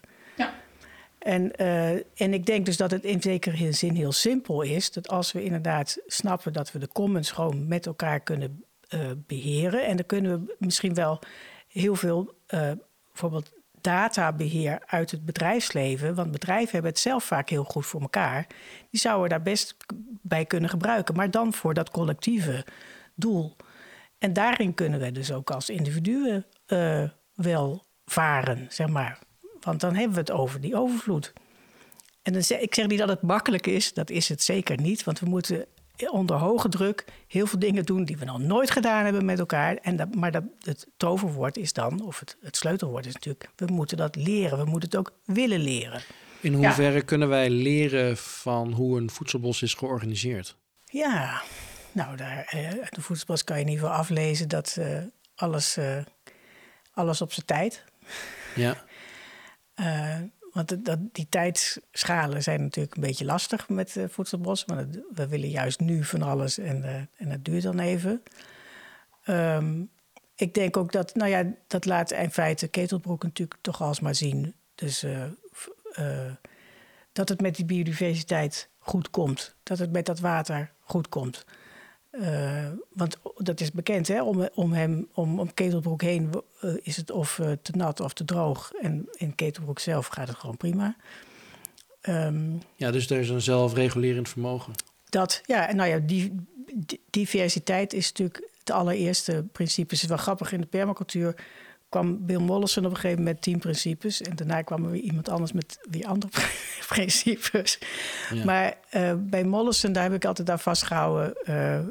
En, 1.27 1.55
eh, 1.55 1.91
en 1.93 2.33
ik 2.33 2.45
denk 2.45 2.65
dus 2.65 2.77
dat 2.77 2.91
het 2.91 3.03
in 3.03 3.21
zekere 3.21 3.71
zin 3.71 3.95
heel 3.95 4.11
simpel 4.11 4.61
is. 4.61 4.91
Dat 4.91 5.07
als 5.07 5.31
we 5.31 5.43
inderdaad 5.43 5.97
snappen 6.05 6.53
dat 6.53 6.71
we 6.71 6.79
de 6.79 6.87
commons 6.87 7.31
gewoon 7.31 7.67
met 7.67 7.85
elkaar 7.85 8.19
kunnen 8.19 8.63
eh, 8.87 8.99
beheren. 9.27 9.85
En 9.85 9.95
dan 9.95 10.05
kunnen 10.05 10.31
we 10.45 10.55
misschien 10.59 10.93
wel 10.93 11.19
heel 11.67 11.95
veel 11.95 12.33
eh, 12.45 12.71
bijvoorbeeld 13.11 13.51
databeheer 13.81 14.79
uit 14.85 15.11
het 15.11 15.25
bedrijfsleven. 15.25 16.15
Want 16.15 16.31
bedrijven 16.31 16.71
hebben 16.71 16.91
het 16.91 16.99
zelf 16.99 17.23
vaak 17.23 17.49
heel 17.49 17.63
goed 17.63 17.85
voor 17.85 18.01
elkaar. 18.01 18.47
Die 18.89 18.99
zouden 18.99 19.29
daar 19.29 19.41
best 19.41 19.75
bij 20.21 20.45
kunnen 20.45 20.69
gebruiken. 20.69 21.15
Maar 21.15 21.31
dan 21.31 21.53
voor 21.53 21.73
dat 21.73 21.91
collectieve 21.91 22.65
doel. 23.15 23.55
En 24.17 24.33
daarin 24.33 24.73
kunnen 24.73 24.99
we 24.99 25.11
dus 25.11 25.31
ook 25.31 25.51
als 25.51 25.69
individuen 25.69 26.45
wel 27.33 27.85
varen, 28.05 28.65
zeg 28.69 28.87
maar. 28.87 29.25
Want 29.59 29.79
dan 29.79 29.95
hebben 29.95 30.13
we 30.13 30.19
het 30.19 30.31
over 30.31 30.61
die 30.61 30.75
overvloed. 30.75 31.33
En 32.21 32.33
dan 32.33 32.43
zeg, 32.43 32.59
ik 32.59 32.75
zeg 32.75 32.87
niet 32.87 32.99
dat 32.99 33.09
het 33.09 33.21
makkelijk 33.21 33.67
is, 33.67 33.93
dat 33.93 34.09
is 34.09 34.29
het 34.29 34.43
zeker 34.43 34.81
niet. 34.81 35.03
Want 35.03 35.19
we 35.19 35.25
moeten 35.25 35.65
onder 36.05 36.35
hoge 36.35 36.69
druk 36.69 37.05
heel 37.27 37.47
veel 37.47 37.59
dingen 37.59 37.85
doen 37.85 38.03
die 38.03 38.17
we 38.17 38.25
nog 38.25 38.39
nooit 38.39 38.71
gedaan 38.71 39.03
hebben 39.03 39.25
met 39.25 39.39
elkaar. 39.39 39.75
En 39.75 39.95
dat, 39.95 40.15
maar 40.15 40.31
dat, 40.31 40.43
het 40.59 40.87
toverwoord 40.97 41.57
is 41.57 41.73
dan, 41.73 42.01
of 42.01 42.19
het, 42.19 42.37
het 42.41 42.57
sleutelwoord 42.57 43.05
is 43.05 43.13
natuurlijk, 43.13 43.49
we 43.55 43.65
moeten 43.65 43.97
dat 43.97 44.15
leren. 44.15 44.57
We 44.57 44.65
moeten 44.65 44.89
het 44.89 44.99
ook 44.99 45.11
willen 45.25 45.59
leren. 45.59 46.01
In 46.41 46.53
hoeverre 46.53 47.01
kunnen 47.01 47.29
wij 47.29 47.49
leren 47.49 48.17
van 48.17 48.71
hoe 48.71 48.97
een 48.97 49.09
voedselbos 49.09 49.61
is 49.61 49.73
georganiseerd? 49.73 50.55
Ja, 50.85 51.41
nou, 51.91 52.15
daar, 52.15 52.45
eh, 52.49 52.67
uit 52.67 52.95
de 52.95 53.01
voedselbos 53.01 53.43
kan 53.43 53.57
je 53.57 53.63
in 53.63 53.69
ieder 53.69 53.83
geval 53.83 53.99
aflezen 53.99 54.47
dat 54.47 54.77
eh, 54.79 54.97
alles, 55.35 55.77
eh, 55.77 55.97
alles 56.93 57.21
op 57.21 57.33
zijn 57.33 57.45
tijd. 57.45 57.83
Ja, 58.55 58.85
Eh, 59.77 60.19
want 60.51 60.85
dat, 60.85 60.99
die 61.11 61.27
tijdschalen 61.29 62.43
zijn 62.43 62.61
natuurlijk 62.61 62.95
een 62.95 63.01
beetje 63.01 63.25
lastig 63.25 63.69
met 63.69 63.95
uh, 63.95 64.03
voedselbos. 64.09 64.63
Het- 64.65 64.99
we 65.13 65.27
willen 65.27 65.49
juist 65.49 65.79
nu 65.79 66.03
van 66.03 66.21
alles 66.21 66.57
en, 66.57 66.83
eh, 66.83 66.95
en 66.95 67.29
dat 67.29 67.45
duurt 67.45 67.63
dan 67.63 67.79
even. 67.79 68.23
Ehm, 69.23 69.81
ik 70.35 70.53
denk 70.53 70.77
ook 70.77 70.91
dat, 70.91 71.15
nou 71.15 71.29
ja, 71.29 71.43
dat 71.67 71.85
laat 71.85 72.11
in 72.11 72.31
feite 72.31 72.67
Ketelbroek 72.67 73.23
natuurlijk 73.23 73.59
toch 73.61 73.81
alsmaar 73.81 74.15
zien. 74.15 74.53
Dus 74.75 75.03
eh, 75.03 75.23
eh, 75.93 76.31
dat 77.11 77.29
het 77.29 77.41
met 77.41 77.55
die 77.55 77.65
biodiversiteit 77.65 78.69
goed 78.79 79.09
komt. 79.09 79.55
Dat 79.63 79.79
het 79.79 79.91
met 79.91 80.05
dat 80.05 80.19
water 80.19 80.71
goed 80.79 81.09
komt. 81.09 81.45
Eh, 82.21 82.67
want 82.93 83.17
dat 83.37 83.59
is 83.59 83.71
bekend, 83.71 84.07
hè? 84.07 84.23
Om, 84.23 84.49
om, 84.53 84.73
hem, 84.73 85.07
om, 85.13 85.39
om 85.39 85.53
Ketelbroek 85.53 86.01
heen 86.01 86.29
eh, 86.61 86.71
is 86.81 86.97
het 86.97 87.11
of 87.11 87.39
eh, 87.39 87.51
te 87.61 87.71
nat 87.75 87.99
of 87.99 88.13
te 88.13 88.25
droog. 88.25 88.71
En 88.81 89.09
in 89.11 89.35
Ketelbroek 89.35 89.79
zelf 89.79 90.07
gaat 90.07 90.27
het 90.27 90.37
gewoon 90.37 90.57
prima. 90.57 90.95
Ehm, 92.01 92.55
ja 92.75 92.91
dus 92.91 93.09
er 93.09 93.19
is 93.19 93.29
een 93.29 93.41
zelfregulerend 93.41 94.29
vermogen. 94.29 94.73
dat, 95.09 95.41
ja, 95.45 95.69
en 95.69 95.75
nou 95.75 95.89
ja, 95.89 95.97
die, 95.97 96.35
di- 96.75 97.01
diversiteit 97.09 97.93
is 97.93 98.07
natuurlijk 98.07 98.49
het 98.59 98.71
allereerste 98.71 99.45
principe. 99.51 99.93
Het 99.93 100.03
is 100.03 100.09
wel 100.09 100.17
grappig, 100.17 100.51
in 100.51 100.61
de 100.61 100.67
permacultuur 100.67 101.35
kwam 101.89 102.25
Bill 102.25 102.37
Mollison 102.39 102.85
op 102.85 102.89
een 102.91 102.95
gegeven 102.95 103.17
moment 103.17 103.35
met 103.35 103.43
tien 103.43 103.59
principes. 103.59 104.21
En 104.21 104.35
daarna 104.35 104.61
kwam 104.61 104.83
er 104.85 104.91
weer 104.91 105.01
iemand 105.01 105.29
anders 105.29 105.51
met 105.51 105.77
weer 105.89 106.05
andere 106.05 106.31
principes. 106.87 107.79
Ja. 108.33 108.43
Maar 108.45 108.77
eh, 108.89 109.13
bij 109.17 109.43
Mollison, 109.43 109.91
daar 109.93 110.03
heb 110.03 110.13
ik 110.13 110.25
altijd 110.25 110.49
aan 110.49 110.59
vastgehouden. 110.59 111.33
eh, 111.43 111.77
eh, 111.77 111.85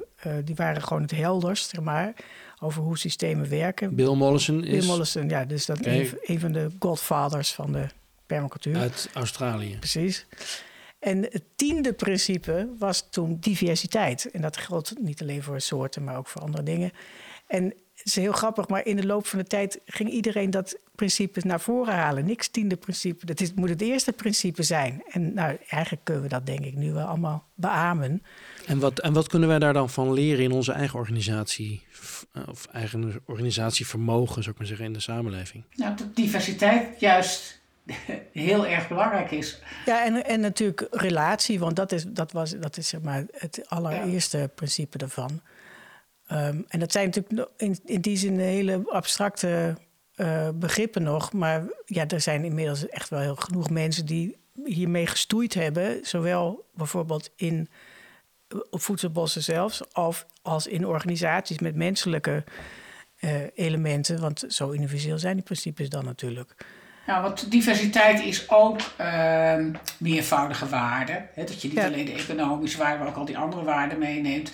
die 0.45 0.55
waren 0.55 0.83
gewoon 0.83 1.03
het 1.03 1.11
helderst, 1.11 1.69
zeg 1.71 1.81
maar, 1.81 2.13
over 2.61 2.83
hoe 2.83 2.99
systemen 2.99 3.49
werken. 3.49 3.95
Bill 3.95 4.15
Mollison 4.15 4.61
Bill 4.61 4.71
is 4.73 4.87
Mollison, 4.87 5.29
ja, 5.29 5.45
dus 5.45 5.67
dat 5.67 5.79
Oké. 5.79 5.91
een, 5.91 6.19
een 6.23 6.41
van 6.41 6.53
de 6.53 6.71
godfathers 6.79 7.53
van 7.53 7.73
de 7.73 7.87
permacultuur. 8.27 8.77
uit 8.77 9.11
Australië. 9.13 9.77
Precies. 9.79 10.27
En 10.99 11.23
het 11.23 11.43
tiende 11.57 11.93
principe 11.93 12.69
was 12.79 13.07
toen 13.11 13.37
diversiteit. 13.41 14.31
En 14.31 14.41
dat 14.41 14.57
geldt 14.57 14.95
niet 15.01 15.23
alleen 15.23 15.43
voor 15.43 15.61
soorten, 15.61 16.05
maar 16.05 16.17
ook 16.17 16.27
voor 16.29 16.43
andere 16.43 16.63
dingen. 16.63 16.91
En 17.47 17.75
is 18.07 18.15
heel 18.17 18.33
grappig, 18.33 18.69
maar 18.69 18.87
in 18.87 18.97
de 18.97 19.07
loop 19.07 19.27
van 19.27 19.39
de 19.39 19.45
tijd 19.45 19.81
ging 19.87 20.11
iedereen 20.11 20.51
dat 20.51 20.77
principes 20.95 21.43
naar 21.43 21.61
voren 21.61 21.95
halen. 21.95 22.25
Niks 22.25 22.49
tiende 22.49 22.77
principe. 22.77 23.27
Dat 23.27 23.41
is, 23.41 23.53
moet 23.55 23.69
het 23.69 23.81
eerste 23.81 24.13
principe 24.13 24.63
zijn. 24.63 25.03
En 25.11 25.35
nou, 25.35 25.57
eigenlijk 25.69 26.05
kunnen 26.05 26.23
we 26.23 26.29
dat 26.29 26.47
denk 26.47 26.65
ik 26.65 26.75
nu 26.75 26.93
wel 26.93 27.07
allemaal 27.07 27.45
beamen. 27.55 28.23
En 28.67 28.79
wat, 28.79 28.99
en 28.99 29.13
wat 29.13 29.29
kunnen 29.29 29.49
wij 29.49 29.59
daar 29.59 29.73
dan 29.73 29.91
van 29.91 30.13
leren 30.13 30.45
in 30.45 30.53
onze 30.53 30.73
eigen 30.73 30.99
organisatie? 30.99 31.85
eh, 32.33 32.43
Of 32.49 32.67
eigen 32.73 33.21
organisatievermogen, 33.25 34.43
zou 34.43 34.51
ik 34.55 34.59
maar 34.59 34.67
zeggen, 34.67 34.87
in 34.87 34.93
de 34.93 35.01
samenleving? 35.01 35.65
Nou, 35.75 35.97
dat 35.97 36.17
diversiteit 36.17 37.01
juist 37.01 37.61
heel 38.33 38.67
erg 38.67 38.89
belangrijk 38.89 39.31
is. 39.31 39.61
Ja, 39.87 40.05
en, 40.05 40.25
en 40.25 40.41
natuurlijk 40.41 40.87
relatie, 40.91 41.59
want 41.59 41.77
dat 41.77 41.93
is, 41.93 42.05
dat 42.09 42.33
was, 42.33 42.51
dat 42.51 42.77
is 42.77 42.89
zeg 42.89 43.01
maar 43.01 43.25
het 43.33 43.63
allereerste 43.69 44.51
principe 44.55 44.99
daarvan. 44.99 45.41
Ehm, 46.27 46.61
en 46.69 46.79
dat 46.79 46.93
zijn 46.93 47.05
natuurlijk 47.05 47.51
in, 47.57 47.79
in 47.85 48.01
die 48.01 48.17
zin 48.17 48.39
hele 48.39 48.83
abstracte 48.87 49.77
eh, 50.15 50.49
begrippen 50.55 51.03
nog. 51.03 51.33
Maar 51.33 51.63
ja, 51.85 52.07
er 52.07 52.21
zijn 52.21 52.45
inmiddels 52.45 52.89
echt 52.89 53.09
wel 53.09 53.21
heel 53.21 53.37
genoeg 53.37 53.71
mensen 53.71 54.07
die 54.07 54.37
hiermee 54.65 55.07
gestoeid 55.07 55.55
hebben. 55.55 55.99
Zowel 56.03 56.69
bijvoorbeeld 56.75 57.31
in, 57.37 57.69
op 58.71 58.81
voedselbossen 58.81 59.43
zelfs, 59.43 59.83
of 59.93 60.27
als 60.43 60.67
in 60.67 60.87
organisaties 60.87 61.59
met 61.59 61.75
menselijke 61.75 62.45
eh, 63.17 63.35
elementen. 63.55 64.21
Want 64.21 64.45
zo 64.49 64.73
universeel 64.73 65.19
zijn 65.19 65.35
die 65.35 65.45
principes 65.45 65.89
dan 65.89 66.05
natuurlijk. 66.05 66.55
Nou, 67.07 67.23
want 67.23 67.51
diversiteit 67.51 68.21
is 68.21 68.51
ook 68.51 68.81
ehm, 68.97 69.73
meervoudige 69.99 70.69
waarden. 70.69 71.29
Hè? 71.35 71.45
Dat 71.45 71.63
je 71.63 71.69
niet 71.69 71.77
Ja. 71.77 71.87
alleen 71.87 72.05
de 72.05 72.13
economische 72.13 72.79
waarden, 72.79 72.99
maar 72.99 73.09
ook 73.09 73.17
al 73.17 73.25
die 73.25 73.39
andere 73.39 73.65
waarden 73.65 73.99
meeneemt. 73.99 74.53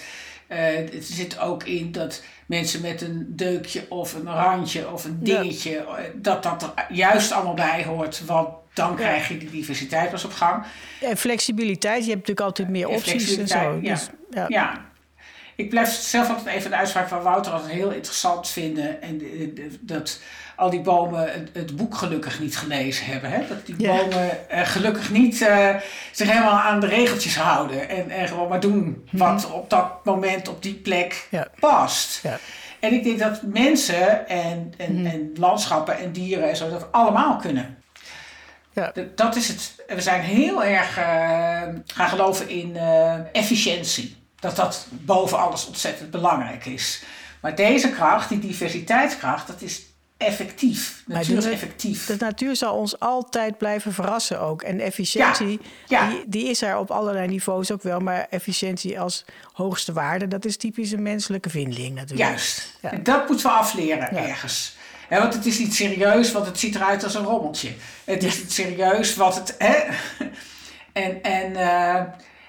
Eh, 0.52 0.76
het 0.94 1.04
zit 1.04 1.38
ook 1.38 1.64
in 1.64 1.92
dat 1.92 2.22
mensen 2.46 2.80
met 2.80 3.00
een 3.02 3.26
deukje 3.28 3.86
of 3.88 4.14
een 4.14 4.26
randje 4.26 4.90
of 4.90 5.04
een 5.04 5.18
dingetje, 5.20 5.76
eh, 5.76 6.04
dat 6.14 6.42
dat 6.42 6.62
er 6.62 6.86
juist 6.88 7.32
allemaal 7.32 7.54
bij 7.54 7.84
hoort. 7.84 8.24
Want 8.24 8.48
dan 8.74 8.96
krijg 8.96 9.28
je 9.28 9.36
die 9.38 9.50
diversiteit 9.50 10.10
pas 10.10 10.24
op 10.24 10.32
gang. 10.32 10.64
En 11.00 11.16
flexibiliteit, 11.16 12.04
je 12.04 12.10
hebt 12.10 12.28
natuurlijk 12.28 12.46
altijd 12.46 12.68
meer 12.68 12.88
opties 12.88 13.36
en 13.36 13.48
zo. 13.48 13.78
ja. 13.82 13.94
Dus, 13.94 14.08
ja. 14.30 14.44
Ja. 14.48 14.90
Ik 15.56 15.68
blijf 15.70 15.88
zelf 15.90 16.28
altijd 16.28 16.56
even 16.56 16.70
de 16.70 16.76
uitspraak 16.76 17.08
van 17.08 17.22
Wouter 17.22 17.52
altijd 17.52 17.72
heel 17.72 17.90
interessant 17.90 18.48
vinden. 18.48 19.02
En 19.02 19.18
de- 19.18 19.76
dat 19.80 20.20
al 20.62 20.70
die 20.70 20.80
bomen 20.80 21.32
het, 21.32 21.50
het 21.52 21.76
boek 21.76 21.94
gelukkig 21.94 22.40
niet 22.40 22.56
gelezen 22.56 23.06
hebben. 23.06 23.30
Hè? 23.30 23.46
Dat 23.48 23.66
die 23.66 23.76
bomen 23.76 24.50
eh, 24.50 24.66
gelukkig 24.66 25.10
niet 25.10 25.42
eh, 25.42 25.68
zich 26.12 26.28
helemaal 26.28 26.58
aan 26.60 26.80
de 26.80 26.86
regeltjes 26.86 27.36
houden. 27.36 27.88
En, 27.88 28.10
en 28.10 28.28
gewoon 28.28 28.48
maar 28.48 28.60
doen 28.60 29.08
wat 29.12 29.50
op 29.50 29.70
dat 29.70 30.04
moment 30.04 30.48
op 30.48 30.62
die 30.62 30.74
plek 30.74 31.28
past. 31.60 32.22
Ja. 32.22 32.38
En 32.80 32.92
ik 32.92 33.04
denk 33.04 33.18
dat 33.18 33.42
mensen 33.42 34.28
en, 34.28 34.72
en, 34.76 35.06
en 35.06 35.32
landschappen 35.34 35.98
en 35.98 36.12
dieren 36.12 36.48
en 36.48 36.56
zo 36.56 36.70
dat 36.70 36.92
allemaal 36.92 37.36
kunnen. 37.36 37.82
Dat 39.14 39.36
is 39.36 39.48
het. 39.48 39.84
We 39.86 40.00
zijn 40.00 40.20
heel 40.20 40.64
erg 40.64 40.98
eh, 40.98 41.04
gaan 41.86 42.08
geloven 42.08 42.48
in 42.48 42.76
efficiëntie. 43.32 44.16
Dat 44.40 44.56
dat 44.56 44.86
boven 44.90 45.38
alles 45.38 45.66
ontzettend 45.66 46.10
belangrijk 46.10 46.66
is. 46.66 47.02
Maar 47.40 47.54
deze 47.54 47.90
kracht, 47.90 48.28
die 48.28 48.38
diversiteitskracht, 48.38 49.46
dat 49.46 49.60
is 49.60 49.91
effectief. 50.24 51.02
Natuur 51.06 51.36
is 51.36 51.44
effectief. 51.44 52.06
De 52.06 52.16
natuur 52.18 52.56
zal 52.56 52.74
ons 52.76 52.98
altijd 53.00 53.58
blijven 53.58 53.92
verrassen 53.92 54.40
ook. 54.40 54.62
En 54.62 54.80
efficiëntie, 54.80 55.60
Ja, 55.86 56.02
ja. 56.02 56.08
Die, 56.10 56.24
die 56.26 56.48
is 56.48 56.62
er 56.62 56.76
op 56.78 56.90
allerlei 56.90 57.26
niveaus 57.28 57.70
ook 57.72 57.82
wel. 57.82 58.00
Maar 58.00 58.26
efficiëntie 58.30 59.00
als 59.00 59.24
hoogste 59.52 59.92
waarde, 59.92 60.28
dat 60.28 60.44
is 60.44 60.56
typisch 60.56 60.92
een 60.92 61.02
menselijke 61.02 61.50
vinding 61.50 61.94
natuurlijk. 61.94 62.28
Juist. 62.28 62.78
Ja. 62.82 62.90
En 62.92 63.02
dat 63.02 63.28
moeten 63.28 63.46
we 63.46 63.52
afleren 63.52 64.14
Ja. 64.14 64.28
ergens. 64.28 64.76
Hè, 65.08 65.18
want 65.18 65.34
het 65.34 65.46
is 65.46 65.58
niet 65.58 65.74
serieus, 65.74 66.32
want 66.32 66.46
het 66.46 66.58
ziet 66.58 66.74
eruit 66.74 67.04
als 67.04 67.14
een 67.14 67.24
rommeltje. 67.24 67.70
Het 68.04 68.22
is 68.22 68.38
niet 68.38 68.52
serieus 68.52 69.16
wat 69.16 69.34
het. 69.34 69.54
Hè? 69.58 69.74
En, 70.92 71.22
en 71.22 71.56
eh, 71.56 72.02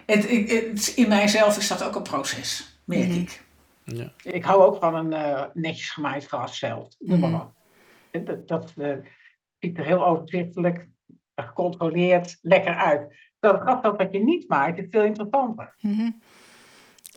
het, 0.05 0.30
het, 0.30 0.49
het- 0.51 0.91
in 0.95 1.07
mijzelf 1.07 1.57
is 1.57 1.67
dat 1.67 1.84
ook 1.84 1.95
een 1.95 2.01
proces, 2.03 2.78
merk 2.86 3.07
Mhm. 3.07 3.19
ik. 3.19 3.41
Ja. 3.86 4.11
Ik 4.24 4.43
hou 4.43 4.61
ook 4.63 4.78
van 4.80 4.95
een 4.95 5.13
eh, 5.13 5.43
netjes 5.53 5.89
gemaaid 5.89 6.26
grasveld. 6.26 6.95
Noem 6.99 7.19
maar 7.19 7.30
Mhm. 7.30 7.41
En 8.14 8.26
Dat, 8.26 8.47
dat 8.47 8.74
eh, 8.78 8.95
ziet 9.59 9.78
er 9.78 9.86
heel 9.86 10.05
overzichtelijk, 10.05 10.88
gecontroleerd, 11.36 12.38
lekker 12.41 12.76
uit. 12.76 13.16
Dat 13.39 13.61
grasveld 13.61 13.97
wat 13.97 14.11
je 14.11 14.24
niet 14.24 14.49
maakt, 14.49 14.78
is 14.78 14.88
veel 14.89 15.03
interessanter. 15.03 15.76
Mhm. 15.80 16.09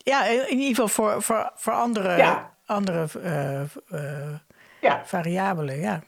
Ja, 0.03 0.25
in 0.27 0.59
ieder 0.59 0.69
geval 0.69 0.89
voor, 0.89 1.23
voor, 1.23 1.51
voor 1.55 1.73
andere, 1.73 2.17
Ja. 2.17 2.57
andere 2.65 3.21
eh, 3.21 3.61
eh, 3.89 4.39
Ja, 4.81 5.03
variabelen, 5.05 5.79
ja. 5.79 6.03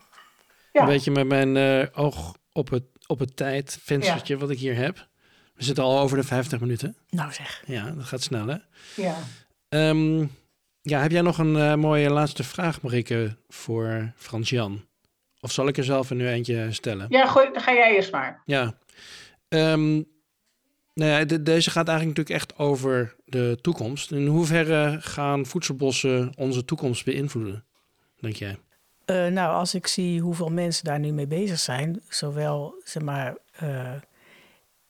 Ja. 0.72 0.80
Een 0.80 0.86
beetje 0.86 1.10
met 1.10 1.26
mijn 1.26 1.56
eh, 1.56 1.86
oog 2.04 2.36
op 2.52 2.70
het, 2.70 2.84
op 3.06 3.18
het 3.18 3.36
tijdvenstertje 3.36 4.38
wat 4.38 4.50
ik 4.50 4.58
hier 4.58 4.76
heb. 4.76 5.08
We 5.54 5.64
zitten 5.64 5.84
al 5.84 5.98
over 5.98 6.16
de 6.16 6.22
50 6.24 6.60
minuten. 6.60 6.96
Nou 7.10 7.32
zeg. 7.32 7.62
Ja, 7.66 7.90
dat 7.90 8.04
gaat 8.04 8.22
snel 8.22 8.46
hè. 8.46 8.56
ja. 8.96 9.14
Ehm, 9.68 10.26
ja, 10.88 11.00
heb 11.00 11.10
jij 11.10 11.20
nog 11.20 11.38
een 11.38 11.56
eh, 11.56 11.74
mooie 11.74 12.10
laatste 12.10 12.44
vraag, 12.44 12.82
Marieke, 12.82 13.36
voor 13.48 14.12
Frans-Jan? 14.16 14.86
Of 15.40 15.52
zal 15.52 15.68
ik 15.68 15.76
er 15.76 15.84
zelf 15.84 16.10
er 16.10 16.16
nu 16.16 16.28
eentje 16.28 16.72
stellen? 16.72 17.06
ja 17.08 17.26
gooi, 17.26 17.52
dan 17.52 17.62
ga 17.62 17.72
jij 17.74 17.94
eerst 17.94 18.12
maar. 18.12 18.42
Ja. 18.44 18.74
Ehm, 19.48 19.94
nou 20.94 21.10
ja, 21.10 21.24
de- 21.24 21.42
deze 21.42 21.70
gaat 21.70 21.88
eigenlijk 21.88 22.18
natuurlijk 22.18 22.42
echt 22.50 22.58
over 22.58 23.16
de 23.24 23.58
toekomst. 23.60 24.10
In 24.12 24.26
hoeverre 24.26 24.96
gaan 25.00 25.46
voedselbossen 25.46 26.32
onze 26.36 26.64
toekomst 26.64 27.04
beïnvloeden, 27.04 27.64
denk 28.20 28.34
jij? 28.36 28.58
Eh, 29.04 29.26
nou, 29.26 29.52
als 29.54 29.74
ik 29.74 29.86
zie 29.86 30.20
hoeveel 30.20 30.48
mensen 30.50 30.84
daar 30.84 30.98
nu 30.98 31.12
mee 31.12 31.26
bezig 31.26 31.58
zijn, 31.58 32.00
zowel 32.08 32.74
zeg 32.84 33.02
maar, 33.02 33.36
eh, 33.52 33.92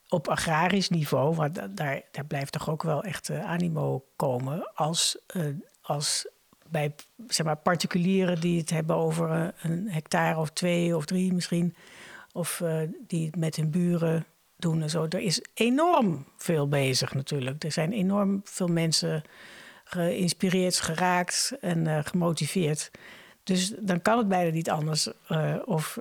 op 0.08 0.28
agrarisch 0.28 0.88
niveau, 0.88 1.34
want 1.34 1.54
da- 1.54 1.66
daar, 1.66 2.02
daar 2.12 2.26
blijft 2.26 2.52
toch 2.52 2.70
ook 2.70 2.82
wel 2.82 3.02
echt 3.02 3.30
animo 3.30 4.04
komen, 4.16 4.70
als, 4.74 5.18
eh, 5.26 5.42
als 5.88 6.26
bij 6.70 6.94
zeg 7.26 7.46
maar, 7.46 7.56
particulieren 7.56 8.40
die 8.40 8.58
het 8.58 8.70
hebben 8.70 8.96
over 8.96 9.30
eh, 9.30 9.46
een 9.62 9.90
hectare 9.90 10.38
of 10.38 10.50
twee 10.50 10.96
of 10.96 11.04
drie 11.04 11.32
misschien, 11.32 11.74
of 12.32 12.60
eh, 12.60 12.78
die 13.06 13.26
het 13.26 13.36
met 13.36 13.56
hun 13.56 13.70
buren 13.70 14.24
doen 14.56 14.82
en 14.82 14.90
zo. 14.90 15.06
Er 15.08 15.20
is 15.20 15.42
enorm 15.54 16.26
veel 16.36 16.68
bezig 16.68 17.14
natuurlijk. 17.14 17.64
Er 17.64 17.72
zijn 17.72 17.92
enorm 17.92 18.40
veel 18.44 18.66
mensen 18.66 19.22
geïnspireerd, 19.84 20.80
geraakt 20.80 21.52
en 21.60 21.86
eh, 21.86 21.98
gemotiveerd. 22.04 22.90
Dus 23.42 23.72
dan 23.78 24.02
kan 24.02 24.18
het 24.18 24.28
bijna 24.28 24.50
niet 24.50 24.70
anders. 24.70 25.08
of 25.64 25.98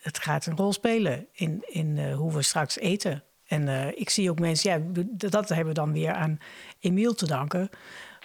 het 0.00 0.18
gaat 0.18 0.46
een 0.46 0.56
rol 0.56 0.72
spelen 0.72 1.26
in, 1.32 1.64
in 1.66 2.12
hoe 2.12 2.32
we 2.32 2.42
straks 2.42 2.78
eten. 2.78 3.22
En 3.46 3.68
ik 3.98 4.10
zie 4.10 4.30
ook 4.30 4.38
mensen, 4.38 4.70
ja, 4.70 5.02
dat 5.30 5.48
hebben 5.48 5.66
we 5.66 5.80
dan 5.80 5.92
weer 5.92 6.12
aan 6.12 6.38
Emiel 6.80 7.14
te 7.14 7.26
danken. 7.26 7.70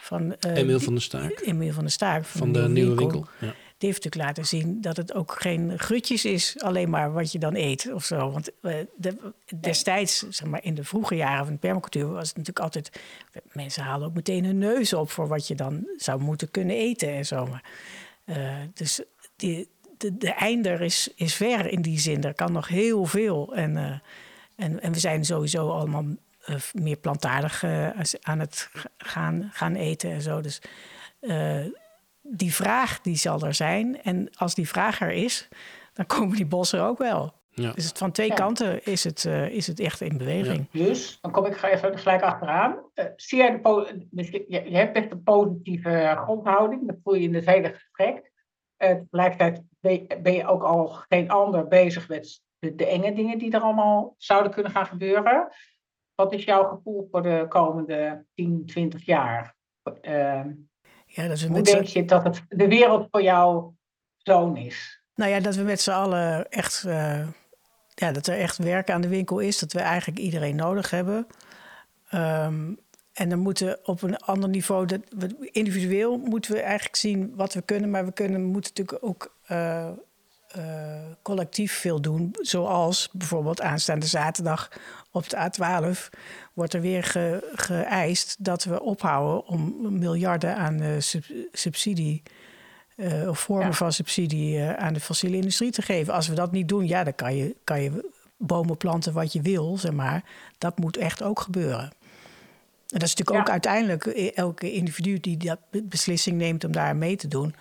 Van, 0.04 0.34
Emiel 0.34 0.78
die- 0.78 0.86
van 0.86 0.94
der 0.94 1.02
Staak 1.04 1.40
Emiel 1.44 1.74
van 1.74 1.84
der 1.84 1.92
Staak 1.92 2.26
van 2.26 2.52
de 2.54 2.70
Nieuwe 2.70 2.96
Winkel. 2.96 3.28
Ja. 3.40 3.54
die 3.78 3.90
heeft 3.92 4.04
natuurlijk 4.04 4.26
laten 4.26 4.46
zien 4.46 4.82
dat 4.82 4.98
het 4.98 5.14
ook 5.14 5.36
geen 5.40 5.80
grutjes 5.80 6.26
is, 6.26 6.56
alleen 6.60 6.90
maar 6.90 7.14
wat 7.14 7.32
je 7.32 7.40
dan 7.40 7.56
eet 7.56 7.92
of 7.94 8.04
zo. 8.06 8.32
Want 8.32 8.52
eh, 8.62 8.76
de, 8.96 9.16
destijds, 9.60 10.20
zeg 10.30 10.48
maar 10.48 10.64
in 10.64 10.76
de 10.76 10.84
vroege 10.84 11.16
jaren 11.16 11.44
van 11.46 11.54
de 11.54 11.60
permacultuur, 11.60 12.08
was 12.08 12.28
het 12.28 12.38
natuurlijk 12.38 12.66
altijd. 12.66 12.90
Mensen 13.52 13.84
halen 13.84 14.08
ook 14.08 14.14
meteen 14.14 14.46
hun 14.46 14.58
neus 14.58 14.94
op 14.94 15.10
voor 15.10 15.28
wat 15.28 15.48
je 15.48 15.56
dan 15.56 15.88
zou 15.98 16.22
moeten 16.22 16.52
kunnen 16.52 16.76
eten 16.76 17.10
en 17.10 17.26
zo. 17.26 17.46
Maar, 17.46 17.64
eh, 18.26 18.54
dus 18.74 19.02
die, 19.36 19.68
de, 19.98 20.18
de 20.18 20.34
einder 20.34 20.82
is, 20.82 21.10
is 21.16 21.34
ver 21.36 21.72
in 21.72 21.82
die 21.82 22.00
zin. 22.00 22.24
Er 22.24 22.34
kan 22.34 22.52
nog 22.52 22.68
heel 22.68 23.06
veel. 23.06 23.56
En, 23.56 24.02
en, 24.56 24.82
en 24.82 24.92
we 24.92 25.00
zijn 25.00 25.26
sowieso 25.26 25.70
allemaal 25.70 26.06
eh, 26.46 26.56
meer 26.74 26.98
plantaardig 26.98 27.64
eh, 27.64 27.90
aan 28.22 28.40
het 28.40 28.70
gaan, 28.98 29.50
gaan 29.54 29.76
eten 29.76 30.12
en 30.12 30.22
zo. 30.22 30.42
Dus. 30.42 30.62
eh, 31.20 31.66
die 32.26 32.54
vraag 32.54 33.02
die 33.02 33.16
zal 33.16 33.42
er 33.42 33.54
zijn. 33.54 34.02
En 34.04 34.30
als 34.38 34.56
die 34.56 34.68
vraag 34.68 35.02
er 35.02 35.12
is, 35.12 35.48
dan 35.94 36.06
komen 36.16 36.36
die 36.36 36.46
bossen 36.46 36.80
er 36.80 36.86
ook 36.86 36.98
wel. 36.98 37.34
Ja. 37.50 37.72
Dus 37.72 37.86
het, 37.88 37.98
van 37.98 38.12
twee 38.12 38.28
Ja. 38.28 38.34
kanten 38.36 38.86
is 38.86 39.04
het, 39.04 39.26
eh, 39.26 39.48
is 39.50 39.68
het 39.68 39.80
echt 39.80 40.02
in 40.02 40.18
beweging. 40.18 40.68
Dus, 40.72 41.18
dan 41.22 41.32
kom 41.32 41.46
ik 41.46 41.56
ga 41.58 41.70
even 41.70 41.98
gelijk 42.00 42.22
achteraan. 42.22 42.76
Eh, 42.94 43.06
zie 43.16 43.38
jij 43.38 43.52
de 43.62 44.08
dus 44.12 44.30
je, 44.30 44.46
je 44.48 44.76
hebt 44.76 44.94
best 44.94 45.12
een 45.12 45.24
positieve 45.24 46.14
grondhouding, 46.24 46.88
dat 46.88 46.96
voel 47.04 47.14
je 47.16 47.22
in 47.28 47.34
het 47.36 47.46
hele 47.46 47.74
gesprek. 47.74 48.32
Tegelijkertijd 48.78 49.62
ben 49.80 49.92
je, 49.94 50.20
ben 50.22 50.34
je 50.34 50.48
ook 50.48 50.64
al 50.64 50.88
geen 50.88 51.30
ander 51.30 51.68
bezig 51.68 52.08
met 52.08 52.42
de, 52.60 52.76
de 52.76 52.86
enge 52.86 53.14
dingen 53.14 53.38
die 53.38 53.52
er 53.52 53.62
allemaal 53.62 54.16
zouden 54.18 54.52
kunnen 54.52 54.72
gaan 54.72 54.86
gebeuren. 54.86 55.48
Wat 56.16 56.34
is 56.34 56.44
jouw 56.44 56.68
gevoel 56.70 57.08
voor 57.12 57.22
de 57.24 57.46
komende 57.50 58.26
10, 58.36 58.66
20 58.66 59.06
jaar? 59.06 59.56
Eh, 60.02 60.42
Ja, 61.06 61.28
dat 61.28 61.40
we 61.40 61.48
hoe 61.48 61.56
met 61.56 61.66
denk 61.66 61.86
je 61.86 62.06
dat 62.06 62.24
het, 62.24 62.44
de 62.50 62.68
wereld 62.68 63.08
voor 63.12 63.22
jou 63.22 63.72
zo'n 64.18 64.58
is? 64.58 65.02
nou 65.16 65.32
ja, 65.32 65.40
dat 65.40 65.56
we 65.56 65.64
met 65.64 65.82
z'n 65.82 65.92
allen 65.92 66.50
echt. 66.50 66.84
eh, 66.84 67.28
ja, 67.96 68.12
dat 68.12 68.28
er 68.28 68.38
echt 68.40 68.58
werk 68.58 68.90
aan 68.90 69.02
de 69.02 69.08
winkel 69.08 69.40
is. 69.40 69.60
Dat 69.60 69.74
we 69.74 69.80
eigenlijk 69.80 70.20
iedereen 70.20 70.56
nodig 70.56 70.90
hebben. 70.90 71.28
Ehm, 72.10 72.74
en 73.14 73.30
dan 73.30 73.40
moeten 73.40 73.80
op 73.88 74.02
een 74.02 74.18
ander 74.18 74.50
niveau. 74.50 74.86
Dat 74.86 75.02
we, 75.10 75.50
individueel 75.52 76.18
moeten 76.18 76.52
we 76.52 76.62
eigenlijk 76.62 76.96
zien 76.96 77.36
wat 77.36 77.54
we 77.54 77.62
kunnen. 77.62 77.90
Maar 77.90 78.06
we 78.06 78.12
kunnen, 78.12 78.44
moeten 78.44 78.72
natuurlijk 78.76 79.06
ook. 79.06 79.38
Eh, 80.54 80.64
collectief 81.22 81.74
veel 81.74 82.02
doen. 82.02 82.36
Zoals 82.42 83.10
bijvoorbeeld 83.12 83.62
aanstaande 83.62 84.06
zaterdag 84.06 84.70
op 85.12 85.30
de 85.30 85.38
A12 85.38 86.10
wordt 86.54 86.74
er 86.74 86.82
weer 86.82 87.04
ge, 87.04 87.52
geëist 87.54 88.36
dat 88.40 88.64
we 88.64 88.82
ophouden 88.82 89.48
om 89.48 89.76
miljarden 90.00 90.56
aan 90.56 91.02
subsidie. 91.52 92.24
of 93.28 93.40
vormen 93.40 93.74
van 93.74 93.94
subsidie 93.94 94.62
aan 94.64 94.94
de 94.94 95.00
fossiele 95.00 95.36
industrie 95.36 95.72
te 95.72 95.82
geven. 95.82 96.14
Als 96.14 96.28
we 96.28 96.36
dat 96.36 96.52
niet 96.52 96.68
doen, 96.68 96.88
ja, 96.88 97.04
dan 97.04 97.16
kan 97.16 97.36
je, 97.36 97.56
kan 97.64 97.82
je 97.82 98.12
bomen 98.38 98.78
planten 98.78 99.14
wat 99.14 99.34
je 99.34 99.42
wil, 99.42 99.78
zeg 99.78 99.92
maar. 99.92 100.24
Dat 100.58 100.80
moet 100.80 100.98
echt 100.98 101.24
ook 101.24 101.40
gebeuren. 101.40 101.92
En 102.94 103.00
dat 103.00 103.08
is 103.08 103.16
natuurlijk 103.16 103.48
ook 103.48 103.52
uiteindelijk 103.52 104.06
elke 104.36 104.72
individu 104.72 105.20
die 105.20 105.38
dat 105.38 105.60
beslissing 105.84 106.38
neemt 106.38 106.64
om 106.64 106.72
daar 106.72 106.96
mee 106.96 107.16
te 107.16 107.28
doen. 107.28 107.56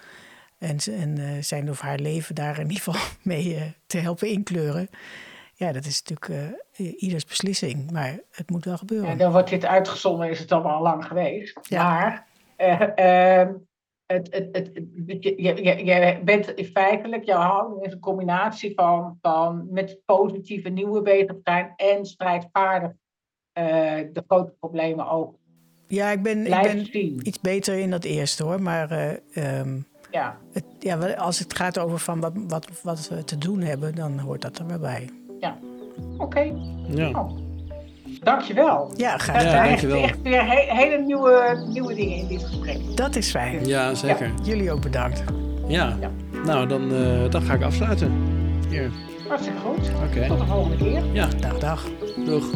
En, 0.63 0.77
en 0.93 1.19
uh, 1.19 1.31
zijn 1.41 1.71
of 1.71 1.81
haar 1.81 1.99
leven 1.99 2.35
daar 2.35 2.59
in 2.59 2.71
ieder 2.71 2.83
geval 2.83 3.01
mee 3.23 3.55
uh, 3.55 3.63
te 3.87 3.99
helpen 3.99 4.29
inkleuren. 4.29 4.89
Ja, 5.55 5.73
dat 5.73 5.85
is 5.85 6.03
natuurlijk 6.03 6.57
uh, 6.79 7.03
ieders 7.03 7.25
beslissing, 7.25 7.91
maar 7.91 8.19
het 8.31 8.51
moet 8.51 8.65
wel 8.65 8.77
gebeuren. 8.77 9.09
En 9.09 9.19
dan 9.19 9.33
wordt 9.33 9.51
dit 9.51 9.65
uitgezonden, 9.65 10.31
is 10.31 10.39
het 10.39 10.53
allemaal 10.53 10.77
al 10.77 10.83
lang 10.83 11.05
geweest. 11.05 11.59
Ja. 11.63 11.83
Maar 11.85 12.27
ehm, 12.57 13.53
het, 14.07 14.29
het, 14.31 14.49
het, 14.53 14.71
je, 15.23 15.63
je, 15.63 15.85
je 15.85 16.21
bent 16.25 16.55
feitelijk, 16.73 17.25
jouw 17.25 17.41
houding 17.41 17.87
is 17.87 17.93
een 17.93 18.01
combinatie 18.01 18.73
van, 18.75 19.19
van 19.21 19.67
met 19.71 19.99
positieve 20.05 20.69
nieuwe 20.69 21.03
bezig 21.03 21.37
zijn 21.45 21.73
en 21.77 22.05
strijdvaardig 22.05 22.93
de 23.53 24.25
grote 24.27 24.55
problemen 24.61 25.09
ook. 25.09 25.37
Ja, 25.87 26.11
ik 26.11 26.23
ben, 26.23 26.47
ik 26.47 26.63
ben 26.63 27.27
iets 27.29 27.41
beter 27.41 27.79
in 27.79 27.91
dat 27.91 28.05
eerste 28.05 28.45
hoor, 28.45 28.63
maar 28.63 29.19
um, 29.35 29.87
ja. 30.13 30.37
Het, 30.53 30.65
ja, 30.79 30.97
als 31.15 31.39
het 31.39 31.57
gaat 31.57 31.79
over 31.79 31.99
van 31.99 32.21
wat, 32.21 32.33
wat, 32.49 32.69
wat 32.83 33.09
we 33.09 33.25
te 33.25 33.39
doen 33.39 33.61
hebben, 33.61 33.95
dan 33.95 34.19
hoort 34.19 34.43
dat 34.43 34.59
er 34.59 34.67
wel 34.67 34.79
bij. 34.79 35.11
Ja, 35.41 35.57
oké. 36.19 36.53
Ja. 36.89 37.09
Oh. 37.09 37.39
Dankjewel. 38.21 38.91
Ja, 38.97 39.19
graag 39.19 39.43
gedaan. 39.43 39.55
Ja, 39.55 39.65
dankjewel. 39.65 40.03
Echt 40.03 40.23
weer 40.23 40.45
hele 40.77 40.99
nieuwe, 40.99 41.65
nieuwe 41.69 41.95
dingen 41.95 42.17
in 42.17 42.27
dit 42.27 42.45
gesprek. 42.45 42.97
Dat 42.97 43.17
is 43.17 43.31
fijn. 43.31 43.67
Ja, 43.67 43.95
zeker. 43.95 44.31
Jullie 44.43 44.73
ook 44.73 44.83
bedankt. 44.83 45.23
Ja, 45.67 45.97
ja. 46.01 46.11
nou 46.45 46.67
dan, 46.67 46.93
uh, 46.93 47.31
dan 47.31 47.43
ga 47.43 47.55
ik 47.55 47.63
afsluiten. 47.63 48.13
Hier. 48.69 48.91
Hartstikke 49.29 49.61
goed. 49.61 49.91
Oké. 50.09 50.27
Tot 50.27 50.39
de 50.39 50.47
volgende 50.47 50.77
keer. 50.77 51.03
Ja. 51.13 51.27
Dag, 51.41 51.59
dag. 51.59 51.89
Doeg. 52.25 52.51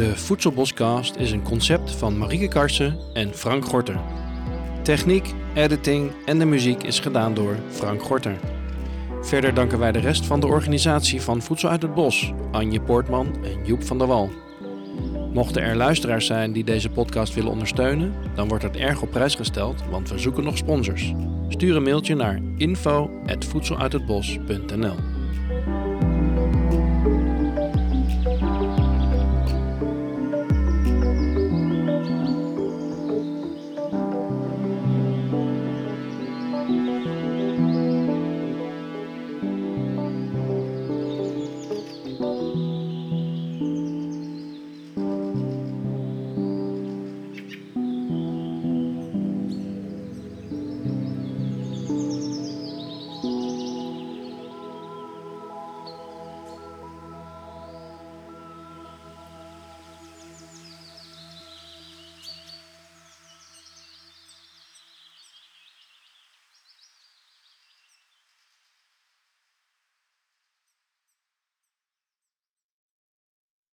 De 0.00 0.16
Voedselboscast 0.16 1.16
is 1.16 1.32
een 1.32 1.42
concept 1.42 1.90
van 1.90 2.18
Marieke 2.18 2.48
Karsen 2.48 2.98
en 3.12 3.34
Frank 3.34 3.64
Gorter. 3.64 4.00
Techniek, 4.82 5.34
editing 5.54 6.10
en 6.24 6.38
de 6.38 6.44
muziek 6.44 6.82
is 6.82 7.00
gedaan 7.00 7.34
door 7.34 7.56
Frank 7.70 8.02
Gorter. 8.02 8.36
Verder 9.22 9.54
danken 9.54 9.78
wij 9.78 9.92
de 9.92 9.98
rest 9.98 10.26
van 10.26 10.40
de 10.40 10.46
organisatie 10.46 11.22
van 11.22 11.42
Voedsel 11.42 11.68
uit 11.68 11.82
het 11.82 11.94
Bos, 11.94 12.32
Anje 12.52 12.80
Poortman 12.80 13.44
en 13.44 13.64
Joep 13.64 13.82
van 13.82 13.98
der 13.98 14.06
Wal. 14.06 14.30
Mochten 15.32 15.62
er 15.62 15.76
luisteraars 15.76 16.26
zijn 16.26 16.52
die 16.52 16.64
deze 16.64 16.90
podcast 16.90 17.34
willen 17.34 17.50
ondersteunen, 17.50 18.14
dan 18.34 18.48
wordt 18.48 18.64
het 18.64 18.76
erg 18.76 19.02
op 19.02 19.10
prijs 19.10 19.34
gesteld, 19.34 19.82
want 19.90 20.10
we 20.10 20.18
zoeken 20.18 20.44
nog 20.44 20.56
sponsors. 20.56 21.12
Stuur 21.48 21.76
een 21.76 21.82
mailtje 21.82 22.14
naar 22.14 22.40
info@voedseluithetbos.nl. 22.56 24.96